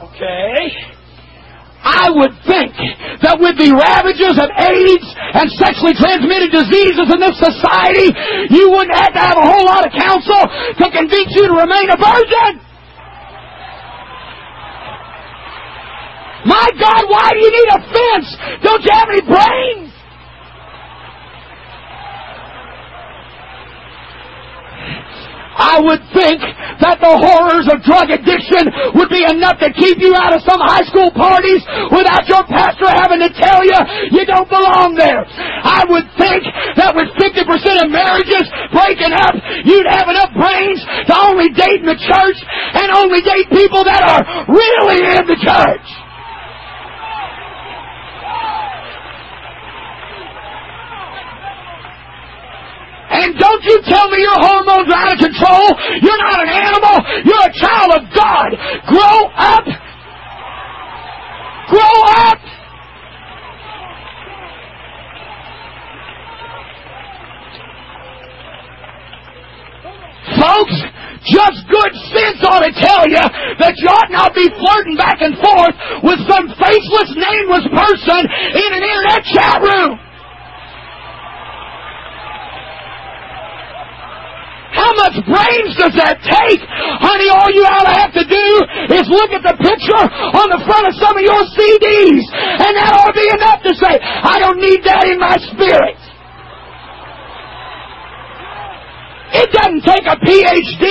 Okay? 0.04 0.94
I 1.84 2.08
would 2.16 2.32
think 2.48 2.72
that 3.28 3.44
with 3.44 3.60
the 3.60 3.76
ravages 3.76 4.39
of 4.39 4.48
AIDS 4.56 5.08
and 5.36 5.52
sexually 5.60 5.91
transmitted 6.00 6.56
diseases 6.56 7.12
in 7.12 7.20
this 7.20 7.36
society, 7.36 8.08
you 8.56 8.72
wouldn't 8.72 8.96
have 8.96 9.12
to 9.12 9.20
have 9.20 9.36
a 9.36 9.44
whole 9.44 9.68
lot 9.68 9.84
of 9.84 9.91
counsel 9.91 10.48
to 10.80 10.86
convince 10.96 11.36
you 11.36 11.44
to 11.44 11.56
remain 11.60 11.91
a 11.91 12.00
virgin. 12.00 12.62
My 16.54 16.70
God, 16.78 17.10
why 17.10 17.34
do 17.34 17.39
you 17.41 17.49
need 17.49 17.70
a 17.74 17.82
fence? 17.82 18.30
Don't 18.62 18.84
you 18.86 18.93
have 18.93 19.10
any 19.10 19.26
brains? 19.26 19.89
I 25.54 25.82
would 25.82 26.01
think 26.14 26.41
that 26.82 26.97
the 27.01 27.14
horrors 27.14 27.70
of 27.74 27.82
drug 27.86 28.10
addiction 28.10 28.70
would 28.97 29.10
be 29.10 29.26
enough 29.26 29.58
to 29.66 29.70
keep 29.74 29.97
you 29.97 30.14
out 30.14 30.34
of 30.34 30.45
some 30.45 30.62
high 30.62 30.86
school 30.89 31.10
parties 31.14 31.62
without 31.89 32.26
your 32.30 32.45
pastor 32.45 32.89
having 32.89 33.22
to 33.22 33.30
tell 33.34 33.66
you 33.66 33.78
you 34.14 34.26
don't 34.26 34.49
belong 34.49 34.93
there. 34.93 35.26
I 35.26 35.86
would 35.89 36.06
think 36.22 36.45
that 36.78 36.93
with 36.93 37.10
50% 37.18 37.49
of 37.82 37.89
marriages 37.89 38.45
breaking 38.74 39.14
up, 39.14 39.34
you'd 39.66 39.89
have 39.89 40.10
enough 40.10 40.34
brains 40.38 40.82
to 41.10 41.14
only 41.30 41.49
date 41.54 41.82
in 41.82 41.89
the 41.89 42.01
church 42.01 42.38
and 42.78 42.93
only 42.93 43.22
date 43.26 43.49
people 43.49 43.86
that 43.86 44.06
are 44.06 44.22
really 44.49 45.01
in 45.01 45.26
the 45.26 45.38
church. 45.41 46.03
And 53.24 53.39
don't 53.39 53.63
you 53.63 53.80
tell 53.88 54.09
me 54.11 54.19
your 54.19 54.36
hormones 54.36 54.91
are 54.91 54.99
out 54.99 55.13
of 55.13 55.19
control. 55.19 55.67
You're 56.03 56.19
not 56.19 56.43
an 56.43 56.51
animal. 56.51 56.95
You're 57.24 57.47
a 57.47 57.55
child 57.55 57.91
of 57.95 58.03
God. 58.11 58.51
Grow 58.91 59.17
up. 59.32 59.63
Grow 61.71 61.95
up. 62.19 62.39
Folks, 70.43 70.76
just 71.24 71.63
good 71.71 71.93
sense 72.11 72.43
ought 72.43 72.67
to 72.67 72.76
tell 72.76 73.07
you 73.07 73.24
that 73.63 73.74
you 73.80 73.88
ought 73.88 74.11
not 74.11 74.36
be 74.36 74.51
flirting 74.51 74.99
back 74.99 75.24
and 75.24 75.39
forth 75.39 75.76
with 76.03 76.19
some 76.28 76.51
faceless, 76.59 77.15
nameless 77.15 77.71
person 77.71 78.28
in 78.51 78.69
an 78.76 78.84
internet 78.84 79.24
chat 79.32 79.63
room. 79.63 80.12
How 84.74 84.91
much 84.97 85.15
brains 85.30 85.74
does 85.78 85.93
that 86.01 86.17
take? 86.26 86.61
Honey, 86.65 87.30
all 87.30 87.49
you 87.53 87.61
ought 87.61 87.86
to 87.86 87.95
have 87.95 88.13
to 88.17 88.26
do 88.26 88.47
is 88.97 89.05
look 89.07 89.32
at 89.32 89.45
the 89.45 89.55
picture 89.61 90.03
on 90.34 90.47
the 90.49 90.61
front 90.65 90.89
of 90.89 90.93
some 90.97 91.13
of 91.13 91.24
your 91.24 91.43
CDs, 91.53 92.26
and 92.34 92.71
that 92.74 92.89
ought 92.97 93.13
to 93.13 93.17
be 93.17 93.30
enough 93.38 93.61
to 93.69 93.71
say, 93.78 94.01
I 94.01 94.41
don't 94.41 94.57
need 94.57 94.82
that 94.86 95.05
in 95.05 95.21
my 95.21 95.38
spirit. 95.53 95.97
It 99.34 99.49
doesn't 99.49 99.82
take 99.82 100.05
a 100.05 100.17
PhD. 100.21 100.86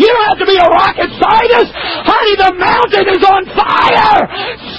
You 0.00 0.08
don't 0.08 0.28
have 0.32 0.40
to 0.40 0.48
be 0.48 0.56
a 0.56 0.68
rocket 0.72 1.12
scientist. 1.20 1.72
Honey, 2.08 2.34
the 2.40 2.52
mountain 2.56 3.06
is 3.12 3.22
on 3.24 3.44
fire. 3.52 4.24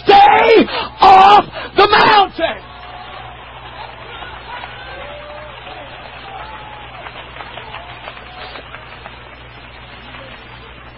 Stay 0.02 0.66
off 1.06 1.46
the 1.78 1.86
mountain. 1.86 2.75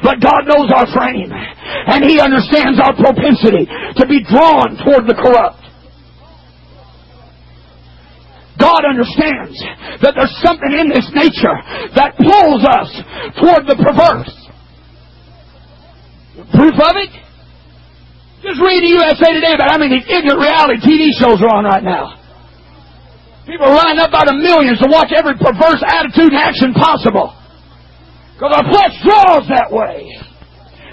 But 0.04 0.22
God 0.22 0.46
knows 0.46 0.70
our 0.70 0.86
frame. 0.94 1.32
And 1.32 2.06
He 2.06 2.20
understands 2.20 2.80
our 2.80 2.94
propensity 2.94 3.66
to 3.66 4.06
be 4.06 4.22
drawn 4.24 4.78
toward 4.86 5.10
the 5.10 5.18
corrupt. 5.18 5.68
God 8.58 8.82
understands 8.90 9.54
that 10.02 10.18
there's 10.18 10.34
something 10.42 10.74
in 10.74 10.90
this 10.90 11.06
nature 11.14 11.54
that 11.94 12.18
pulls 12.18 12.66
us 12.66 12.90
toward 13.38 13.70
the 13.70 13.78
perverse. 13.78 14.34
Proof 16.58 16.78
of 16.82 16.94
it? 16.98 17.14
Just 18.42 18.58
read 18.62 18.82
the 18.82 18.94
USA 18.98 19.34
Today 19.34 19.54
about 19.54 19.78
how 19.78 19.78
many 19.78 20.02
ignorant 20.02 20.42
reality 20.42 20.82
TV 20.82 21.14
shows 21.14 21.42
are 21.42 21.54
on 21.54 21.66
right 21.66 21.86
now. 21.86 22.18
People 23.46 23.70
are 23.70 23.78
lining 23.78 24.02
up 24.02 24.12
by 24.12 24.26
the 24.26 24.34
millions 24.34 24.82
to 24.82 24.90
watch 24.90 25.14
every 25.14 25.38
perverse 25.38 25.82
attitude 25.86 26.34
and 26.34 26.42
action 26.42 26.74
possible. 26.74 27.37
Because 28.38 28.54
our 28.54 28.70
flesh 28.70 28.94
draws 29.04 29.48
that 29.50 29.72
way. 29.72 30.14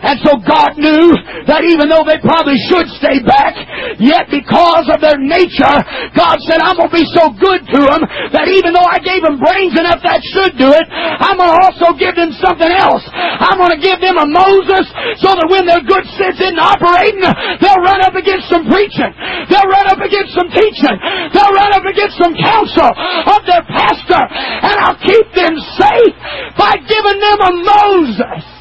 And 0.04 0.20
so 0.20 0.36
God 0.36 0.76
knew 0.76 1.16
that 1.48 1.64
even 1.64 1.88
though 1.88 2.04
they 2.04 2.20
probably 2.20 2.60
should 2.68 2.86
stay 3.00 3.24
back, 3.24 3.56
yet 3.96 4.28
because 4.28 4.86
of 4.92 5.00
their 5.00 5.16
nature, 5.16 5.76
God 6.12 6.36
said, 6.44 6.60
I'm 6.60 6.76
going 6.76 6.92
to 6.92 6.98
be 7.00 7.08
so 7.16 7.32
good 7.32 7.64
to 7.64 7.80
them 7.88 8.02
that 8.36 8.52
even 8.52 8.76
though 8.76 8.84
I 8.84 9.00
gave 9.00 9.24
them 9.24 9.40
brains 9.40 9.72
enough 9.74 10.04
that 10.04 10.20
should 10.22 10.60
do 10.60 10.70
it, 10.76 10.86
I'm 10.92 11.40
going 11.40 11.50
to 11.50 11.60
also 11.64 11.96
give 11.96 12.14
them 12.14 12.36
something 12.36 12.68
else. 12.68 13.02
I'm 13.08 13.56
going 13.56 13.72
to 13.72 13.80
give 13.80 13.98
them 14.04 14.20
a 14.20 14.28
Moses 14.28 14.86
so 15.24 15.32
that 15.32 15.48
when 15.48 15.64
their 15.64 15.80
good 15.80 16.04
sense 16.20 16.36
isn't 16.36 16.60
operating, 16.60 17.24
they'll 17.64 17.80
run 17.80 18.04
up 18.04 18.12
against 18.12 18.52
some 18.52 18.68
preaching. 18.68 19.12
They'll 19.48 19.70
run 19.72 19.88
up 19.88 20.04
against 20.04 20.36
some 20.36 20.52
teaching. 20.52 20.96
They'll 21.32 21.54
run 21.56 21.72
up 21.74 21.84
against 21.88 22.20
some 22.20 22.36
counsel 22.36 22.92
of 22.92 23.40
their 23.48 23.64
pastor. 23.64 24.20
And 24.20 24.74
I'll 24.84 25.00
keep 25.00 25.26
them 25.32 25.56
safe 25.80 26.14
by 26.60 26.76
giving 26.84 27.18
them 27.24 27.38
a 27.40 27.52
Moses. 27.64 28.53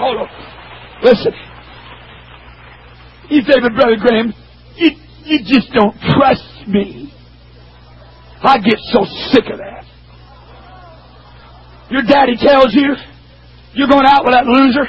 Hold 0.00 0.16
on. 0.16 0.28
Listen. 1.02 1.32
You 3.30 3.42
say, 3.42 3.58
Brother 3.60 3.96
Graham, 3.96 4.32
you, 4.76 4.90
you 5.24 5.38
just 5.44 5.72
don't 5.72 5.94
trust 6.14 6.68
me. 6.68 7.12
I 8.42 8.58
get 8.58 8.78
so 8.92 9.04
sick 9.32 9.44
of 9.50 9.58
that. 9.58 9.84
Your 11.90 12.02
daddy 12.02 12.36
tells 12.36 12.74
you 12.74 12.94
you're 13.74 13.88
going 13.88 14.06
out 14.06 14.24
with 14.24 14.34
that 14.34 14.46
loser. 14.46 14.86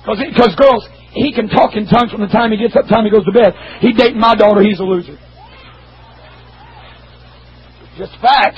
Because 0.00 0.54
girls, 0.56 0.86
he 1.12 1.32
can 1.32 1.48
talk 1.48 1.74
in 1.74 1.86
tongues 1.86 2.10
from 2.10 2.20
the 2.20 2.28
time 2.28 2.50
he 2.50 2.56
gets 2.56 2.74
up 2.74 2.82
to 2.82 2.88
the 2.88 2.94
time 2.94 3.04
he 3.04 3.10
goes 3.10 3.24
to 3.24 3.32
bed. 3.32 3.52
He 3.80 3.92
dating 3.92 4.20
my 4.20 4.34
daughter, 4.34 4.62
he's 4.62 4.80
a 4.80 4.84
loser. 4.84 5.18
Just 7.98 8.12
fact. 8.20 8.56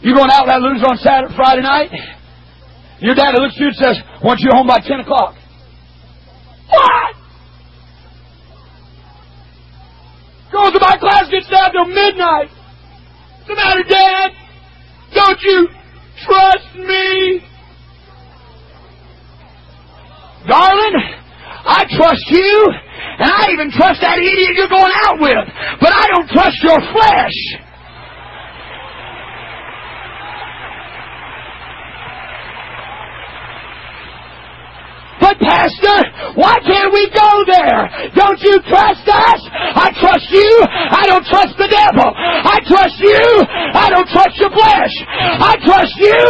You 0.00 0.14
going 0.14 0.30
out 0.30 0.46
with 0.46 0.52
that 0.52 0.60
loser 0.60 0.86
on 0.86 0.98
Saturday, 0.98 1.34
Friday 1.36 1.62
night? 1.62 1.90
Your 3.00 3.14
daddy 3.14 3.38
looks 3.38 3.54
at 3.54 3.60
you 3.60 3.66
and 3.68 3.76
says, 3.76 3.96
want 4.22 4.40
you 4.40 4.50
home 4.52 4.66
by 4.66 4.80
10 4.80 5.00
o'clock. 5.00 5.34
What? 6.68 7.14
Goes 10.52 10.72
to 10.72 10.80
my 10.80 10.96
class, 10.96 11.28
gets 11.30 11.48
down 11.50 11.72
till 11.72 11.84
midnight. 11.86 12.48
What's 12.48 13.48
the 13.48 13.54
matter, 13.54 13.82
Dad? 13.88 14.30
Don't 15.14 15.40
you 15.42 15.68
trust 16.24 16.74
me? 16.76 17.40
Darling, 20.48 20.94
I 21.66 21.84
trust 21.90 22.24
you, 22.30 22.68
and 23.18 23.30
I 23.30 23.50
even 23.52 23.70
trust 23.72 24.00
that 24.00 24.18
idiot 24.18 24.54
you're 24.54 24.68
going 24.68 24.92
out 25.04 25.20
with, 25.20 25.44
but 25.80 25.92
I 25.92 26.06
don't 26.14 26.28
trust 26.30 26.56
your 26.62 26.78
flesh. 26.94 27.65
But 35.26 35.42
Pastor, 35.42 35.98
why 36.38 36.54
can't 36.62 36.94
we 36.94 37.10
go 37.10 37.30
there? 37.50 38.14
Don't 38.14 38.38
you 38.46 38.62
trust 38.70 39.02
us? 39.10 39.40
I 39.74 39.90
trust 39.98 40.30
you. 40.30 40.50
I 40.70 41.02
don't 41.10 41.26
trust 41.26 41.58
the 41.58 41.66
devil. 41.66 42.14
I 42.14 42.62
trust 42.62 42.94
you. 43.02 43.26
I 43.74 43.90
don't 43.90 44.06
trust 44.06 44.38
your 44.38 44.54
flesh. 44.54 44.94
I 45.10 45.58
trust 45.66 45.98
you. 45.98 46.22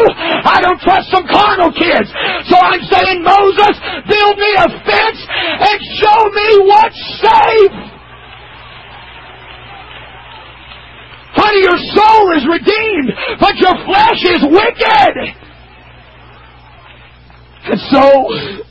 I 0.48 0.64
don't 0.64 0.80
trust 0.80 1.12
some 1.12 1.28
carnal 1.28 1.76
kids. 1.76 2.08
So 2.48 2.56
I'm 2.56 2.80
saying, 2.88 3.20
Moses, 3.20 3.76
build 4.08 4.36
me 4.40 4.50
a 4.64 4.68
fence 4.88 5.20
and 5.28 5.78
show 6.00 6.20
me 6.32 6.48
what's 6.64 7.02
safe. 7.20 7.76
Honey, 11.36 11.68
your 11.68 11.80
soul 11.92 12.24
is 12.32 12.48
redeemed, 12.48 13.12
but 13.44 13.60
your 13.60 13.76
flesh 13.84 14.24
is 14.24 14.40
wicked. 14.40 15.36
And 17.68 17.80
so, 17.92 18.65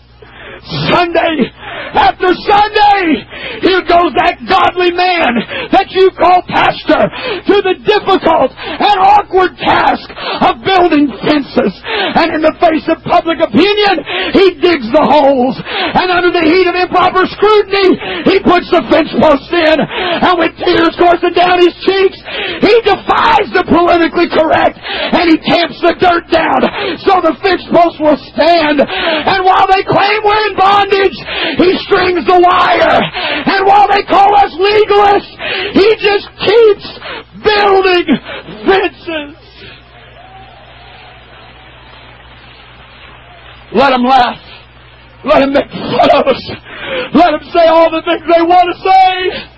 Sunday 0.65 1.53
after 1.95 2.29
Sunday, 2.35 3.23
here 3.63 3.83
goes 3.87 4.11
that 4.19 4.43
godly 4.45 4.91
man 4.91 5.71
that 5.71 5.89
you 5.91 6.11
call 6.15 6.43
pastor 6.47 7.03
to 7.47 7.55
the 7.63 7.75
difficult 7.83 8.51
and 8.55 8.97
awkward 8.99 9.55
task 9.57 10.07
of 10.45 10.63
building 10.63 11.09
fences. 11.23 11.73
And 12.19 12.35
in 12.35 12.41
the 12.43 12.55
face 12.59 12.85
of 12.91 13.03
public 13.03 13.39
opinion, 13.39 13.95
he 14.35 14.59
digs 14.59 14.87
the 14.91 15.03
holes. 15.03 15.55
And 15.59 16.11
under 16.11 16.31
the 16.31 16.45
heat 16.45 16.67
of 16.67 16.75
improper 16.75 17.25
scrutiny, 17.31 17.95
he 18.27 18.37
puts 18.43 18.67
the 18.71 18.83
fence 18.91 19.11
posts 19.15 19.51
in. 19.51 19.77
And 19.79 20.35
with 20.35 20.53
tears 20.59 20.95
coursing 20.99 21.35
down 21.35 21.63
his 21.63 21.75
cheeks, 21.83 22.19
he 22.61 22.75
defies 22.83 23.47
the 23.55 23.63
politically 23.67 24.29
correct 24.31 24.77
and 24.79 25.25
he 25.31 25.37
tamps 25.41 25.79
the 25.79 25.95
dirt 25.99 26.27
down 26.31 26.59
so 27.03 27.19
the 27.21 27.35
fence 27.41 27.65
posts 27.71 27.99
will 27.99 28.19
stand. 28.33 28.81
And 28.81 29.39
while 29.45 29.67
they 29.69 29.83
claim 29.85 30.19
we're 30.23 30.45
in 30.51 30.55
bondage, 30.57 31.17
he 31.59 31.71
strings 31.85 32.25
the 32.25 32.39
wire. 32.39 32.99
And 33.45 33.65
while 33.65 33.87
they 33.87 34.03
call 34.03 34.29
us 34.35 34.51
legalists, 34.57 35.33
he 35.73 35.87
just 36.01 36.27
keeps 36.41 36.85
building 37.41 38.07
fences. 38.65 39.45
Let 43.73 43.89
them 43.91 44.03
laugh. 44.03 44.39
Let 45.25 45.39
them 45.39 45.53
make 45.53 45.69
fun 45.69 46.09
of 46.13 46.27
us. 46.27 46.43
Let 47.13 47.31
them 47.31 47.43
say 47.51 47.65
all 47.67 47.89
the 47.89 48.01
things 48.05 48.23
they 48.29 48.43
want 48.45 48.69
to 48.71 48.77
say. 48.83 49.55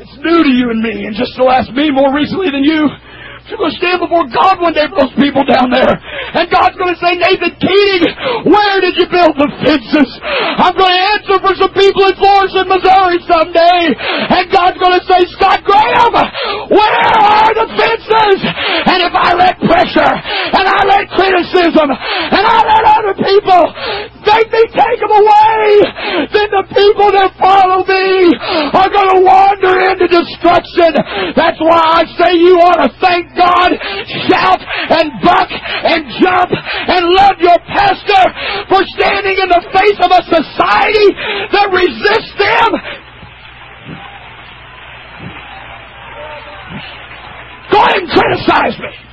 It's 0.00 0.16
new 0.22 0.44
to 0.44 0.52
you 0.54 0.70
and 0.70 0.80
me, 0.80 1.06
and 1.06 1.16
just 1.16 1.34
to 1.36 1.48
ask 1.50 1.72
me 1.72 1.90
more 1.90 2.14
recently 2.14 2.50
than 2.50 2.62
you. 2.62 2.86
You're 3.48 3.56
going 3.56 3.72
to 3.72 3.80
stand 3.80 3.98
before 4.04 4.28
God 4.28 4.60
one 4.60 4.76
day 4.76 4.84
for 4.92 5.08
those 5.08 5.16
people 5.16 5.40
down 5.48 5.72
there. 5.72 5.88
And 5.88 6.44
God's 6.52 6.76
going 6.76 6.92
to 6.92 7.00
say, 7.00 7.16
Nathan 7.16 7.56
Keating, 7.56 8.14
where 8.44 8.76
did 8.84 9.00
you 9.00 9.08
build 9.08 9.40
the 9.40 9.48
fences? 9.64 10.10
I'm 10.20 10.76
going 10.76 10.92
to 10.92 11.02
answer 11.16 11.36
for 11.40 11.52
some 11.56 11.72
people 11.72 12.04
in 12.04 12.14
Florissant, 12.20 12.68
Missouri 12.68 13.18
someday. 13.24 13.96
And 14.36 14.44
God's 14.52 14.76
going 14.76 15.00
to 15.00 15.04
say, 15.08 15.20
Scott 15.32 15.64
Graham, 15.64 16.12
where 16.68 17.08
are 17.24 17.52
the 17.56 17.68
fences? 17.72 18.38
And 18.84 18.98
if 19.08 19.14
I 19.16 19.32
let 19.32 19.56
pressure, 19.64 20.12
and 20.12 20.64
I 20.68 20.80
let 20.84 21.04
criticism, 21.16 21.88
and 21.88 22.44
I 22.44 22.58
let 22.68 22.82
other 23.00 23.14
people 23.16 23.62
make 24.28 24.48
me 24.52 24.64
take 24.68 24.98
them 25.00 25.12
away, 25.12 25.64
then 26.28 26.48
the 26.52 26.64
people 26.68 27.08
that 27.16 27.32
follow 27.40 27.80
me 27.88 28.36
are 28.76 28.90
going 28.92 29.10
to 29.16 29.20
wander 29.24 29.74
into 29.88 30.06
destruction. 30.08 30.92
That's 31.32 31.60
why 31.60 31.80
I 31.80 32.02
say 32.20 32.36
you 32.36 32.60
ought 32.60 32.84
to 32.84 32.90
thank 33.00 33.32
God, 33.32 33.72
shout 34.28 34.60
and 34.60 35.08
buck 35.24 35.48
and 35.48 36.04
jump 36.20 36.50
and 36.52 37.02
love 37.16 37.36
your 37.40 37.58
pastor 37.72 38.24
for 38.68 38.84
standing 39.00 39.36
in 39.40 39.48
the 39.48 39.62
face 39.72 39.98
of 40.04 40.10
a 40.12 40.22
society 40.28 41.08
that 41.56 41.68
resists 41.72 42.34
them. 42.36 42.70
Go 47.72 47.78
ahead 47.84 47.96
and 48.00 48.10
criticize 48.10 48.78
me. 48.80 49.07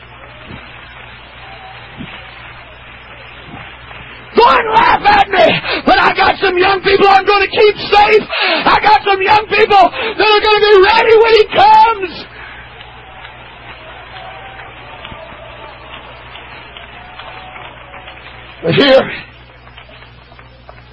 Go 4.35 4.43
and 4.43 4.67
laugh 4.75 5.03
at 5.07 5.27
me. 5.31 5.47
But 5.87 5.97
I 5.99 6.11
got 6.11 6.35
some 6.43 6.57
young 6.59 6.83
people 6.83 7.07
I'm 7.07 7.25
going 7.25 7.47
to 7.47 7.51
keep 7.51 7.75
safe. 7.87 8.23
I 8.67 8.77
got 8.83 8.99
some 9.07 9.21
young 9.23 9.47
people 9.47 9.83
that 9.87 10.27
are 10.27 10.43
going 10.43 10.59
to 10.59 10.65
be 10.67 10.77
ready 10.83 11.15
when 11.15 11.33
he 11.39 11.45
comes. 11.55 12.11
But 18.65 18.73
here 18.73 19.05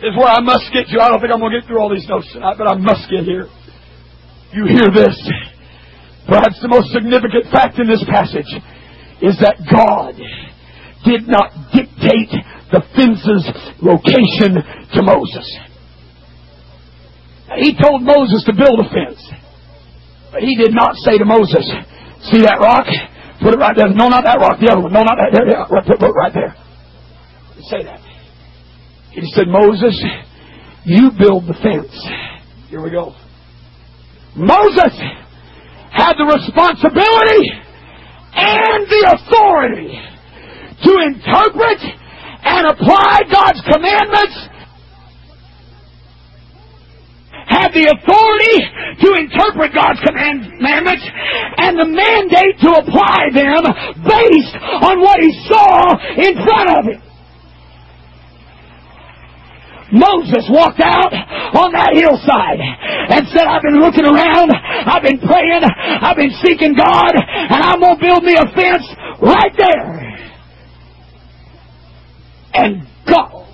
is 0.02 0.16
where 0.16 0.28
I 0.28 0.40
must 0.40 0.68
get 0.72 0.86
to. 0.88 1.00
I 1.00 1.08
don't 1.08 1.20
think 1.20 1.32
I'm 1.32 1.40
going 1.40 1.52
to 1.52 1.60
get 1.60 1.66
through 1.66 1.80
all 1.80 1.88
these 1.88 2.06
notes 2.06 2.28
tonight, 2.32 2.56
but 2.58 2.68
I 2.68 2.74
must 2.74 3.08
get 3.08 3.24
here. 3.24 3.46
You 4.52 4.66
hear 4.66 4.92
this. 4.92 5.16
Perhaps 6.28 6.60
the 6.60 6.68
most 6.68 6.92
significant 6.92 7.50
fact 7.50 7.78
in 7.78 7.88
this 7.88 8.04
passage 8.04 8.50
is 9.22 9.38
that 9.40 9.56
God 9.70 10.14
did 11.04 11.28
not 11.28 11.50
dictate 11.72 12.32
the 12.70 12.80
fence's 12.96 13.44
location 13.82 14.58
to 14.94 15.02
Moses. 15.02 15.46
He 17.58 17.76
told 17.76 18.02
Moses 18.02 18.44
to 18.46 18.54
build 18.56 18.80
a 18.80 18.88
fence. 18.88 19.20
But 20.32 20.40
he 20.40 20.56
did 20.56 20.72
not 20.72 20.96
say 20.96 21.18
to 21.18 21.24
Moses, 21.24 21.68
see 22.32 22.40
that 22.42 22.58
rock? 22.60 22.86
Put 23.42 23.54
it 23.54 23.58
right 23.58 23.76
there. 23.76 23.88
No, 23.92 24.08
not 24.08 24.24
that 24.24 24.40
rock. 24.40 24.58
The 24.60 24.72
other 24.72 24.80
one. 24.80 24.92
No, 24.92 25.02
not 25.02 25.18
that. 25.20 25.34
There. 25.34 25.58
Right, 25.68 26.14
right 26.14 26.32
there 26.32 26.56
say 27.72 27.84
that. 27.84 28.00
He 29.12 29.22
said, 29.32 29.48
Moses, 29.48 29.96
you 30.84 31.10
build 31.18 31.46
the 31.46 31.54
fence. 31.62 31.92
Here 32.68 32.82
we 32.82 32.90
go. 32.90 33.14
Moses 34.34 34.94
had 35.92 36.14
the 36.16 36.24
responsibility 36.24 37.44
and 38.34 38.86
the 38.88 39.02
authority 39.12 39.98
to 40.82 40.92
interpret 41.06 41.80
and 42.42 42.66
apply 42.66 43.22
God's 43.30 43.62
commandments, 43.70 44.36
had 47.46 47.70
the 47.74 47.86
authority 47.90 48.56
to 49.02 49.08
interpret 49.18 49.74
God's 49.74 50.00
commandments 50.00 51.04
and 51.58 51.78
the 51.78 51.88
mandate 51.90 52.56
to 52.62 52.70
apply 52.80 53.30
them 53.34 53.62
based 54.06 54.54
on 54.82 55.00
what 55.02 55.18
he 55.20 55.30
saw 55.50 55.90
in 56.16 56.34
front 56.46 56.68
of 56.70 56.84
him. 56.86 57.02
Moses 59.92 60.48
walked 60.48 60.80
out 60.80 61.12
on 61.12 61.68
that 61.76 61.92
hillside 61.92 62.56
and 62.56 63.28
said, 63.28 63.44
I've 63.44 63.60
been 63.60 63.76
looking 63.76 64.08
around, 64.08 64.48
I've 64.48 65.04
been 65.04 65.20
praying, 65.20 65.60
I've 65.60 66.16
been 66.16 66.32
seeking 66.40 66.72
God, 66.72 67.12
and 67.12 67.60
I'm 67.60 67.78
going 67.78 68.00
to 68.00 68.02
build 68.02 68.24
me 68.24 68.32
a 68.32 68.48
fence 68.56 68.88
right 69.20 69.52
there. 69.52 70.11
And 72.54 72.86
God, 73.06 73.46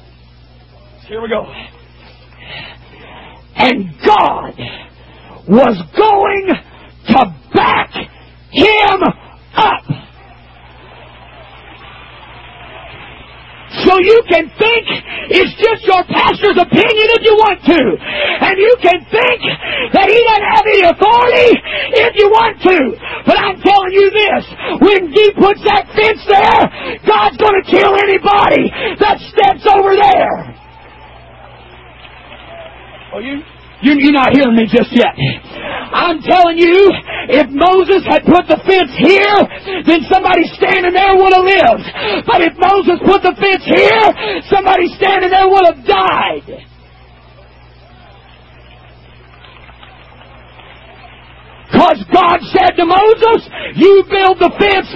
here 1.07 1.23
we 1.23 1.29
go. 1.29 1.47
And 3.57 3.95
God 4.05 4.55
was 5.49 5.83
going 5.97 6.49
to 7.09 7.39
back 7.55 7.93
him 8.51 9.03
up. 9.57 10.08
So 13.87 13.95
you 14.03 14.19
can 14.27 14.51
think 14.59 14.83
it's 15.31 15.55
just 15.61 15.87
your 15.87 16.03
pastor's 16.09 16.59
opinion 16.59 17.07
if 17.15 17.23
you 17.23 17.35
want 17.39 17.61
to. 17.69 17.81
And 18.43 18.55
you 18.59 18.75
can 18.83 18.99
think 19.07 19.39
that 19.95 20.07
he 20.09 20.19
doesn't 20.19 20.51
have 20.51 20.67
any 20.67 20.83
authority 20.89 21.51
if 22.09 22.13
you 22.17 22.27
want 22.33 22.59
to. 22.65 22.79
But 23.23 23.39
I'm 23.39 23.61
telling 23.61 23.93
you 23.95 24.09
this, 24.11 24.43
when 24.83 25.13
he 25.13 25.27
puts 25.37 25.63
that 25.69 25.87
fence 25.95 26.23
there, 26.27 26.63
God's 27.07 27.37
going 27.39 27.57
to 27.61 27.65
kill 27.71 27.95
anybody 27.95 28.73
that 28.99 29.21
steps 29.31 29.63
over 29.69 29.95
there. 29.95 30.37
Oh, 33.15 33.21
you 33.21 33.41
you, 33.83 33.95
you're 33.99 34.17
not 34.17 34.35
hearing 34.35 34.57
me 34.57 34.67
just 34.67 34.91
yet. 34.91 35.15
I'm 35.15 36.21
telling 36.23 36.59
you, 36.59 36.91
if 37.31 37.47
Moses 37.51 38.03
had 38.05 38.27
put 38.27 38.49
the 38.51 38.59
fence 38.67 38.93
here, 38.99 39.39
then 39.87 40.03
somebody 40.11 40.45
standing 40.59 40.93
there 40.93 41.15
would 41.15 41.33
have 41.33 41.47
lived. 41.47 41.87
But 42.27 42.43
if 42.43 42.55
Moses 42.59 42.99
put 43.07 43.23
the 43.23 43.35
fence 43.39 43.65
here, 43.65 44.07
somebody 44.51 44.91
standing 44.99 45.31
there 45.31 45.49
would 45.49 45.67
have 45.71 45.81
died. 45.87 46.69
Because 51.69 52.01
God 52.11 52.41
said 52.51 52.81
to 52.81 52.85
Moses, 52.89 53.45
you 53.77 54.03
build 54.09 54.41
the 54.41 54.51
fence 54.57 54.88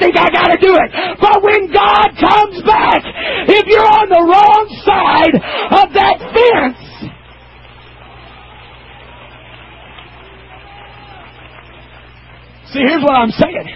think 0.00 0.16
I 0.16 0.32
gotta 0.32 0.56
do 0.56 0.72
it. 0.72 0.90
But 1.20 1.44
when 1.44 1.68
God 1.68 2.08
comes 2.16 2.64
back, 2.64 3.04
if 3.46 3.64
you're 3.68 3.84
on 3.84 4.08
the 4.08 4.24
wrong 4.24 4.64
side 4.82 5.36
of 5.84 5.92
that 5.94 6.16
fence, 6.32 6.90
See, 12.72 12.78
here's 12.86 13.02
what 13.02 13.18
I'm 13.18 13.30
saying. 13.30 13.66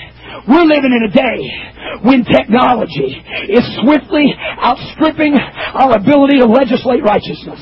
We're 0.47 0.63
living 0.63 0.95
in 0.95 1.03
a 1.03 1.13
day 1.13 1.99
when 2.09 2.25
technology 2.25 3.19
is 3.49 3.65
swiftly 3.83 4.33
outstripping 4.39 5.35
our 5.35 5.97
ability 5.97 6.39
to 6.39 6.47
legislate 6.47 7.03
righteousness. 7.03 7.59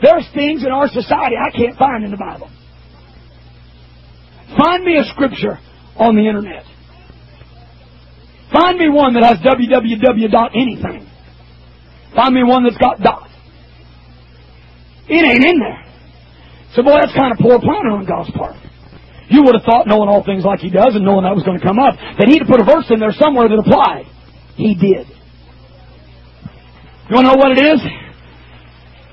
There's 0.00 0.28
things 0.34 0.64
in 0.64 0.70
our 0.70 0.86
society 0.88 1.34
I 1.34 1.50
can't 1.50 1.76
find 1.76 2.04
in 2.04 2.10
the 2.12 2.16
Bible. 2.16 2.50
Find 4.56 4.84
me 4.84 4.98
a 4.98 5.04
scripture 5.14 5.58
on 5.96 6.16
the 6.16 6.26
internet. 6.26 6.64
Find 8.52 8.78
me 8.78 8.88
one 8.88 9.14
that 9.14 9.24
has 9.24 9.38
www 9.38 10.30
dot 10.30 10.52
anything. 10.54 11.10
Find 12.14 12.34
me 12.34 12.44
one 12.44 12.62
that's 12.62 12.78
got 12.78 13.00
dot. 13.00 13.28
It 15.08 15.24
ain't 15.24 15.44
in 15.44 15.58
there. 15.58 15.84
So 16.74 16.82
boy, 16.82 16.98
that's 17.00 17.14
kind 17.14 17.32
of 17.32 17.38
poor 17.38 17.58
planning 17.58 17.92
on 17.92 18.06
God's 18.06 18.30
part. 18.30 18.56
You 19.28 19.42
would 19.42 19.54
have 19.54 19.64
thought, 19.64 19.86
knowing 19.86 20.08
all 20.08 20.22
things 20.24 20.44
like 20.44 20.60
He 20.60 20.70
does 20.70 20.94
and 20.94 21.04
knowing 21.04 21.24
that 21.24 21.34
was 21.34 21.42
going 21.44 21.58
to 21.58 21.64
come 21.64 21.78
up, 21.78 21.94
that 21.96 22.28
He'd 22.28 22.46
put 22.46 22.60
a 22.60 22.64
verse 22.64 22.86
in 22.90 23.00
there 23.00 23.12
somewhere 23.12 23.48
that 23.48 23.58
applied. 23.58 24.06
He 24.54 24.74
did. 24.74 25.08
You 27.08 27.16
want 27.16 27.26
to 27.26 27.32
know 27.32 27.38
what 27.38 27.52
it 27.52 27.60
is? 27.60 27.80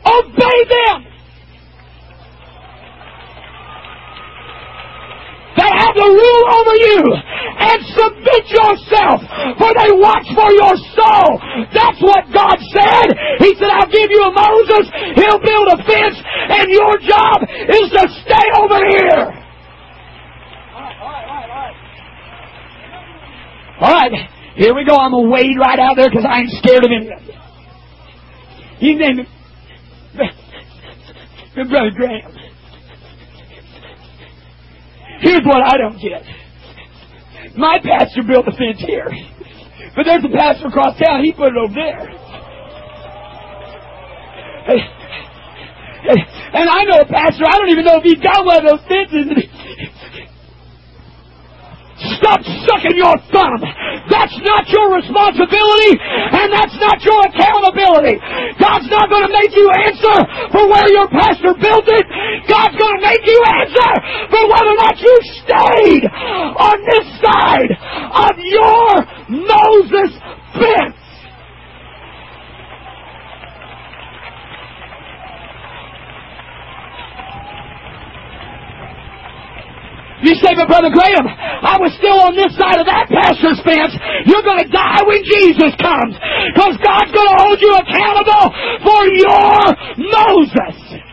Obey 0.06 0.58
them. 0.70 1.12
They 5.58 5.71
have 5.82 5.96
the 5.98 6.10
rule 6.14 6.44
over 6.54 6.76
you 6.78 7.02
and 7.10 7.78
submit 7.98 8.44
yourself 8.54 9.18
for 9.58 9.70
they 9.74 9.92
watch 9.98 10.28
for 10.38 10.50
your 10.54 10.76
soul. 10.94 11.30
That's 11.74 12.00
what 12.02 12.30
God 12.30 12.58
said. 12.70 13.08
He 13.42 13.58
said, 13.58 13.74
I'll 13.74 13.90
give 13.90 14.10
you 14.14 14.22
a 14.30 14.34
Moses. 14.34 14.86
He'll 15.18 15.42
build 15.42 15.68
a 15.74 15.78
fence 15.82 16.18
and 16.22 16.70
your 16.70 17.02
job 17.02 17.44
is 17.50 17.88
to 17.98 18.04
stay 18.22 18.48
over 18.62 18.80
here. 18.86 19.42
All 23.82 23.92
right, 23.92 24.12
here 24.56 24.76
we 24.76 24.86
go. 24.86 24.96
I'm 24.96 25.12
going 25.12 25.26
to 25.26 25.32
wade 25.32 25.58
right 25.60 25.80
out 25.80 25.96
there 25.98 26.10
because 26.10 26.26
I 26.30 26.42
ain't 26.42 26.52
scared 26.62 26.86
of 26.86 26.92
him. 26.92 27.10
You 28.80 28.98
name 28.98 29.20
it. 29.20 29.28
Brother 31.54 31.92
Graham, 31.92 32.41
here's 35.22 35.46
what 35.46 35.62
I 35.64 35.78
don't 35.78 35.98
get. 36.02 36.26
My 37.56 37.80
pastor 37.84 38.24
built 38.28 38.46
the 38.46 38.52
fence 38.52 38.82
here, 38.86 39.08
but 39.96 40.04
there's 40.06 40.24
a 40.24 40.30
pastor 40.36 40.68
across 40.68 40.98
town, 41.00 41.24
he 41.24 41.32
put 41.34 41.50
it 41.54 41.58
over 41.58 41.74
there. 41.74 42.10
And 46.54 46.68
I 46.70 46.84
know 46.84 47.00
a 47.02 47.08
pastor, 47.08 47.46
I 47.48 47.58
don't 47.58 47.70
even 47.70 47.86
know 47.86 47.98
if 47.98 48.04
he's 48.04 48.20
got 48.20 48.46
one 48.46 48.58
of 48.60 48.66
those 48.68 48.84
fences. 48.88 49.32
Stop 52.18 52.42
sucking 52.66 52.98
your 52.98 53.14
thumb. 53.30 53.62
That's 54.10 54.34
not 54.42 54.66
your 54.74 54.98
responsibility 54.98 55.94
and 56.02 56.50
that's 56.50 56.74
not 56.82 56.98
your 57.06 57.22
accountability. 57.30 58.18
God's 58.58 58.90
not 58.90 59.06
going 59.14 59.22
to 59.22 59.34
make 59.34 59.54
you 59.54 59.70
answer 59.70 60.18
for 60.50 60.66
where 60.66 60.90
your 60.90 61.06
pastor 61.14 61.54
built 61.62 61.86
it. 61.86 62.06
God's 62.50 62.74
going 62.74 62.98
to 62.98 63.04
make 63.06 63.22
you 63.22 63.40
answer 63.54 63.90
for 64.34 64.42
whether 64.50 64.74
or 64.74 64.80
not 64.82 64.98
you 64.98 65.16
stayed 65.46 66.04
on 66.58 66.78
this 66.90 67.06
side 67.22 67.70
of 67.70 68.34
your 68.50 68.90
Moses 69.30 70.12
fence. 70.58 70.98
You 80.24 80.36
say, 80.36 80.54
but 80.54 80.70
Brother 80.82 80.98
Graham, 80.98 81.28
I 81.30 81.78
was 81.78 81.94
still 81.94 82.18
on 82.26 82.34
this 82.34 82.58
side 82.58 82.82
of 82.82 82.90
that 82.90 83.06
pastor's 83.06 83.62
fence. 83.62 83.94
You're 84.26 84.42
going 84.42 84.66
to 84.66 84.72
die 84.74 85.06
when 85.06 85.22
Jesus 85.22 85.78
comes. 85.78 86.18
Because 86.18 86.74
God's 86.82 87.14
going 87.14 87.30
to 87.30 87.38
hold 87.38 87.62
you 87.62 87.70
accountable 87.78 88.50
for 88.82 89.06
your 89.14 89.62
Moses. 90.10 91.06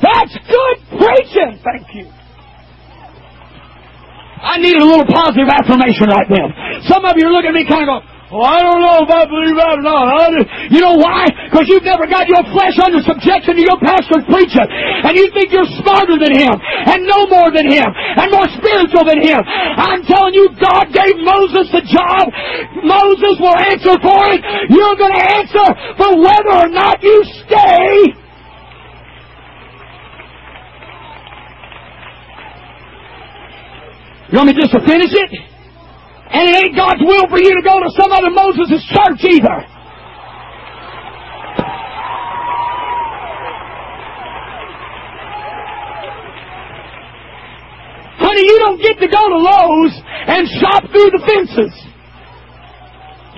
That's 0.00 0.38
good 0.48 0.76
preaching. 0.96 1.60
Thank 1.60 1.92
you. 1.92 2.08
I 4.40 4.56
needed 4.58 4.80
a 4.80 4.86
little 4.86 5.04
positive 5.04 5.48
affirmation 5.50 6.08
right 6.08 6.28
then. 6.30 6.67
Some 6.86 7.02
of 7.02 7.18
you 7.18 7.26
are 7.26 7.34
looking 7.34 7.50
at 7.50 7.58
me 7.58 7.66
kind 7.66 7.82
of 7.82 7.98
going, 7.98 8.04
well, 8.28 8.44
I 8.44 8.60
don't 8.60 8.84
know 8.84 9.08
if 9.08 9.08
I 9.08 9.24
believe 9.24 9.56
that 9.56 9.80
or 9.80 9.84
not. 9.88 10.28
You 10.68 10.84
know 10.84 11.00
why? 11.00 11.24
Because 11.48 11.64
you've 11.64 11.88
never 11.88 12.04
got 12.04 12.28
your 12.28 12.44
flesh 12.52 12.76
under 12.76 13.00
subjection 13.00 13.56
to 13.56 13.64
your 13.64 13.80
pastor's 13.80 14.28
preaching. 14.28 14.68
And 14.68 15.16
you 15.16 15.32
think 15.32 15.48
you're 15.48 15.68
smarter 15.80 16.20
than 16.20 16.36
him, 16.36 16.52
and 16.52 17.08
know 17.08 17.24
more 17.32 17.48
than 17.48 17.64
him, 17.72 17.88
and 17.88 18.28
more 18.28 18.44
spiritual 18.52 19.08
than 19.08 19.24
him. 19.24 19.40
I'm 19.40 20.04
telling 20.04 20.36
you, 20.36 20.52
God 20.60 20.92
gave 20.92 21.16
Moses 21.24 21.72
the 21.72 21.80
job. 21.88 22.28
Moses 22.84 23.40
will 23.40 23.56
answer 23.56 23.96
for 23.96 24.20
it. 24.28 24.44
You're 24.76 24.98
going 25.00 25.16
to 25.16 25.24
answer 25.40 25.66
for 25.96 26.20
whether 26.20 26.52
or 26.52 26.68
not 26.68 27.00
you 27.00 27.24
stay 27.48 28.12
You 34.30 34.36
want 34.36 34.48
me 34.48 34.60
just 34.60 34.72
to 34.72 34.80
finish 34.84 35.08
it? 35.08 35.47
And 36.30 36.44
it 36.48 36.54
ain't 36.54 36.76
God's 36.76 37.00
will 37.00 37.26
for 37.28 37.38
you 37.40 37.56
to 37.56 37.62
go 37.64 37.80
to 37.80 37.90
some 37.96 38.12
other 38.12 38.30
Moses' 38.30 38.84
church 38.92 39.24
either. 39.24 39.58
Honey, 48.20 48.44
you 48.44 48.58
don't 48.60 48.80
get 48.82 49.00
to 49.00 49.08
go 49.08 49.22
to 49.24 49.38
Lowe's 49.40 49.94
and 50.04 50.44
shop 50.60 50.84
through 50.92 51.10
the 51.16 51.22
fences. 51.24 51.72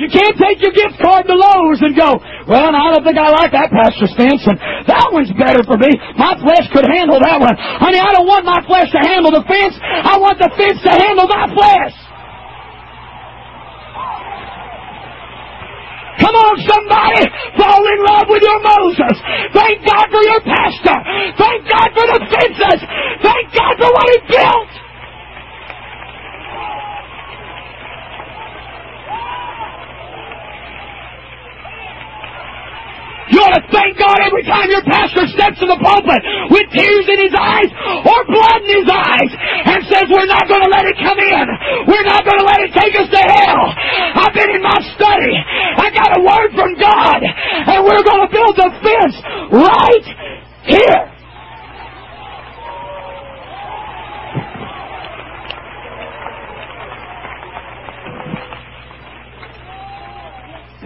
You 0.01 0.09
can't 0.09 0.34
take 0.41 0.64
your 0.64 0.72
gift 0.72 0.97
card 0.99 1.28
to 1.28 1.36
Lowe's 1.36 1.84
and 1.84 1.95
go, 1.95 2.18
well, 2.49 2.72
I 2.72 2.91
don't 2.91 3.05
think 3.05 3.20
I 3.20 3.28
like 3.30 3.53
that 3.53 3.68
pastor's 3.68 4.16
fence, 4.16 4.43
and 4.49 4.57
that 4.88 5.12
one's 5.12 5.30
better 5.36 5.61
for 5.62 5.76
me. 5.76 5.93
My 6.16 6.34
flesh 6.41 6.66
could 6.72 6.88
handle 6.88 7.20
that 7.20 7.38
one. 7.38 7.53
Honey, 7.55 8.01
I 8.01 8.11
don't 8.16 8.26
want 8.26 8.49
my 8.49 8.64
flesh 8.66 8.91
to 8.97 9.01
handle 9.05 9.30
the 9.30 9.45
fence. 9.45 9.76
I 9.78 10.16
want 10.16 10.41
the 10.41 10.49
fence 10.57 10.80
to 10.88 10.93
handle 10.97 11.28
my 11.28 11.47
flesh. 11.53 12.10
Come 16.21 16.37
on, 16.37 16.55
somebody. 16.68 17.25
Fall 17.57 17.83
in 17.83 18.01
love 18.05 18.27
with 18.29 18.43
your 18.45 18.61
Moses. 18.61 19.16
Thank 19.57 19.83
God 19.89 20.07
for 20.12 20.23
your 20.23 20.41
pastor. 20.45 20.99
Thank 21.41 21.61
God 21.68 21.89
for 21.97 22.07
the 22.07 22.21
fences. 22.29 22.81
Thank 23.25 23.45
God 23.57 23.75
for 23.81 23.89
what 23.89 24.07
he 24.12 24.18
built. 24.29 24.71
You 33.31 33.39
ought 33.47 33.55
to 33.55 33.64
thank 33.71 33.95
God 33.95 34.18
every 34.27 34.43
time 34.43 34.66
your 34.75 34.83
pastor 34.83 35.23
steps 35.31 35.62
in 35.62 35.71
the 35.71 35.79
pulpit 35.79 36.23
with 36.51 36.66
tears 36.75 37.07
in 37.07 37.31
his 37.31 37.35
eyes 37.39 37.71
or 38.03 38.27
blood 38.27 38.59
in 38.66 38.83
his 38.83 38.91
eyes 38.91 39.31
and 39.71 39.81
says, 39.87 40.11
we're 40.11 40.27
not 40.27 40.51
going 40.51 40.66
to 40.66 40.71
let 40.71 40.83
it 40.83 40.99
come 40.99 41.14
in. 41.14 41.47
We're 41.87 42.09
not 42.11 42.27
going 42.27 42.43
to 42.43 42.47
let 42.51 42.59
it 42.59 42.75
take 42.75 42.91
us 42.99 43.07
to 43.07 43.23
hell. 43.23 43.64
I've 44.18 44.35
been 44.35 44.51
in 44.51 44.62
my 44.66 44.83
study. 44.99 45.31
I 45.79 45.87
got 45.95 46.11
a 46.18 46.21
word 46.27 46.51
from 46.59 46.75
God 46.75 47.23
and 47.23 47.79
we're 47.87 48.03
going 48.03 48.23
to 48.27 48.31
build 48.35 48.57
a 48.59 48.71
fence 48.83 49.16
right 49.55 50.07
here. 50.66 51.03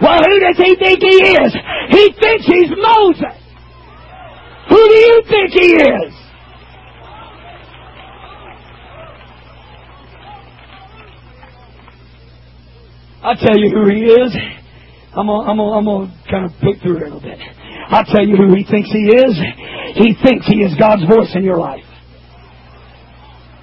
Well, 0.01 0.21
who 0.21 0.39
does 0.39 0.57
he 0.57 0.75
think 0.75 0.99
he 1.01 1.17
is? 1.33 1.55
He 1.89 2.13
thinks 2.19 2.45
he's 2.45 2.69
Moses. 2.77 3.37
Who 4.69 4.75
do 4.75 4.93
you 4.93 5.23
think 5.29 5.51
he 5.51 5.73
is? 5.73 6.13
I'll 13.23 13.34
tell 13.45 13.57
you 13.57 13.69
who 13.69 13.85
he 13.89 14.01
is. 14.09 14.35
I'm 15.13 15.27
gonna, 15.27 15.47
I'm 15.47 15.57
gonna, 15.57 15.77
I'm 15.77 15.85
gonna 15.85 16.25
kind 16.29 16.45
of 16.45 16.51
pick 16.59 16.81
through 16.81 16.97
here 16.97 17.07
a 17.07 17.13
little 17.13 17.21
bit. 17.21 17.39
I'll 17.87 18.05
tell 18.05 18.25
you 18.25 18.35
who 18.35 18.55
he 18.55 18.65
thinks 18.65 18.89
he 18.91 19.05
is. 19.13 19.37
He 19.95 20.17
thinks 20.23 20.47
he 20.47 20.65
is 20.65 20.73
God's 20.79 21.05
voice 21.05 21.31
in 21.35 21.43
your 21.43 21.57
life. 21.57 21.85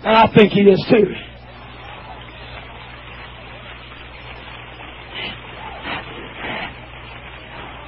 And 0.05 0.17
I 0.17 0.33
think 0.35 0.53
he 0.53 0.63
is 0.63 0.85
too. 0.89 1.11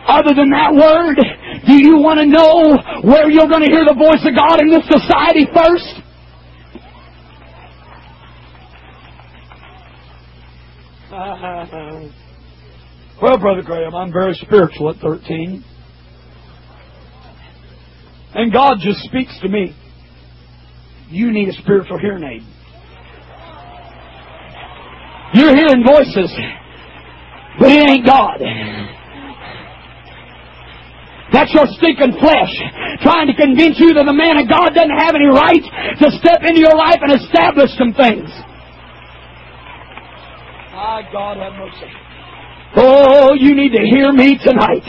Other 0.07 0.35
than 0.35 0.51
that 0.51 0.75
word, 0.75 1.17
do 1.67 1.75
you 1.75 1.97
want 1.97 2.21
to 2.21 2.27
know 2.27 2.77
where 3.03 3.31
you're 3.31 3.49
going 3.49 3.65
to 3.65 3.71
hear 3.71 3.85
the 3.89 3.97
voice 3.97 4.21
of 4.23 4.37
God 4.37 4.61
in 4.61 4.69
this 4.69 4.85
society 4.87 5.49
first? 5.49 6.04
well, 13.23 13.39
Brother 13.39 13.63
Graham, 13.63 13.95
I'm 13.95 14.13
very 14.13 14.35
spiritual 14.35 14.91
at 14.91 14.97
13. 14.97 15.65
And 18.35 18.53
God 18.53 18.79
just 18.81 18.99
speaks 19.05 19.39
to 19.43 19.49
me. 19.49 19.77
You 21.11 21.31
need 21.31 21.51
a 21.51 21.53
spiritual 21.53 22.01
hearing 22.01 22.25
aid. 22.25 22.43
You're 25.35 25.55
hearing 25.55 25.85
voices, 25.87 26.37
but 27.61 27.71
it 27.71 27.89
ain't 27.89 28.05
God. 28.05 28.41
That's 31.33 31.55
your 31.55 31.67
stinking 31.79 32.19
flesh 32.19 32.51
trying 33.03 33.29
to 33.29 33.35
convince 33.35 33.79
you 33.79 33.95
that 33.95 34.05
the 34.05 34.13
man 34.13 34.39
of 34.39 34.49
God 34.49 34.75
doesn't 34.75 34.99
have 34.99 35.15
any 35.15 35.27
right 35.27 35.63
to 36.03 36.11
step 36.19 36.43
into 36.43 36.59
your 36.59 36.75
life 36.75 36.99
and 37.03 37.13
establish 37.23 37.71
some 37.79 37.93
things. 37.95 38.29
My 40.85 41.03
God 41.11 41.39
have 41.39 41.55
mercy. 41.55 42.04
Oh, 42.77 43.35
you 43.39 43.55
need 43.55 43.71
to 43.71 43.85
hear 43.87 44.11
me 44.11 44.35
tonight. 44.43 44.83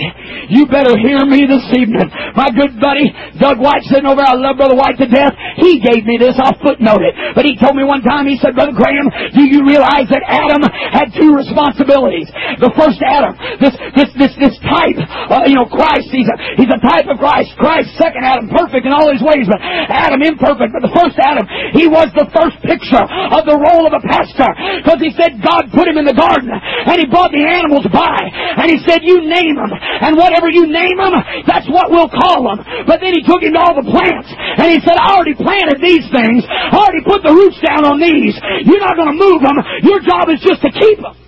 You 0.50 0.66
better 0.66 0.98
hear 0.98 1.22
me 1.26 1.46
this 1.46 1.66
evening. 1.74 2.10
My 2.34 2.50
good 2.50 2.82
buddy, 2.82 3.14
Doug 3.38 3.62
White, 3.62 3.86
sitting 3.86 4.10
over, 4.10 4.22
I 4.22 4.34
love 4.34 4.58
Brother 4.58 4.74
White 4.74 4.98
to 5.02 5.08
death. 5.10 5.34
He 5.62 5.78
gave 5.82 6.06
me 6.06 6.18
this. 6.18 6.38
I'll 6.42 6.58
footnote 6.62 7.06
it. 7.06 7.14
But 7.38 7.46
he 7.46 7.58
told 7.58 7.78
me 7.78 7.86
one 7.86 8.02
time, 8.02 8.26
he 8.26 8.38
said, 8.42 8.58
Brother 8.58 8.74
Graham, 8.74 9.10
do 9.34 9.46
you 9.46 9.66
realize 9.66 10.10
that 10.10 10.26
Adam 10.26 10.66
had 10.66 11.14
two 11.14 11.38
responsibilities? 11.38 12.30
The 12.58 12.74
first 12.74 13.02
Adam, 13.06 13.38
this, 13.62 13.74
this, 13.94 14.10
this, 14.18 14.34
this 14.38 14.56
type, 14.66 14.98
uh, 15.30 15.46
you 15.46 15.58
know, 15.58 15.70
Christ, 15.70 16.10
he's 16.10 16.30
a, 16.30 16.38
he's 16.58 16.70
a 16.70 16.82
type 16.82 17.06
of 17.06 17.22
Christ. 17.22 17.54
Christ, 17.62 17.94
second 18.02 18.26
Adam, 18.26 18.50
perfect 18.50 18.86
in 18.86 18.94
all 18.94 19.14
his 19.14 19.22
ways, 19.22 19.46
but 19.46 19.62
Adam 19.62 20.26
imperfect. 20.26 20.74
But 20.74 20.82
the 20.86 20.94
first 20.94 21.18
Adam, 21.22 21.46
he 21.74 21.86
was 21.86 22.10
the 22.18 22.30
first 22.34 22.58
picture 22.66 23.02
of 23.02 23.46
the 23.46 23.58
role 23.58 23.86
of 23.86 23.94
a 23.94 24.02
pastor. 24.02 24.50
Because 24.82 25.02
he 25.02 25.14
said 25.14 25.38
God 25.42 25.70
put 25.74 25.86
him 25.86 25.98
in 26.02 26.06
the 26.06 26.18
garden, 26.18 26.50
and 26.50 26.98
he 26.98 27.06
brought 27.10 27.30
the 27.30 27.46
by. 27.84 28.24
And 28.56 28.72
he 28.72 28.80
said, 28.88 29.04
you 29.04 29.28
name 29.28 29.60
them. 29.60 29.76
And 29.76 30.16
whatever 30.16 30.48
you 30.48 30.72
name 30.72 30.96
them, 30.96 31.12
that's 31.44 31.68
what 31.68 31.92
we'll 31.92 32.08
call 32.08 32.48
them. 32.48 32.64
But 32.88 33.04
then 33.04 33.12
he 33.12 33.28
took 33.28 33.44
him 33.44 33.58
to 33.58 33.60
all 33.60 33.76
the 33.76 33.84
plants. 33.84 34.32
And 34.32 34.72
he 34.72 34.80
said, 34.80 34.96
I 34.96 35.20
already 35.20 35.36
planted 35.36 35.84
these 35.84 36.08
things. 36.08 36.48
I 36.48 36.72
already 36.72 37.04
put 37.04 37.28
the 37.28 37.36
roots 37.36 37.60
down 37.60 37.84
on 37.84 38.00
these. 38.00 38.40
You're 38.64 38.80
not 38.80 38.96
going 38.96 39.12
to 39.12 39.20
move 39.20 39.44
them. 39.44 39.60
Your 39.84 40.00
job 40.00 40.32
is 40.32 40.40
just 40.40 40.64
to 40.64 40.72
keep 40.72 41.04
them. 41.04 41.20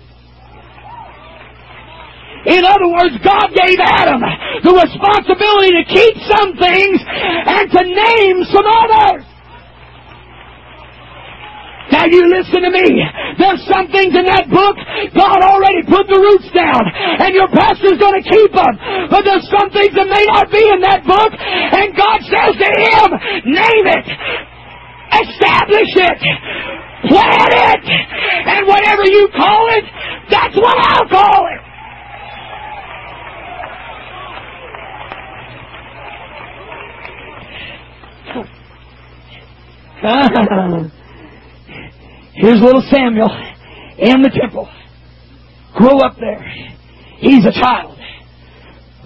In 2.48 2.64
other 2.64 2.88
words, 2.88 3.12
God 3.20 3.52
gave 3.52 3.76
Adam 3.76 4.24
the 4.64 4.72
responsibility 4.72 5.74
to 5.76 5.84
keep 5.84 6.16
some 6.32 6.56
things 6.56 6.96
and 7.04 7.68
to 7.68 7.82
name 7.84 8.40
some 8.48 8.64
others. 8.64 9.27
Now 11.90 12.04
you 12.04 12.20
listen 12.28 12.60
to 12.62 12.70
me. 12.70 13.00
There's 13.40 13.64
some 13.64 13.88
things 13.88 14.12
in 14.12 14.28
that 14.28 14.48
book 14.52 14.76
God 15.16 15.40
already 15.40 15.82
put 15.88 16.04
the 16.04 16.20
roots 16.20 16.52
down, 16.52 16.82
and 17.24 17.32
your 17.32 17.48
pastor's 17.48 17.96
going 17.96 18.20
to 18.20 18.26
keep 18.28 18.52
them. 18.52 18.74
But 19.08 19.24
there's 19.24 19.48
some 19.48 19.72
things 19.72 19.96
that 19.96 20.04
may 20.04 20.24
not 20.28 20.52
be 20.52 20.60
in 20.60 20.80
that 20.84 21.00
book, 21.08 21.32
and 21.32 21.96
God 21.96 22.18
says 22.28 22.52
to 22.60 22.70
him, 22.76 23.08
name 23.56 23.86
it, 23.88 24.04
establish 25.16 25.92
it, 25.96 26.20
plant 27.08 27.52
it, 27.56 27.82
and 27.88 28.68
whatever 28.68 29.08
you 29.08 29.28
call 29.32 29.68
it, 29.72 29.84
that's 30.28 30.56
what 30.60 30.76
I'll 30.76 31.08
call 31.08 31.48
it. 31.48 31.64
Here's 42.38 42.62
little 42.62 42.86
Samuel 42.86 43.34
in 43.98 44.22
the 44.22 44.30
temple. 44.30 44.70
Grew 45.74 45.98
up 45.98 46.14
there. 46.20 46.38
He's 47.18 47.44
a 47.44 47.50
child. 47.50 47.98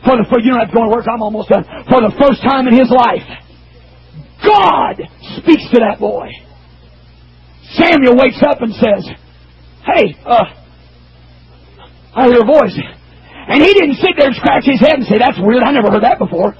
For 0.04 0.20
the 0.20 0.28
first, 0.28 0.44
you 0.44 0.52
don't 0.52 0.60
have 0.60 0.68
to 0.68 0.76
go 0.76 0.84
to 0.84 0.92
work, 0.92 1.08
I'm 1.08 1.22
almost 1.22 1.48
done. 1.48 1.64
For 1.88 2.04
the 2.04 2.12
first 2.20 2.44
time 2.44 2.68
in 2.68 2.76
his 2.76 2.92
life, 2.92 3.24
God 4.44 5.00
speaks 5.40 5.64
to 5.72 5.80
that 5.80 5.96
boy. 5.96 6.28
Samuel 7.72 8.20
wakes 8.20 8.42
up 8.44 8.60
and 8.60 8.74
says, 8.76 9.08
Hey, 9.80 10.12
uh, 10.28 10.44
I 12.12 12.28
hear 12.28 12.42
a 12.42 12.44
voice. 12.44 12.76
And 13.48 13.62
he 13.62 13.72
didn't 13.72 13.96
sit 13.96 14.12
there 14.18 14.28
and 14.28 14.36
scratch 14.36 14.68
his 14.68 14.80
head 14.80 15.00
and 15.00 15.06
say, 15.08 15.16
That's 15.16 15.40
weird, 15.40 15.62
I 15.62 15.72
never 15.72 15.88
heard 15.88 16.04
that 16.04 16.18
before. 16.18 16.52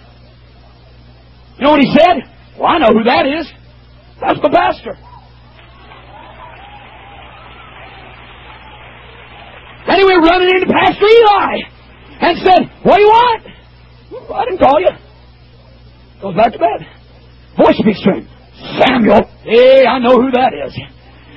You 1.59 1.69
know 1.69 1.77
what 1.77 1.85
he 1.85 1.93
said? 1.93 2.25
Well, 2.57 2.73
I 2.73 2.79
know 2.79 2.97
who 2.97 3.05
that 3.05 3.27
is. 3.27 3.45
That's 4.25 4.41
the 4.41 4.49
pastor. 4.49 4.97
Went 9.87 10.25
running 10.25 10.51
into 10.55 10.67
Pastor 10.67 11.07
Eli 11.07 11.55
and 12.21 12.39
said, 12.39 12.61
What 12.83 12.97
do 12.97 13.03
you 13.03 13.09
want? 13.09 13.43
I 14.35 14.45
didn't 14.45 14.61
call 14.61 14.79
you. 14.81 14.93
Goes 16.21 16.37
back 16.37 16.53
to 16.53 16.59
bed. 16.59 16.81
Voice 17.59 17.77
speaks 17.79 18.03
to 18.03 18.23
him. 18.23 18.29
Samuel. 18.79 19.27
Hey, 19.43 19.85
I 19.87 19.99
know 19.99 20.21
who 20.21 20.31
that 20.31 20.53
is. 20.55 20.77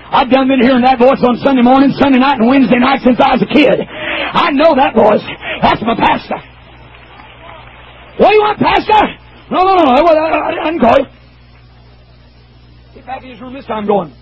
I've 0.05 0.29
done 0.29 0.47
been 0.47 0.61
hearing 0.61 0.83
that 0.85 0.99
voice 0.99 1.19
on 1.25 1.37
Sunday 1.41 1.63
morning, 1.63 1.91
Sunday 1.97 2.19
night, 2.19 2.37
and 2.37 2.47
Wednesday 2.47 2.77
night 2.77 3.01
since 3.03 3.17
I 3.19 3.33
was 3.33 3.41
a 3.41 3.49
kid. 3.49 3.81
I 3.81 4.51
know 4.51 4.77
that 4.77 4.93
voice. 4.93 5.25
That's 5.61 5.81
my 5.81 5.95
pastor. 5.97 6.37
What 8.21 8.29
do 8.29 8.35
you 8.35 8.41
want, 8.41 8.59
Pastor? 8.59 9.01
No, 9.51 9.63
no, 9.65 9.75
no, 9.75 9.85
I, 9.91 9.99
I, 9.99 10.61
I 10.61 10.71
didn't 10.71 10.79
call 10.79 10.97
you. 10.99 11.05
Get 12.93 13.05
back 13.05 13.23
in 13.23 13.31
his 13.31 13.41
room 13.41 13.53
this 13.53 13.65
time 13.65 13.87
going, 13.87 14.13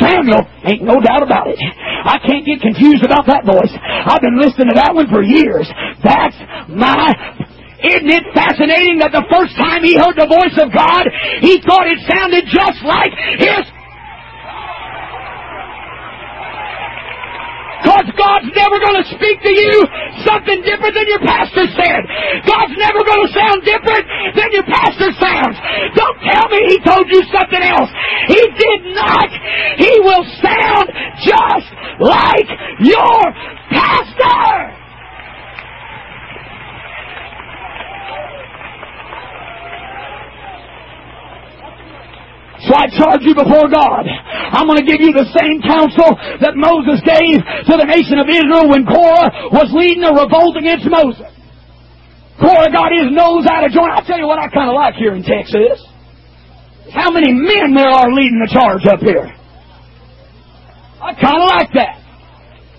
Samuel, 0.00 0.44
ain't 0.64 0.84
no 0.84 1.00
doubt 1.00 1.22
about 1.22 1.48
it. 1.48 1.56
I 1.56 2.20
can't 2.20 2.44
get 2.44 2.60
confused 2.60 3.04
about 3.04 3.24
that 3.26 3.48
voice. 3.48 3.72
I've 3.72 4.20
been 4.20 4.36
listening 4.36 4.68
to 4.72 4.76
that 4.76 4.92
one 4.92 5.08
for 5.08 5.22
years. 5.24 5.68
That's 6.04 6.36
my 6.68 7.12
Isn't 7.80 8.12
it 8.12 8.28
fascinating 8.36 9.00
that 9.00 9.16
the 9.16 9.24
first 9.32 9.56
time 9.56 9.80
he 9.80 9.96
heard 9.96 10.20
the 10.20 10.28
voice 10.28 10.52
of 10.60 10.68
God, 10.68 11.08
he 11.40 11.64
thought 11.64 11.88
it 11.88 11.96
sounded 12.04 12.44
just 12.44 12.84
like 12.84 13.08
his 13.40 13.64
God's 18.16 18.50
never 18.54 18.76
going 18.80 18.98
to 19.02 19.06
speak 19.14 19.38
to 19.42 19.52
you 19.52 19.74
something 20.26 20.58
different 20.62 20.94
than 20.94 21.06
your 21.06 21.22
pastor 21.22 21.66
said. 21.76 22.02
God's 22.46 22.76
never 22.76 23.00
going 23.04 23.22
to 23.26 23.32
sound 23.34 23.58
different 23.62 24.04
than 24.34 24.48
your 24.52 24.66
pastor 24.66 25.10
sounds. 25.20 25.56
Don't 25.94 26.18
tell 26.24 26.46
me 26.48 26.58
he 26.72 26.78
told 26.82 27.06
you 27.10 27.20
something 27.30 27.62
else. 27.62 27.90
He 28.28 28.42
did 28.56 28.80
not. 28.96 29.28
He 29.78 29.92
will 30.00 30.24
sound 30.40 30.86
just 31.22 31.68
like 32.00 32.48
your 32.80 33.20
pastor. 33.70 34.79
So 42.70 42.78
I 42.78 42.86
charge 42.86 43.26
you 43.26 43.34
before 43.34 43.66
God. 43.66 44.06
I'm 44.06 44.70
going 44.70 44.78
to 44.78 44.86
give 44.86 45.02
you 45.02 45.10
the 45.10 45.26
same 45.34 45.58
counsel 45.58 46.14
that 46.38 46.54
Moses 46.54 47.02
gave 47.02 47.42
to 47.66 47.74
the 47.74 47.82
nation 47.82 48.22
of 48.22 48.30
Israel 48.30 48.70
when 48.70 48.86
Korah 48.86 49.50
was 49.50 49.74
leading 49.74 50.06
a 50.06 50.14
revolt 50.14 50.54
against 50.54 50.86
Moses. 50.86 51.26
Korah 52.38 52.70
got 52.70 52.94
his 52.94 53.10
nose 53.10 53.42
out 53.50 53.66
of 53.66 53.74
joint. 53.74 53.90
I'll 53.90 54.06
tell 54.06 54.22
you 54.22 54.30
what 54.30 54.38
I 54.38 54.46
kind 54.46 54.70
of 54.70 54.78
like 54.78 54.94
here 54.94 55.18
in 55.18 55.26
Texas. 55.26 55.82
How 56.94 57.10
many 57.10 57.34
men 57.34 57.74
there 57.74 57.90
are 57.90 58.06
leading 58.06 58.38
the 58.38 58.50
charge 58.54 58.86
up 58.86 59.02
here. 59.02 59.26
I 61.02 61.10
kind 61.18 61.42
of 61.42 61.50
like 61.50 61.74
that. 61.74 61.98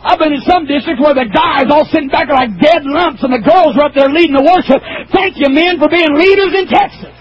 I've 0.07 0.23
been 0.23 0.39
in 0.39 0.43
some 0.47 0.71
districts 0.71 1.03
where 1.03 1.19
the 1.19 1.27
guys 1.27 1.67
all 1.67 1.83
sitting 1.91 2.07
back 2.07 2.31
like 2.31 2.55
dead 2.63 2.87
lumps 2.87 3.27
and 3.27 3.35
the 3.35 3.43
girls 3.43 3.75
are 3.75 3.91
up 3.91 3.93
there 3.93 4.07
leading 4.07 4.39
the 4.39 4.47
worship. 4.47 4.79
Thank 5.11 5.35
you 5.35 5.51
men 5.51 5.83
for 5.83 5.91
being 5.91 6.15
leaders 6.15 6.55
in 6.55 6.71
Texas. 6.71 7.20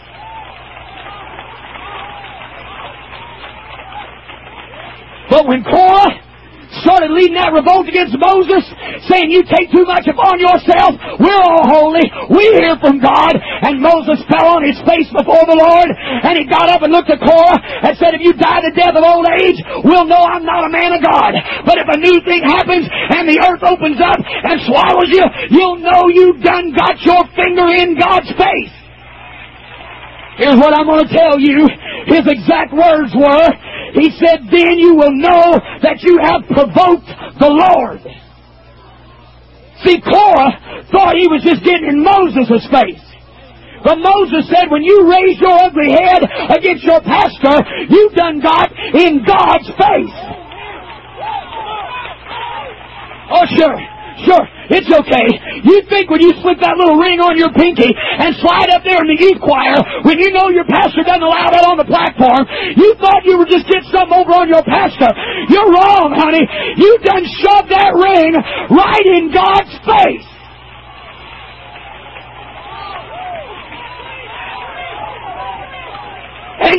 But 5.31 5.47
when 5.47 5.63
Korah 5.63 6.27
started 6.83 7.11
leading 7.11 7.35
that 7.35 7.51
revolt 7.51 7.91
against 7.91 8.15
Moses, 8.15 8.63
saying, 9.11 9.31
You 9.31 9.43
take 9.43 9.75
too 9.75 9.87
much 9.87 10.07
upon 10.07 10.39
yourself, 10.39 10.99
we're 11.19 11.43
all 11.43 11.67
holy, 11.67 12.07
we 12.31 12.47
hear 12.63 12.79
from 12.79 13.03
God, 13.03 13.35
and 13.39 13.83
Moses 13.83 14.23
fell 14.31 14.59
on 14.59 14.63
his 14.63 14.79
face 14.87 15.11
before 15.11 15.43
the 15.51 15.59
Lord, 15.59 15.91
and 15.91 16.39
he 16.39 16.47
got 16.47 16.71
up 16.71 16.83
and 16.87 16.95
looked 16.95 17.11
at 17.11 17.23
Korah 17.23 17.59
and 17.87 17.95
said, 17.99 18.15
If 18.15 18.23
you 18.23 18.35
die 18.39 18.63
the 18.63 18.75
death 18.75 18.95
of 18.95 19.03
old 19.03 19.27
age, 19.43 19.59
we'll 19.83 20.07
know 20.07 20.23
I'm 20.23 20.47
not 20.47 20.67
a 20.67 20.71
man 20.71 20.95
of 20.95 21.03
God. 21.03 21.35
But 21.67 21.83
if 21.83 21.89
a 21.91 21.99
new 21.99 22.23
thing 22.23 22.47
happens 22.47 22.87
and 22.87 23.27
the 23.27 23.43
earth 23.43 23.63
opens 23.67 23.99
up 23.99 24.19
and 24.23 24.63
swallows 24.67 25.11
you, 25.11 25.25
you'll 25.51 25.83
know 25.83 26.07
you've 26.11 26.43
done 26.43 26.71
got 26.75 27.03
your 27.03 27.23
finger 27.35 27.67
in 27.71 27.99
God's 27.99 28.31
face. 28.39 28.75
Here's 30.39 30.57
what 30.57 30.73
I'm 30.73 30.89
going 30.89 31.05
to 31.05 31.13
tell 31.13 31.37
you. 31.37 31.69
His 32.09 32.25
exact 32.25 32.73
words 32.73 33.13
were, 33.13 33.49
He 33.95 34.11
said, 34.19 34.47
then 34.51 34.79
you 34.79 34.95
will 34.95 35.15
know 35.15 35.59
that 35.83 36.03
you 36.03 36.19
have 36.23 36.47
provoked 36.47 37.11
the 37.41 37.51
Lord. 37.51 38.01
See, 39.85 40.01
Korah 40.01 40.87
thought 40.93 41.17
he 41.17 41.27
was 41.27 41.43
just 41.43 41.65
getting 41.65 41.89
in 41.89 42.05
Moses' 42.05 42.67
face. 42.71 43.03
But 43.83 43.97
Moses 43.97 44.45
said, 44.53 44.69
when 44.69 44.85
you 44.85 45.09
raise 45.09 45.41
your 45.41 45.57
ugly 45.57 45.91
head 45.91 46.21
against 46.53 46.85
your 46.85 47.01
pastor, 47.01 47.65
you've 47.89 48.13
done 48.13 48.41
got 48.41 48.69
in 48.73 49.25
God's 49.25 49.69
face. 49.73 50.17
Oh, 53.33 53.47
sure. 53.57 53.81
Sure, 54.27 54.45
it's 54.71 54.87
okay. 54.87 55.29
You 55.67 55.83
think 55.91 56.07
when 56.09 56.23
you 56.23 56.31
slip 56.41 56.63
that 56.63 56.79
little 56.79 56.95
ring 56.95 57.19
on 57.19 57.35
your 57.35 57.51
pinky 57.51 57.91
and 57.91 58.39
slide 58.39 58.71
up 58.71 58.87
there 58.87 59.03
in 59.03 59.09
the 59.11 59.19
youth 59.19 59.43
choir, 59.43 59.77
when 60.07 60.23
you 60.23 60.31
know 60.31 60.49
your 60.49 60.65
pastor 60.65 61.03
doesn't 61.03 61.27
allow 61.27 61.51
that 61.51 61.67
on 61.67 61.77
the 61.77 61.89
platform, 61.91 62.47
you 62.79 62.95
thought 63.03 63.27
you 63.27 63.35
were 63.35 63.51
just 63.51 63.67
getting 63.67 63.91
something 63.91 64.15
over 64.15 64.31
on 64.31 64.47
your 64.47 64.63
pastor. 64.63 65.11
You're 65.51 65.75
wrong, 65.75 66.15
honey. 66.15 66.47
You 66.79 66.91
done 67.03 67.27
shoved 67.43 67.71
that 67.75 67.93
ring 67.99 68.39
right 68.71 69.07
in 69.19 69.35
God's 69.35 69.75
face. 69.83 70.40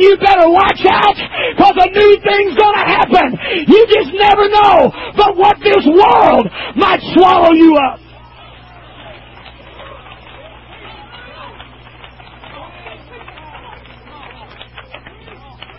You 0.02 0.18
better 0.18 0.50
watch 0.50 0.82
out 0.90 1.14
because 1.14 1.76
a 1.78 1.88
new 1.94 2.12
thing's 2.18 2.58
going 2.58 2.74
to 2.74 2.86
happen. 2.86 3.38
You 3.70 3.86
just 3.86 4.10
never 4.18 4.50
know. 4.50 4.90
But 5.16 5.36
what 5.36 5.56
this 5.62 5.86
world 5.86 6.50
might 6.76 7.00
swallow 7.14 7.52
you 7.54 7.76
up. 7.78 8.00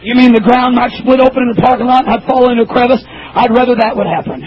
You 0.01 0.15
mean 0.15 0.33
the 0.33 0.41
ground 0.41 0.75
might 0.75 0.91
split 0.99 1.21
open 1.21 1.43
in 1.43 1.53
the 1.55 1.61
parking 1.61 1.87
lot 1.87 2.03
and 2.05 2.13
I'd 2.13 2.27
fall 2.27 2.51
into 2.51 2.63
a 2.63 2.67
crevice? 2.67 3.03
I'd 3.07 3.51
rather 3.51 3.75
that 3.75 3.95
would 3.95 4.07
happen 4.07 4.43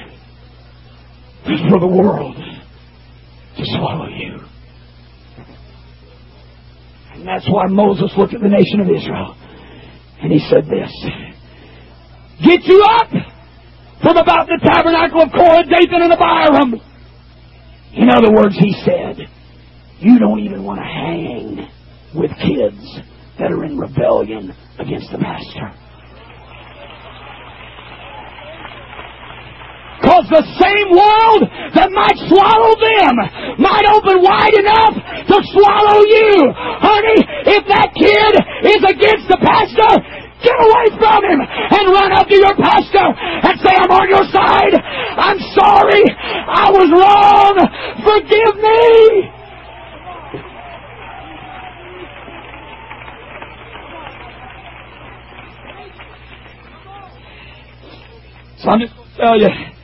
than 1.47 1.71
for 1.71 1.81
the 1.81 1.87
world 1.87 2.37
to 2.37 3.65
swallow 3.65 4.09
you. 4.09 4.41
And 7.15 7.27
that's 7.27 7.49
why 7.49 7.67
Moses 7.69 8.13
looked 8.19 8.35
at 8.35 8.43
the 8.43 8.49
nation 8.49 8.81
of 8.81 8.89
Israel 8.91 9.35
and 10.27 10.35
he 10.35 10.43
said 10.51 10.67
this 10.67 10.91
Get 12.43 12.65
you 12.65 12.83
up 12.85 13.11
from 14.03 14.17
about 14.17 14.49
the 14.49 14.59
tabernacle 14.61 15.23
of 15.23 15.31
Korah, 15.31 15.63
Dathan, 15.63 16.03
and 16.03 16.13
Abiram. 16.13 16.75
In 17.95 18.11
other 18.11 18.35
words, 18.35 18.57
he 18.59 18.75
said, 18.85 19.25
You 20.01 20.19
don't 20.19 20.41
even 20.41 20.65
want 20.65 20.81
to 20.81 20.85
hang 20.85 21.69
with 22.13 22.31
kids 22.43 22.99
that 23.39 23.53
are 23.53 23.65
in 23.65 23.79
rebellion 23.79 24.53
against 24.81 25.13
the 25.13 25.19
master. 25.19 25.73
Because 30.17 30.49
the 30.49 30.49
same 30.65 30.89
world 30.97 31.45
that 31.77 31.93
might 31.93 32.17
swallow 32.33 32.73
them 32.81 33.21
might 33.61 33.85
open 33.85 34.25
wide 34.25 34.57
enough 34.57 34.97
to 34.97 35.37
swallow 35.53 36.01
you. 36.09 36.57
Honey, 36.57 37.21
if 37.53 37.69
that 37.69 37.93
kid 37.93 38.33
is 38.65 38.81
against 38.81 39.29
the 39.29 39.37
pastor, 39.45 39.93
get 40.41 40.57
away 40.57 40.89
from 40.97 41.21
him 41.21 41.41
and 41.45 41.93
run 41.93 42.17
up 42.17 42.29
to 42.29 42.35
your 42.35 42.57
pastor 42.57 43.13
and 43.13 43.61
say, 43.61 43.77
I'm 43.77 43.93
on 43.93 44.09
your 44.09 44.25
side. 44.33 44.73
I'm 45.21 45.37
sorry. 45.53 46.01
I 46.09 46.73
was 46.73 46.89
wrong. 46.97 47.61
Forgive 48.01 48.57
me. 48.57 49.37
So 58.65 58.71
I'm 58.71 58.81
just 58.81 58.97
going 58.97 59.11
to 59.13 59.17
tell 59.21 59.39
you. 59.39 59.76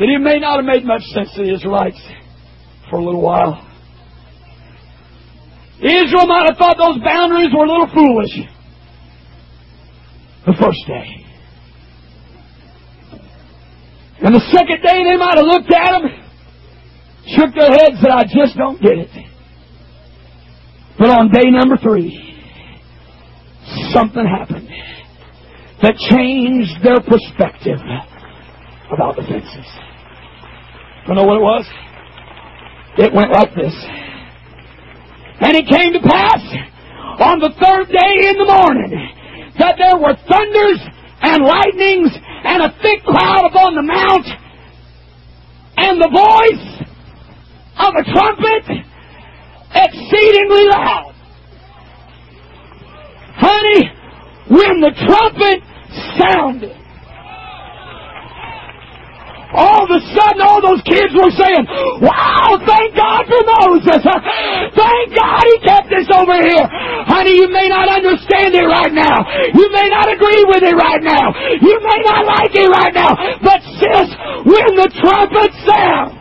That 0.00 0.08
it 0.08 0.18
may 0.18 0.38
not 0.38 0.56
have 0.56 0.64
made 0.64 0.86
much 0.86 1.02
sense 1.12 1.28
to 1.36 1.44
the 1.44 1.52
Israelites 1.52 2.00
for 2.88 2.96
a 2.96 3.04
little 3.04 3.20
while. 3.20 3.60
Israel 5.76 6.26
might 6.26 6.48
have 6.48 6.56
thought 6.56 6.76
those 6.78 7.04
boundaries 7.04 7.50
were 7.52 7.66
a 7.66 7.68
little 7.68 7.90
foolish 7.92 8.48
the 10.46 10.54
first 10.58 10.80
day. 10.86 11.26
And 14.22 14.34
the 14.34 14.40
second 14.50 14.80
day 14.80 15.04
they 15.04 15.18
might 15.18 15.36
have 15.36 15.44
looked 15.44 15.70
at 15.70 16.00
them, 16.00 16.08
shook 17.36 17.54
their 17.54 17.70
heads, 17.70 18.00
said, 18.00 18.10
I 18.10 18.24
just 18.24 18.56
don't 18.56 18.80
get 18.80 18.96
it. 18.96 19.10
But 20.98 21.10
on 21.10 21.30
day 21.30 21.50
number 21.50 21.76
three, 21.76 22.40
something 23.92 24.24
happened 24.24 24.70
that 25.82 25.94
changed 25.96 26.82
their 26.82 27.00
perspective 27.00 27.78
about 28.90 29.16
the 29.16 29.22
fences. 29.28 29.89
You 31.08 31.14
know 31.14 31.24
what 31.24 31.36
it 31.36 31.42
was? 31.42 31.66
It 32.98 33.12
went 33.12 33.32
like 33.32 33.54
this. 33.54 33.74
And 35.40 35.56
it 35.56 35.66
came 35.66 35.92
to 35.94 36.00
pass 36.00 36.42
on 37.20 37.38
the 37.40 37.50
third 37.60 37.88
day 37.88 38.28
in 38.28 38.36
the 38.36 38.44
morning 38.44 38.92
that 39.58 39.76
there 39.78 39.96
were 39.96 40.14
thunders 40.28 40.80
and 41.22 41.44
lightnings 41.44 42.12
and 42.44 42.62
a 42.62 42.70
thick 42.82 43.02
cloud 43.04 43.46
upon 43.46 43.74
the 43.74 43.82
mount 43.82 44.26
and 45.76 46.00
the 46.00 46.08
voice 46.08 46.80
of 47.78 47.94
a 47.96 48.04
trumpet 48.12 48.84
exceedingly 49.74 50.68
loud. 50.68 51.14
Honey, 53.36 53.90
when 54.48 54.80
the 54.80 54.92
trumpet 55.06 55.62
sounded, 56.18 56.79
all 59.60 59.84
of 59.84 59.90
a 59.92 60.00
sudden 60.16 60.40
all 60.40 60.64
those 60.64 60.80
kids 60.88 61.12
were 61.12 61.28
saying, 61.36 61.68
wow, 62.00 62.56
thank 62.64 62.96
God 62.96 63.28
for 63.28 63.40
Moses. 63.60 64.00
Thank 64.72 65.06
God 65.12 65.42
he 65.44 65.56
kept 65.60 65.92
us 65.92 66.08
over 66.16 66.40
here. 66.40 66.64
Honey, 67.04 67.36
you 67.36 67.52
may 67.52 67.68
not 67.68 67.92
understand 67.92 68.56
it 68.56 68.64
right 68.64 68.92
now. 68.92 69.20
You 69.52 69.68
may 69.68 69.92
not 69.92 70.08
agree 70.08 70.44
with 70.48 70.64
it 70.64 70.72
right 70.72 71.04
now. 71.04 71.28
You 71.60 71.76
may 71.84 72.00
not 72.08 72.24
like 72.24 72.56
it 72.56 72.68
right 72.72 72.94
now. 72.96 73.12
But 73.44 73.60
sis, 73.76 74.08
when 74.48 74.80
the 74.80 74.88
trumpet 74.96 75.52
sounds. 75.68 76.16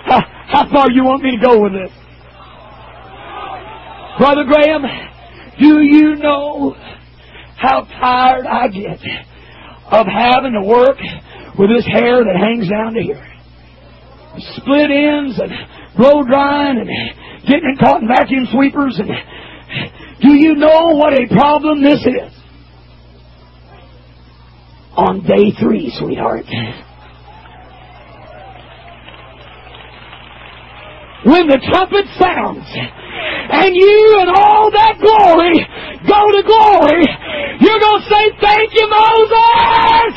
How, 0.10 0.20
how 0.48 0.68
far 0.72 0.90
you 0.90 1.04
want 1.04 1.22
me 1.22 1.36
to 1.36 1.40
go 1.40 1.60
with 1.62 1.72
this? 1.72 1.92
Brother 4.18 4.44
Graham, 4.44 4.82
do 5.60 5.80
you 5.82 6.16
know 6.16 6.74
how 7.56 7.82
tired 7.82 8.46
I 8.46 8.68
get 8.68 8.98
of 9.92 10.06
having 10.06 10.52
to 10.52 10.62
work 10.66 10.96
with 11.58 11.68
this 11.68 11.86
hair 11.86 12.24
that 12.24 12.36
hangs 12.36 12.68
down 12.68 12.94
to 12.94 13.02
here? 13.02 13.26
Split 14.56 14.90
ends 14.90 15.38
and 15.38 15.52
blow 15.96 16.22
drying 16.24 16.78
and 16.78 16.88
getting 17.46 17.74
it 17.74 17.78
caught 17.78 18.00
in 18.00 18.08
vacuum 18.08 18.46
sweepers 18.52 18.98
and 18.98 19.10
do 20.20 20.34
you 20.34 20.54
know 20.54 20.90
what 20.96 21.14
a 21.14 21.26
problem 21.28 21.82
this 21.82 22.00
is? 22.00 22.32
On 24.96 25.22
day 25.22 25.52
three, 25.58 25.92
sweetheart. 25.98 26.44
When 31.24 31.48
the 31.48 31.60
trumpet 31.70 32.06
sounds, 32.18 32.66
and 33.50 33.74
you 33.76 34.18
and 34.20 34.30
all 34.30 34.70
that 34.70 34.98
glory 35.00 35.58
go 36.06 36.20
to 36.32 36.42
glory, 36.46 37.04
you're 37.60 37.80
going 37.80 38.00
to 38.00 38.08
say, 38.08 38.24
Thank 38.40 38.72
you, 38.74 38.86
Moses! 38.88 40.12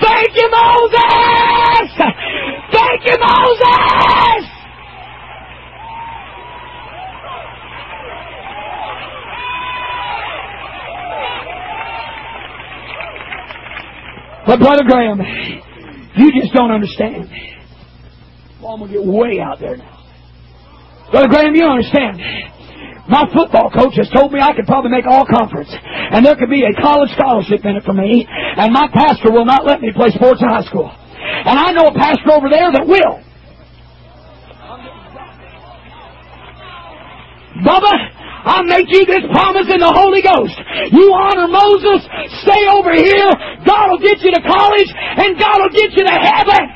Thank 0.00 0.30
you, 0.36 0.48
Moses! 0.50 1.88
Thank 2.72 3.04
you, 3.04 3.16
Moses! 3.18 4.56
But 14.46 14.60
Brother 14.60 14.84
Graham, 14.86 15.20
you 16.16 16.40
just 16.40 16.54
don't 16.54 16.70
understand. 16.70 17.28
Well, 18.62 18.74
I'm 18.74 18.78
going 18.78 18.92
to 18.92 18.98
get 18.98 19.04
way 19.04 19.40
out 19.40 19.58
there 19.58 19.76
now. 19.76 19.95
Brother 21.10 21.28
Graham, 21.28 21.54
you 21.54 21.64
understand. 21.64 22.18
My 23.08 23.22
football 23.30 23.70
coach 23.70 23.94
has 23.96 24.10
told 24.10 24.32
me 24.32 24.40
I 24.40 24.52
could 24.52 24.66
probably 24.66 24.90
make 24.90 25.06
all 25.06 25.24
conference. 25.24 25.70
And 25.70 26.26
there 26.26 26.34
could 26.34 26.50
be 26.50 26.66
a 26.66 26.74
college 26.82 27.10
scholarship 27.14 27.62
in 27.64 27.76
it 27.78 27.84
for 27.84 27.94
me. 27.94 28.26
And 28.26 28.72
my 28.72 28.88
pastor 28.92 29.30
will 29.30 29.46
not 29.46 29.64
let 29.64 29.80
me 29.80 29.92
play 29.94 30.10
sports 30.10 30.42
in 30.42 30.48
high 30.48 30.66
school. 30.66 30.90
And 30.90 31.58
I 31.58 31.70
know 31.70 31.86
a 31.86 31.94
pastor 31.94 32.32
over 32.32 32.50
there 32.50 32.72
that 32.72 32.86
will. 32.86 33.22
Bubba, 37.62 37.94
I 38.46 38.62
make 38.62 38.86
you 38.90 39.06
this 39.06 39.24
promise 39.32 39.66
in 39.70 39.80
the 39.80 39.90
Holy 39.90 40.20
Ghost. 40.20 40.54
You 40.92 41.08
honor 41.14 41.48
Moses, 41.48 42.04
stay 42.44 42.68
over 42.68 42.92
here, 42.92 43.30
God 43.64 43.90
will 43.90 44.02
get 44.02 44.20
you 44.20 44.30
to 44.30 44.42
college, 44.44 44.90
and 44.92 45.38
God 45.40 45.56
will 45.64 45.72
get 45.72 45.90
you 45.96 46.04
to 46.04 46.14
heaven. 46.14 46.75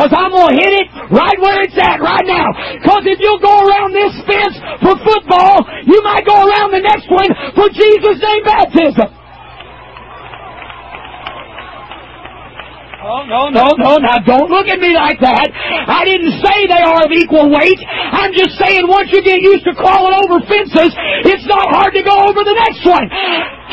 Because 0.00 0.16
I'm 0.16 0.32
going 0.32 0.48
to 0.48 0.56
hit 0.56 0.72
it 0.80 0.88
right 1.12 1.36
where 1.44 1.60
it's 1.60 1.76
at 1.76 2.00
right 2.00 2.24
now. 2.24 2.48
Because 2.80 3.04
if 3.04 3.20
you 3.20 3.36
go 3.44 3.52
around 3.52 3.92
this 3.92 4.16
fence 4.24 4.56
for 4.80 4.96
football, 4.96 5.60
you 5.84 6.00
might 6.00 6.24
go 6.24 6.40
around 6.40 6.72
the 6.72 6.80
next 6.80 7.04
one 7.12 7.28
for 7.52 7.68
Jesus' 7.68 8.16
name 8.16 8.40
baptism. 8.40 9.12
Oh, 13.04 13.28
no, 13.28 13.52
no, 13.52 13.76
no. 13.76 14.00
Now, 14.00 14.24
don't 14.24 14.48
look 14.48 14.72
at 14.72 14.80
me 14.80 14.96
like 14.96 15.20
that. 15.20 15.52
I 15.52 16.08
didn't 16.08 16.40
say 16.40 16.64
they 16.64 16.80
are 16.80 17.04
of 17.04 17.12
equal 17.12 17.52
weight. 17.52 17.76
I'm 17.84 18.32
just 18.32 18.56
saying 18.56 18.88
once 18.88 19.12
you 19.12 19.20
get 19.20 19.44
used 19.44 19.68
to 19.68 19.76
crawling 19.76 20.16
over 20.16 20.40
fences, 20.48 20.96
it's 21.28 21.44
not 21.44 21.68
hard 21.68 21.92
to 21.92 22.00
go 22.00 22.24
over 22.24 22.40
the 22.40 22.56
next 22.56 22.88
one. 22.88 23.04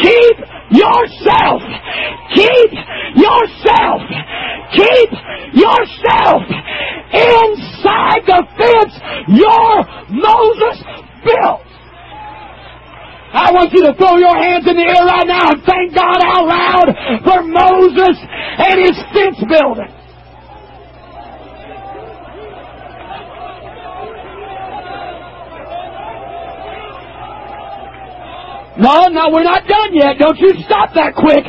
Keep 0.03 0.57
yourself. 0.72 1.61
Keep 2.36 2.72
yourself. 3.15 4.01
Keep 4.76 5.11
yourself 5.55 6.43
inside 7.13 8.22
the 8.28 8.41
fence 8.59 8.93
your 9.32 9.72
Moses 10.11 10.78
built. 11.24 11.68
I 13.28 13.51
want 13.51 13.72
you 13.74 13.84
to 13.86 13.93
throw 13.95 14.18
your 14.18 14.36
hands 14.36 14.68
in 14.68 14.76
the 14.76 14.88
air 14.88 15.03
right 15.03 15.28
now 15.28 15.51
and 15.51 15.61
thank 15.63 15.93
God 15.93 16.20
out 16.24 16.47
loud 16.47 16.88
for 17.28 17.43
Moses 17.43 18.15
and 18.24 18.80
his 18.80 18.95
fence 19.13 19.38
building. 19.47 19.96
No, 28.78 29.09
no, 29.09 29.34
we're 29.34 29.47
not 29.47 29.65
done 29.65 29.93
yet. 29.93 30.21
Don't 30.21 30.38
you 30.38 30.53
stop 30.65 30.93
that 30.93 31.17
quick. 31.17 31.41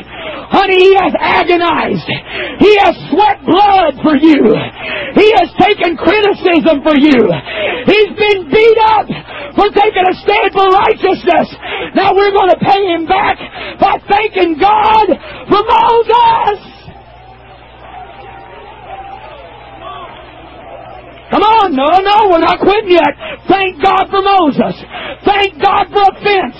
Honey, 0.49 0.81
he 0.81 0.93
has 0.97 1.13
agonized. 1.21 2.09
He 2.57 2.73
has 2.81 2.97
sweat 3.13 3.37
blood 3.45 4.01
for 4.01 4.17
you. 4.17 4.49
He 5.13 5.27
has 5.37 5.49
taken 5.61 5.93
criticism 5.93 6.81
for 6.81 6.97
you. 6.97 7.21
He's 7.85 8.11
been 8.17 8.49
beat 8.49 8.79
up 8.97 9.05
for 9.53 9.69
taking 9.69 10.05
a 10.09 10.15
stand 10.25 10.49
for 10.57 10.65
righteousness. 10.73 11.53
Now 11.93 12.17
we're 12.17 12.33
going 12.33 12.49
to 12.49 12.61
pay 12.65 12.81
him 12.97 13.05
back 13.05 13.37
by 13.77 14.01
thanking 14.09 14.57
God 14.57 15.07
for 15.53 15.61
Moses. 15.61 16.78
Come 21.29 21.43
on, 21.45 21.75
no, 21.77 21.85
no, 21.85 22.33
we're 22.33 22.41
not 22.41 22.59
quitting 22.59 22.97
yet. 22.97 23.13
Thank 23.47 23.81
God 23.81 24.09
for 24.09 24.21
Moses. 24.21 24.75
Thank 25.25 25.61
God 25.61 25.85
for 25.93 26.01
a 26.01 26.13
fence. 26.25 26.57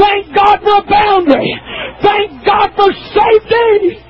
Thank 0.00 0.32
God 0.34 0.64
for 0.64 0.80
a 0.80 0.86
boundary. 0.88 1.52
Thank 2.00 2.44
God 2.46 2.72
for 2.72 2.88
safety. 2.88 4.07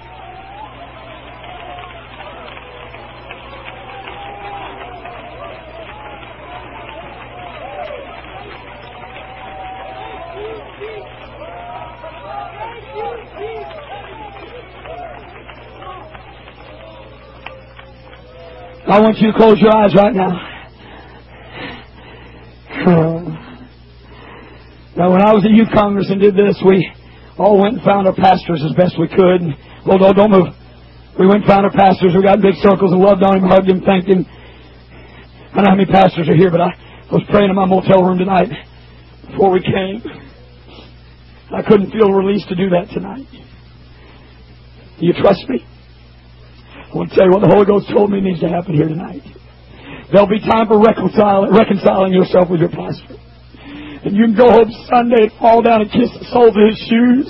I 18.88 19.00
want 19.00 19.18
you 19.18 19.30
to 19.30 19.36
close 19.36 19.60
your 19.60 19.76
eyes 19.76 19.94
right 19.94 20.16
now. 20.16 20.32
Now, 24.96 25.12
when 25.12 25.20
I 25.20 25.30
was 25.36 25.44
at 25.44 25.52
youth 25.52 25.68
congress 25.76 26.08
and 26.08 26.18
did 26.18 26.32
this, 26.34 26.56
we 26.64 26.88
all 27.36 27.60
went 27.60 27.74
and 27.74 27.84
found 27.84 28.08
our 28.08 28.14
pastors 28.14 28.64
as 28.64 28.72
best 28.74 28.98
we 28.98 29.06
could. 29.06 29.44
Well, 29.84 29.98
no, 30.00 30.12
don't 30.16 30.30
move. 30.32 30.48
We 31.20 31.26
went 31.26 31.44
and 31.44 31.46
found 31.46 31.66
our 31.66 31.70
pastors. 31.70 32.16
We 32.16 32.22
got 32.22 32.36
in 32.40 32.42
big 32.42 32.56
circles 32.64 32.90
and 32.90 33.00
loved 33.00 33.22
on 33.22 33.36
him, 33.36 33.44
hugged 33.44 33.68
him, 33.68 33.82
thanked 33.84 34.08
him. 34.08 34.24
I 34.24 35.60
don't 35.60 35.64
know 35.64 35.70
how 35.70 35.76
many 35.76 35.92
pastors 35.92 36.26
are 36.26 36.36
here, 36.36 36.50
but 36.50 36.62
I 36.62 36.72
was 37.12 37.22
praying 37.28 37.50
in 37.50 37.56
my 37.56 37.66
motel 37.66 38.02
room 38.02 38.16
tonight 38.16 38.48
before 39.28 39.52
we 39.52 39.60
came. 39.60 40.00
I 41.52 41.60
couldn't 41.60 41.92
feel 41.92 42.08
released 42.08 42.48
to 42.48 42.56
do 42.56 42.70
that 42.70 42.88
tonight. 42.88 43.28
Do 44.98 45.06
you 45.06 45.12
trust 45.12 45.44
me? 45.48 45.60
I 46.88 46.96
want 46.96 47.12
to 47.12 47.14
tell 47.20 47.28
you 47.28 47.32
what 47.36 47.44
the 47.44 47.52
Holy 47.52 47.68
Ghost 47.68 47.92
told 47.92 48.08
me 48.08 48.24
needs 48.24 48.40
to 48.40 48.48
happen 48.48 48.72
here 48.72 48.88
tonight. 48.88 49.20
There'll 50.08 50.30
be 50.30 50.40
time 50.40 50.72
for 50.72 50.80
reconciling, 50.80 51.52
reconciling 51.52 52.16
yourself 52.16 52.48
with 52.48 52.64
your 52.64 52.72
pastor. 52.72 53.20
And 54.08 54.16
you 54.16 54.32
can 54.32 54.36
go 54.38 54.48
home 54.48 54.72
Sunday 54.88 55.28
and 55.28 55.32
fall 55.36 55.60
down 55.60 55.84
and 55.84 55.92
kiss 55.92 56.08
the 56.16 56.24
soles 56.32 56.56
of 56.56 56.64
his 56.64 56.80
shoes. 56.88 57.28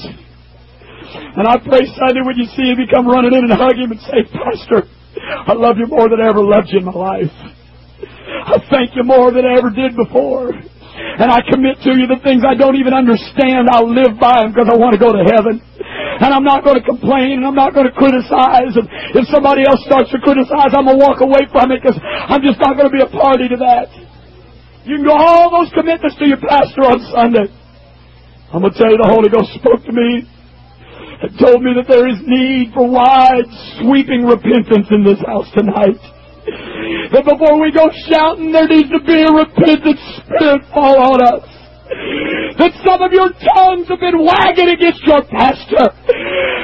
And 1.35 1.43
I 1.51 1.59
pray 1.59 1.91
Sunday 1.91 2.23
when 2.23 2.39
you 2.39 2.47
see 2.55 2.71
him, 2.71 2.79
you 2.79 2.87
come 2.87 3.11
running 3.11 3.35
in 3.35 3.51
and 3.51 3.55
hug 3.59 3.75
him 3.75 3.91
and 3.91 3.99
say, 4.07 4.23
Pastor, 4.31 4.87
I 5.19 5.59
love 5.59 5.75
you 5.75 5.91
more 5.91 6.07
than 6.07 6.23
I 6.23 6.31
ever 6.31 6.39
loved 6.39 6.71
you 6.71 6.79
in 6.79 6.87
my 6.87 6.95
life. 6.95 7.35
I 7.35 8.63
thank 8.71 8.95
you 8.95 9.03
more 9.03 9.35
than 9.35 9.43
I 9.43 9.59
ever 9.59 9.75
did 9.75 9.99
before. 9.99 10.55
And 10.55 11.35
I 11.35 11.43
commit 11.43 11.83
to 11.83 11.99
you 11.99 12.07
the 12.07 12.23
things 12.23 12.47
I 12.47 12.55
don't 12.55 12.79
even 12.79 12.95
understand. 12.95 13.67
I'll 13.75 13.91
live 13.91 14.15
by 14.23 14.47
them 14.47 14.55
because 14.55 14.71
I 14.71 14.79
want 14.79 14.95
to 14.95 15.03
go 15.03 15.11
to 15.11 15.27
heaven. 15.27 15.59
And 16.19 16.35
I'm 16.35 16.43
not 16.43 16.67
going 16.67 16.75
to 16.75 16.83
complain 16.83 17.39
and 17.39 17.47
I'm 17.47 17.55
not 17.55 17.75
going 17.75 17.87
to 17.87 17.95
criticize. 17.95 18.75
And 18.75 18.87
if 19.15 19.31
somebody 19.31 19.63
else 19.63 19.79
starts 19.87 20.11
to 20.11 20.19
criticize, 20.19 20.75
I'm 20.75 20.91
going 20.91 20.99
to 20.99 21.05
walk 21.05 21.23
away 21.23 21.47
from 21.55 21.71
it 21.71 21.79
because 21.79 21.95
I'm 22.03 22.43
just 22.43 22.59
not 22.59 22.75
going 22.75 22.91
to 22.91 22.95
be 22.95 23.03
a 23.03 23.11
party 23.11 23.47
to 23.47 23.59
that. 23.63 23.87
You 24.83 24.99
can 24.99 25.07
go 25.07 25.15
all 25.15 25.53
those 25.53 25.71
commitments 25.71 26.19
to 26.19 26.27
your 26.27 26.43
pastor 26.43 26.91
on 26.91 26.99
Sunday. 27.15 27.47
I'm 28.51 28.65
going 28.65 28.73
to 28.73 28.79
tell 28.79 28.91
you 28.91 28.99
the 28.99 29.07
Holy 29.07 29.31
Ghost 29.31 29.53
spoke 29.63 29.85
to 29.87 29.95
me 29.95 30.27
and 31.23 31.31
told 31.39 31.63
me 31.63 31.77
that 31.79 31.87
there 31.87 32.09
is 32.09 32.19
need 32.27 32.75
for 32.75 32.89
wide, 32.89 33.47
sweeping 33.79 34.27
repentance 34.27 34.89
in 34.91 35.05
this 35.05 35.21
house 35.23 35.47
tonight. 35.55 36.01
That 37.13 37.29
before 37.29 37.61
we 37.61 37.71
go 37.71 37.93
shouting, 38.09 38.51
there 38.51 38.67
needs 38.67 38.89
to 38.91 39.03
be 39.05 39.23
a 39.23 39.31
repentant 39.31 40.01
spirit 40.25 40.65
fall 40.73 40.99
on 41.15 41.21
us 41.21 41.58
that 42.59 42.73
some 42.85 43.01
of 43.01 43.13
your 43.13 43.33
tongues 43.33 43.89
have 43.89 44.01
been 44.01 44.21
wagging 44.21 44.69
against 44.69 45.01
your 45.09 45.25
pastor. 45.25 45.89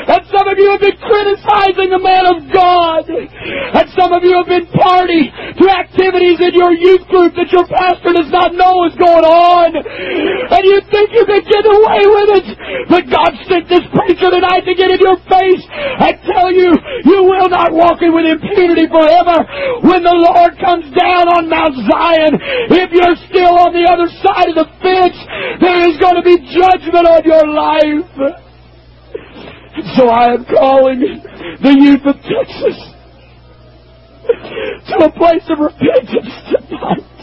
That 0.05 0.29
some 0.29 0.45
of 0.45 0.61
you 0.61 0.69
have 0.69 0.85
been 0.85 1.01
criticizing 1.01 1.89
the 1.89 2.03
man 2.03 2.29
of 2.29 2.45
God. 2.53 3.09
That 3.73 3.89
some 3.97 4.13
of 4.13 4.21
you 4.21 4.37
have 4.37 4.51
been 4.51 4.69
party 4.69 5.33
to 5.33 5.65
activities 5.73 6.45
in 6.45 6.53
your 6.53 6.77
youth 6.77 7.09
group 7.09 7.33
that 7.41 7.49
your 7.49 7.65
pastor 7.65 8.13
does 8.13 8.29
not 8.29 8.53
know 8.53 8.85
is 8.85 8.97
going 9.01 9.25
on. 9.25 9.73
And 9.81 10.63
you 10.67 10.77
think 10.93 11.09
you 11.17 11.25
can 11.25 11.41
get 11.41 11.65
away 11.65 12.05
with 12.05 12.29
it. 12.37 12.47
But 12.93 13.09
God 13.09 13.33
sent 13.49 13.65
this 13.73 13.87
preacher 13.97 14.29
tonight 14.29 14.69
to 14.69 14.77
get 14.77 14.93
in 14.93 15.01
your 15.01 15.17
face 15.25 15.65
and 15.73 16.15
tell 16.29 16.53
you 16.53 16.69
you 17.09 17.25
will 17.25 17.49
not 17.49 17.73
walk 17.73 18.05
in 18.05 18.13
with 18.13 18.29
impunity 18.29 18.85
forever. 18.93 19.41
When 19.89 20.05
the 20.05 20.17
Lord 20.21 20.53
comes 20.61 20.85
down 20.93 21.33
on 21.33 21.49
Mount 21.49 21.81
Zion, 21.81 22.33
if 22.77 22.93
you're 22.93 23.19
still 23.33 23.57
on 23.57 23.73
the 23.73 23.89
other 23.89 24.13
side 24.21 24.53
of 24.53 24.57
the 24.61 24.69
fence, 24.85 25.14
there 25.61 25.89
is 25.89 25.97
going 25.99 26.17
to 26.17 26.23
be 26.23 26.37
judgment 26.53 27.07
on 27.07 27.23
your 27.25 27.47
life. 27.49 28.43
So 29.97 30.09
I 30.09 30.35
am 30.35 30.45
calling 30.45 31.01
the 31.61 31.75
youth 31.75 32.07
of 32.07 32.17
Texas 32.23 32.79
to 34.89 34.95
a 35.05 35.11
place 35.13 35.45
of 35.51 35.59
repentance 35.59 36.31
tonight. 36.49 37.15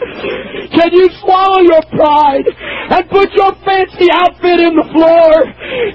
Can 0.00 0.92
you 0.92 1.10
swallow 1.20 1.60
your 1.60 1.82
pride 1.92 2.46
and 2.48 3.10
put 3.10 3.30
your 3.32 3.52
fancy 3.64 4.08
outfit 4.10 4.60
in 4.60 4.74
the 4.74 4.88
floor? 4.92 5.44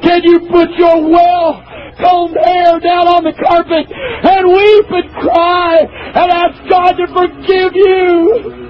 Can 0.03 0.21
you 0.23 0.39
put 0.51 0.69
your 0.77 1.09
well 1.09 1.63
combed 1.97 2.37
hair 2.37 2.79
down 2.79 3.07
on 3.07 3.23
the 3.23 3.33
carpet 3.33 3.89
and 3.89 4.45
weep 4.45 4.85
and 4.91 5.09
cry 5.15 5.79
and 5.81 6.31
ask 6.31 6.69
God 6.69 6.91
to 6.93 7.07
forgive 7.09 7.71
you? 7.73 8.64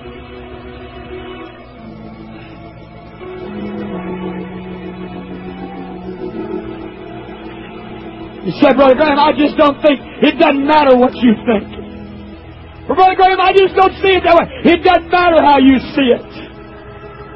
You 8.45 8.53
said, 8.61 8.77
Brother 8.77 8.93
Graham, 8.93 9.17
I 9.17 9.33
just 9.33 9.57
don't 9.57 9.81
think, 9.81 9.97
it 10.21 10.37
doesn't 10.37 10.67
matter 10.67 10.93
what 10.95 11.15
you 11.17 11.33
think. 11.49 11.65
Brother 12.85 13.17
Graham, 13.17 13.41
I 13.41 13.51
just 13.57 13.73
don't 13.73 13.97
see 14.05 14.13
it 14.13 14.21
that 14.21 14.37
way. 14.37 14.45
It 14.69 14.85
doesn't 14.85 15.09
matter 15.09 15.41
how 15.41 15.57
you 15.57 15.81
see 15.97 16.13
it. 16.13 16.29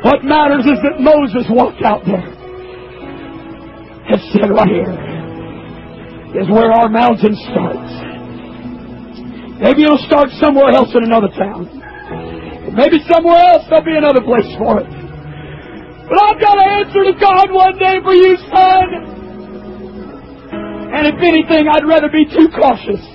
What 0.06 0.24
matters 0.24 0.70
is 0.70 0.78
that 0.86 1.02
Moses 1.02 1.50
walked 1.50 1.82
out 1.82 2.06
there 2.06 2.22
and 4.06 4.22
said, 4.32 4.54
right 4.54 4.70
here 4.70 4.94
is 6.40 6.48
where 6.50 6.72
our 6.72 6.88
mountain 6.88 7.34
starts. 7.50 7.90
Maybe 9.60 9.84
it'll 9.84 10.06
start 10.06 10.30
somewhere 10.38 10.70
else 10.70 10.94
in 10.94 11.04
another 11.04 11.28
town. 11.34 11.66
Maybe 12.78 13.02
somewhere 13.10 13.42
else 13.50 13.66
there'll 13.68 13.84
be 13.84 13.98
another 13.98 14.22
place 14.22 14.46
for 14.62 14.80
it. 14.80 14.99
But 16.10 16.18
I've 16.26 16.42
got 16.42 16.56
to 16.58 16.66
answer 16.66 17.04
to 17.06 17.14
God 17.22 17.54
one 17.54 17.78
day 17.78 18.02
for 18.02 18.14
you, 18.14 18.36
son. 18.50 18.86
And 20.90 21.06
if 21.06 21.22
anything, 21.22 21.70
I'd 21.70 21.86
rather 21.86 22.10
be 22.10 22.26
too 22.26 22.50
cautious. 22.50 23.06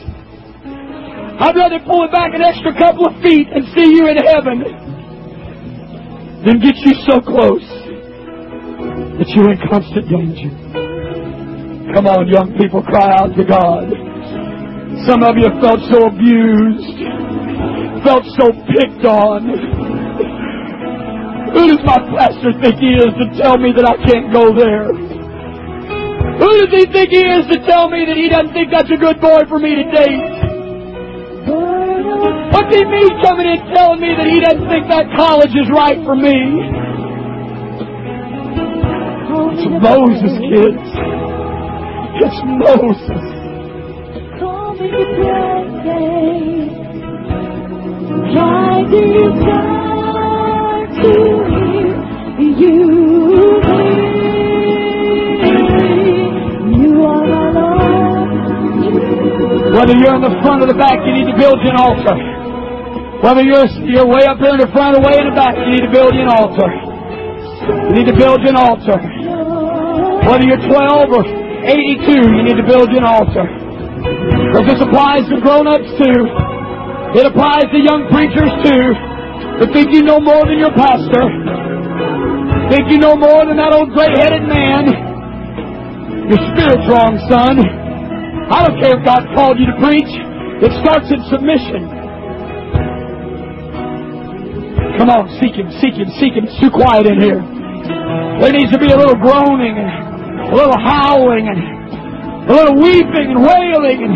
I'd 1.43 1.57
rather 1.57 1.81
pull 1.83 2.05
it 2.07 2.13
back 2.13 2.31
an 2.35 2.43
extra 2.43 2.71
couple 2.79 3.11
of 3.11 3.21
feet 3.21 3.49
and 3.51 3.67
see 3.75 3.99
you 3.99 4.07
in 4.07 4.17
heaven 4.17 4.63
than 6.47 6.63
get 6.63 6.77
you 6.87 6.95
so 7.03 7.19
close 7.19 7.67
that 9.19 9.27
you're 9.35 9.51
in 9.51 9.59
constant 9.67 10.07
danger. 10.07 10.55
Come 11.99 12.07
on, 12.07 12.29
young 12.29 12.55
people, 12.57 12.83
cry 12.83 13.11
out 13.19 13.35
to 13.35 13.45
God. 13.45 13.91
Some 15.11 15.25
of 15.27 15.35
you 15.35 15.51
felt 15.59 15.83
so 15.91 16.07
abused, 16.07 16.95
felt 18.07 18.23
so 18.39 18.55
picked 18.71 19.03
on. 19.05 19.74
Who 21.55 21.71
does 21.71 21.83
my 21.87 22.03
pastor 22.19 22.51
think 22.59 22.83
he 22.83 22.99
is 22.99 23.15
to 23.15 23.27
tell 23.39 23.55
me 23.57 23.71
that 23.79 23.87
I 23.87 23.95
can't 24.03 24.35
go 24.35 24.51
there? 24.51 24.91
Who 24.91 26.51
does 26.51 26.75
he 26.75 26.85
think 26.91 27.15
he 27.15 27.23
is 27.23 27.47
to 27.47 27.63
tell 27.63 27.89
me 27.89 28.03
that 28.03 28.19
he 28.19 28.27
doesn't 28.29 28.51
think 28.53 28.75
that's 28.75 28.91
a 28.91 28.99
good 28.99 29.23
boy 29.23 29.47
for 29.47 29.63
me 29.63 29.79
to 29.79 29.87
date? 29.87 30.35
What 31.47 32.67
What's 32.67 32.75
he 32.75 32.83
mean 32.83 33.23
coming 33.23 33.47
in 33.47 33.63
telling 33.71 34.03
me 34.03 34.19
that 34.19 34.27
he 34.27 34.43
doesn't 34.43 34.67
think 34.67 34.91
that 34.91 35.15
college 35.15 35.55
is 35.55 35.71
right 35.71 36.03
for 36.03 36.19
me? 36.19 36.35
It's 39.55 39.71
Moses, 39.79 40.35
kids. 40.51 40.91
It's 42.19 42.39
Moses. 42.43 43.35
Do 48.91 49.25
to? 51.03 51.34
Whether 59.75 59.99
you're 59.99 60.15
in 60.15 60.23
the 60.23 60.39
front 60.39 60.63
or 60.63 60.71
the 60.71 60.79
back, 60.79 61.03
you 61.03 61.19
need 61.19 61.27
to 61.27 61.35
build 61.35 61.59
you 61.67 61.71
an 61.75 61.83
altar. 61.83 62.15
Whether 63.27 63.43
you're, 63.43 63.67
you're 63.91 64.07
way 64.07 64.23
up 64.31 64.39
here 64.39 64.55
in 64.55 64.63
the 64.63 64.71
front 64.71 64.95
or 64.95 65.03
way 65.03 65.19
in 65.19 65.27
the 65.27 65.35
back, 65.35 65.59
you 65.59 65.67
need 65.75 65.83
to 65.83 65.91
build 65.91 66.15
you 66.15 66.23
an 66.23 66.31
altar. 66.31 66.71
You 67.91 67.99
need 67.99 68.07
to 68.07 68.15
build 68.15 68.39
you 68.47 68.55
an 68.55 68.61
altar. 68.63 69.03
Whether 70.31 70.47
you're 70.47 70.63
12 70.63 71.11
or 71.11 71.27
82, 71.27 72.39
you 72.39 72.43
need 72.47 72.55
to 72.55 72.67
build 72.71 72.87
you 72.95 73.03
an 73.03 73.09
altar. 73.11 73.51
Because 73.51 74.79
this 74.79 74.79
applies 74.79 75.27
to 75.27 75.43
grown-ups 75.43 75.91
too. 75.99 76.19
It 77.19 77.27
applies 77.27 77.67
to 77.75 77.79
young 77.83 78.07
preachers 78.15 78.55
too. 78.63 78.95
But 79.59 79.75
think 79.75 79.91
you 79.91 80.07
know 80.07 80.23
more 80.23 80.47
than 80.47 80.63
your 80.63 80.71
pastor. 80.71 81.74
Think 82.75 82.91
you 82.91 82.99
know 82.99 83.15
more 83.15 83.47
than 83.47 83.55
that 83.63 83.71
old 83.71 83.95
gray-headed 83.95 84.51
man. 84.51 84.91
Your 86.27 86.43
spirit's 86.51 86.83
wrong, 86.91 87.15
son. 87.31 87.63
I 88.51 88.67
don't 88.67 88.83
care 88.83 88.99
if 88.99 89.07
God 89.07 89.31
called 89.31 89.63
you 89.63 89.71
to 89.71 89.79
preach. 89.79 90.11
It 90.59 90.75
starts 90.83 91.07
in 91.07 91.23
submission. 91.31 91.87
Come 94.99 95.07
on, 95.07 95.31
seek 95.39 95.55
Him, 95.55 95.71
seek 95.79 95.95
Him, 95.95 96.11
seek 96.19 96.35
Him. 96.35 96.51
It's 96.51 96.59
too 96.59 96.75
quiet 96.75 97.07
in 97.07 97.23
here. 97.23 97.39
There 98.43 98.51
needs 98.51 98.75
to 98.75 98.81
be 98.83 98.91
a 98.91 98.99
little 98.99 99.23
groaning 99.23 99.79
and 99.79 100.51
a 100.51 100.55
little 100.59 100.75
howling 100.75 101.47
and 101.47 101.63
a 101.63 102.53
little 102.59 102.75
weeping 102.75 103.39
and 103.39 103.41
wailing 103.55 104.03
and 104.03 104.15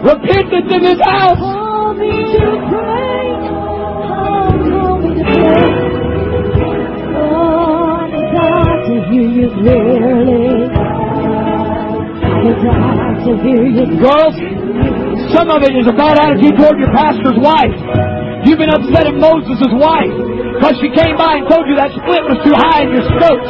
repentance 0.00 0.72
in 0.72 0.80
this 0.80 1.00
house. 1.04 1.36
Hear 9.08 9.28
you 9.28 9.48
clearly 9.56 10.68
to 13.28 13.36
hear 13.44 13.64
you. 13.66 13.84
Girls, 14.00 14.36
some 15.34 15.50
of 15.50 15.60
it 15.66 15.74
is 15.76 15.86
a 15.90 15.96
bad 15.96 16.16
attitude 16.16 16.56
toward 16.56 16.78
your 16.78 16.92
pastor's 16.94 17.36
wife. 17.36 17.74
You've 18.46 18.60
been 18.60 18.72
upsetting 18.72 19.20
Moses' 19.20 19.68
wife 19.74 20.14
because 20.56 20.78
she 20.80 20.88
came 20.94 21.18
by 21.18 21.42
and 21.42 21.44
told 21.50 21.66
you 21.66 21.74
that 21.76 21.92
split 21.92 22.22
was 22.24 22.38
too 22.46 22.54
high 22.54 22.86
in 22.86 22.94
your 22.94 23.04
skirt. 23.04 23.42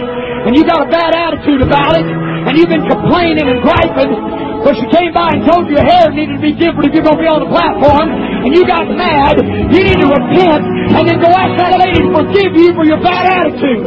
And 0.49 0.57
you 0.57 0.65
got 0.65 0.83
a 0.83 0.91
bad 0.91 1.15
attitude 1.15 1.63
about 1.63 2.01
it. 2.01 2.09
And 2.09 2.57
you've 2.57 2.73
been 2.73 2.89
complaining 2.89 3.45
and 3.45 3.61
griping 3.61 4.13
because 4.59 4.81
she 4.81 4.89
came 4.91 5.13
by 5.13 5.37
and 5.37 5.45
told 5.45 5.69
you 5.69 5.77
your 5.77 5.85
hair 5.85 6.09
needed 6.11 6.41
to 6.41 6.43
be 6.43 6.57
different 6.57 6.91
if 6.91 6.97
you're 6.97 7.05
going 7.05 7.21
to 7.21 7.23
be 7.23 7.31
on 7.31 7.45
the 7.45 7.53
platform. 7.53 8.09
And 8.09 8.51
you 8.57 8.65
got 8.65 8.89
mad. 8.89 9.37
You 9.39 9.81
need 9.85 10.01
to 10.01 10.09
repent 10.09 10.65
and 10.97 11.05
then 11.05 11.21
go 11.21 11.29
ask 11.29 11.53
that 11.61 11.77
lady 11.79 12.03
to 12.03 12.11
forgive 12.11 12.57
you 12.57 12.73
for 12.73 12.89
your 12.89 12.99
bad 13.05 13.29
attitude. 13.29 13.85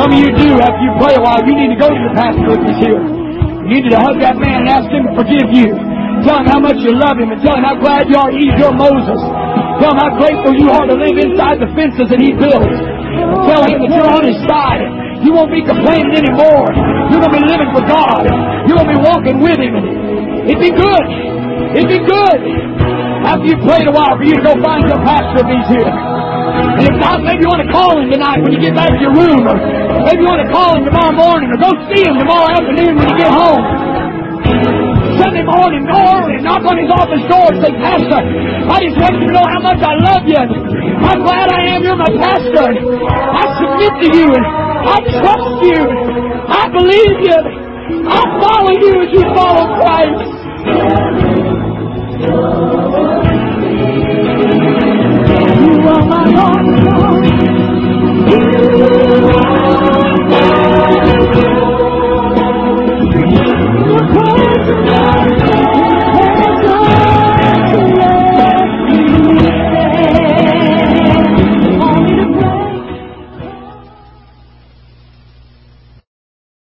Some 0.00 0.12
of 0.12 0.18
you 0.18 0.32
do, 0.32 0.48
after 0.60 0.80
you 0.80 0.92
pray 0.96 1.12
a 1.12 1.22
while, 1.22 1.44
you 1.44 1.52
need 1.52 1.76
to 1.76 1.80
go 1.80 1.92
to 1.92 2.00
the 2.08 2.14
pastor 2.16 2.56
if 2.56 2.62
he's 2.64 2.80
here. 2.80 3.02
You 3.68 3.84
need 3.84 3.92
to 3.92 4.00
hug 4.00 4.16
that 4.24 4.40
man 4.40 4.64
and 4.64 4.68
ask 4.72 4.88
him 4.88 5.04
to 5.06 5.12
forgive 5.12 5.48
you. 5.52 5.68
Tell 6.24 6.40
him 6.40 6.48
how 6.48 6.60
much 6.60 6.80
you 6.80 6.96
love 6.96 7.20
him 7.20 7.32
and 7.32 7.40
tell 7.44 7.56
him 7.56 7.64
how 7.64 7.76
glad 7.76 8.08
you 8.08 8.16
are 8.16 8.32
he's 8.32 8.56
your 8.56 8.72
Moses. 8.72 9.20
Tell 9.80 9.92
him 9.92 10.00
how 10.00 10.12
grateful 10.16 10.52
you 10.56 10.68
are 10.72 10.88
to 10.88 10.96
live 10.96 11.16
inside 11.16 11.60
the 11.60 11.68
fences 11.76 12.08
that 12.08 12.20
he 12.20 12.32
built. 12.32 12.64
Tell 12.64 13.62
him 13.64 13.76
that 13.84 13.90
you're 13.92 14.08
on 14.08 14.24
his 14.24 14.40
side. 14.48 14.84
You 15.20 15.36
won't 15.36 15.52
be 15.52 15.60
complaining 15.60 16.16
anymore. 16.16 16.72
You're 17.12 17.20
going 17.20 17.36
to 17.36 17.40
be 17.40 17.48
living 17.48 17.70
for 17.76 17.84
God. 17.84 18.24
You're 18.64 18.80
going 18.80 18.88
to 18.88 18.96
be 18.96 19.02
walking 19.04 19.36
with 19.44 19.60
him. 19.60 19.76
It'd 20.48 20.60
be 20.60 20.72
good. 20.72 21.06
It'd 21.76 21.92
be 21.92 22.00
good. 22.04 22.40
After 23.28 23.44
you've 23.44 23.64
prayed 23.68 23.84
a 23.84 23.92
while 23.92 24.16
for 24.16 24.24
you 24.24 24.34
to 24.40 24.44
go 24.44 24.56
find 24.64 24.80
your 24.88 25.00
pastor 25.04 25.44
if 25.44 25.48
he's 25.48 25.68
here. 25.76 26.19
And 26.50 26.84
if 26.86 26.96
not, 26.98 27.22
maybe 27.22 27.42
you 27.44 27.50
want 27.50 27.62
to 27.62 27.70
call 27.70 27.94
him 27.98 28.10
tonight 28.10 28.40
when 28.42 28.52
you 28.52 28.60
get 28.60 28.74
back 28.74 28.90
to 28.90 29.00
your 29.00 29.14
room, 29.14 29.42
or 29.46 29.56
maybe 30.06 30.22
you 30.24 30.28
want 30.30 30.42
to 30.42 30.50
call 30.50 30.74
him 30.76 30.84
tomorrow 30.86 31.14
morning, 31.14 31.48
or 31.54 31.58
go 31.62 31.70
see 31.90 32.02
him 32.02 32.16
tomorrow 32.18 32.50
afternoon 32.54 32.96
when 32.98 33.06
you 33.08 33.16
get 33.18 33.30
home. 33.32 33.62
Sunday 35.20 35.44
morning, 35.44 35.84
go 35.84 36.00
early, 36.00 36.40
knock 36.40 36.64
on 36.64 36.80
his 36.80 36.88
office 36.90 37.22
door 37.28 37.44
and 37.52 37.60
say, 37.60 37.72
Pastor, 37.76 38.20
I 38.72 38.76
just 38.88 38.96
want 38.98 39.14
you 39.20 39.28
to 39.28 39.34
know 39.36 39.46
how 39.46 39.60
much 39.60 39.80
I 39.84 39.94
love 40.00 40.24
you. 40.24 40.40
I'm 40.40 41.20
glad 41.22 41.52
I 41.52 41.76
am. 41.76 41.84
You're 41.84 41.96
my 42.00 42.08
pastor. 42.18 42.68
I 42.72 43.44
submit 43.60 43.92
to 44.00 44.08
you, 44.16 44.28
I 44.32 44.96
trust 45.20 45.54
you. 45.60 45.80
I 46.50 46.62
believe 46.72 47.16
you. 47.30 47.38
I 48.08 48.20
follow 48.40 48.72
you 48.80 48.92
as 49.04 49.10
you 49.12 49.22
follow 49.36 49.76
Christ. 49.76 50.30
my 56.10 56.28
heart. 56.34 56.89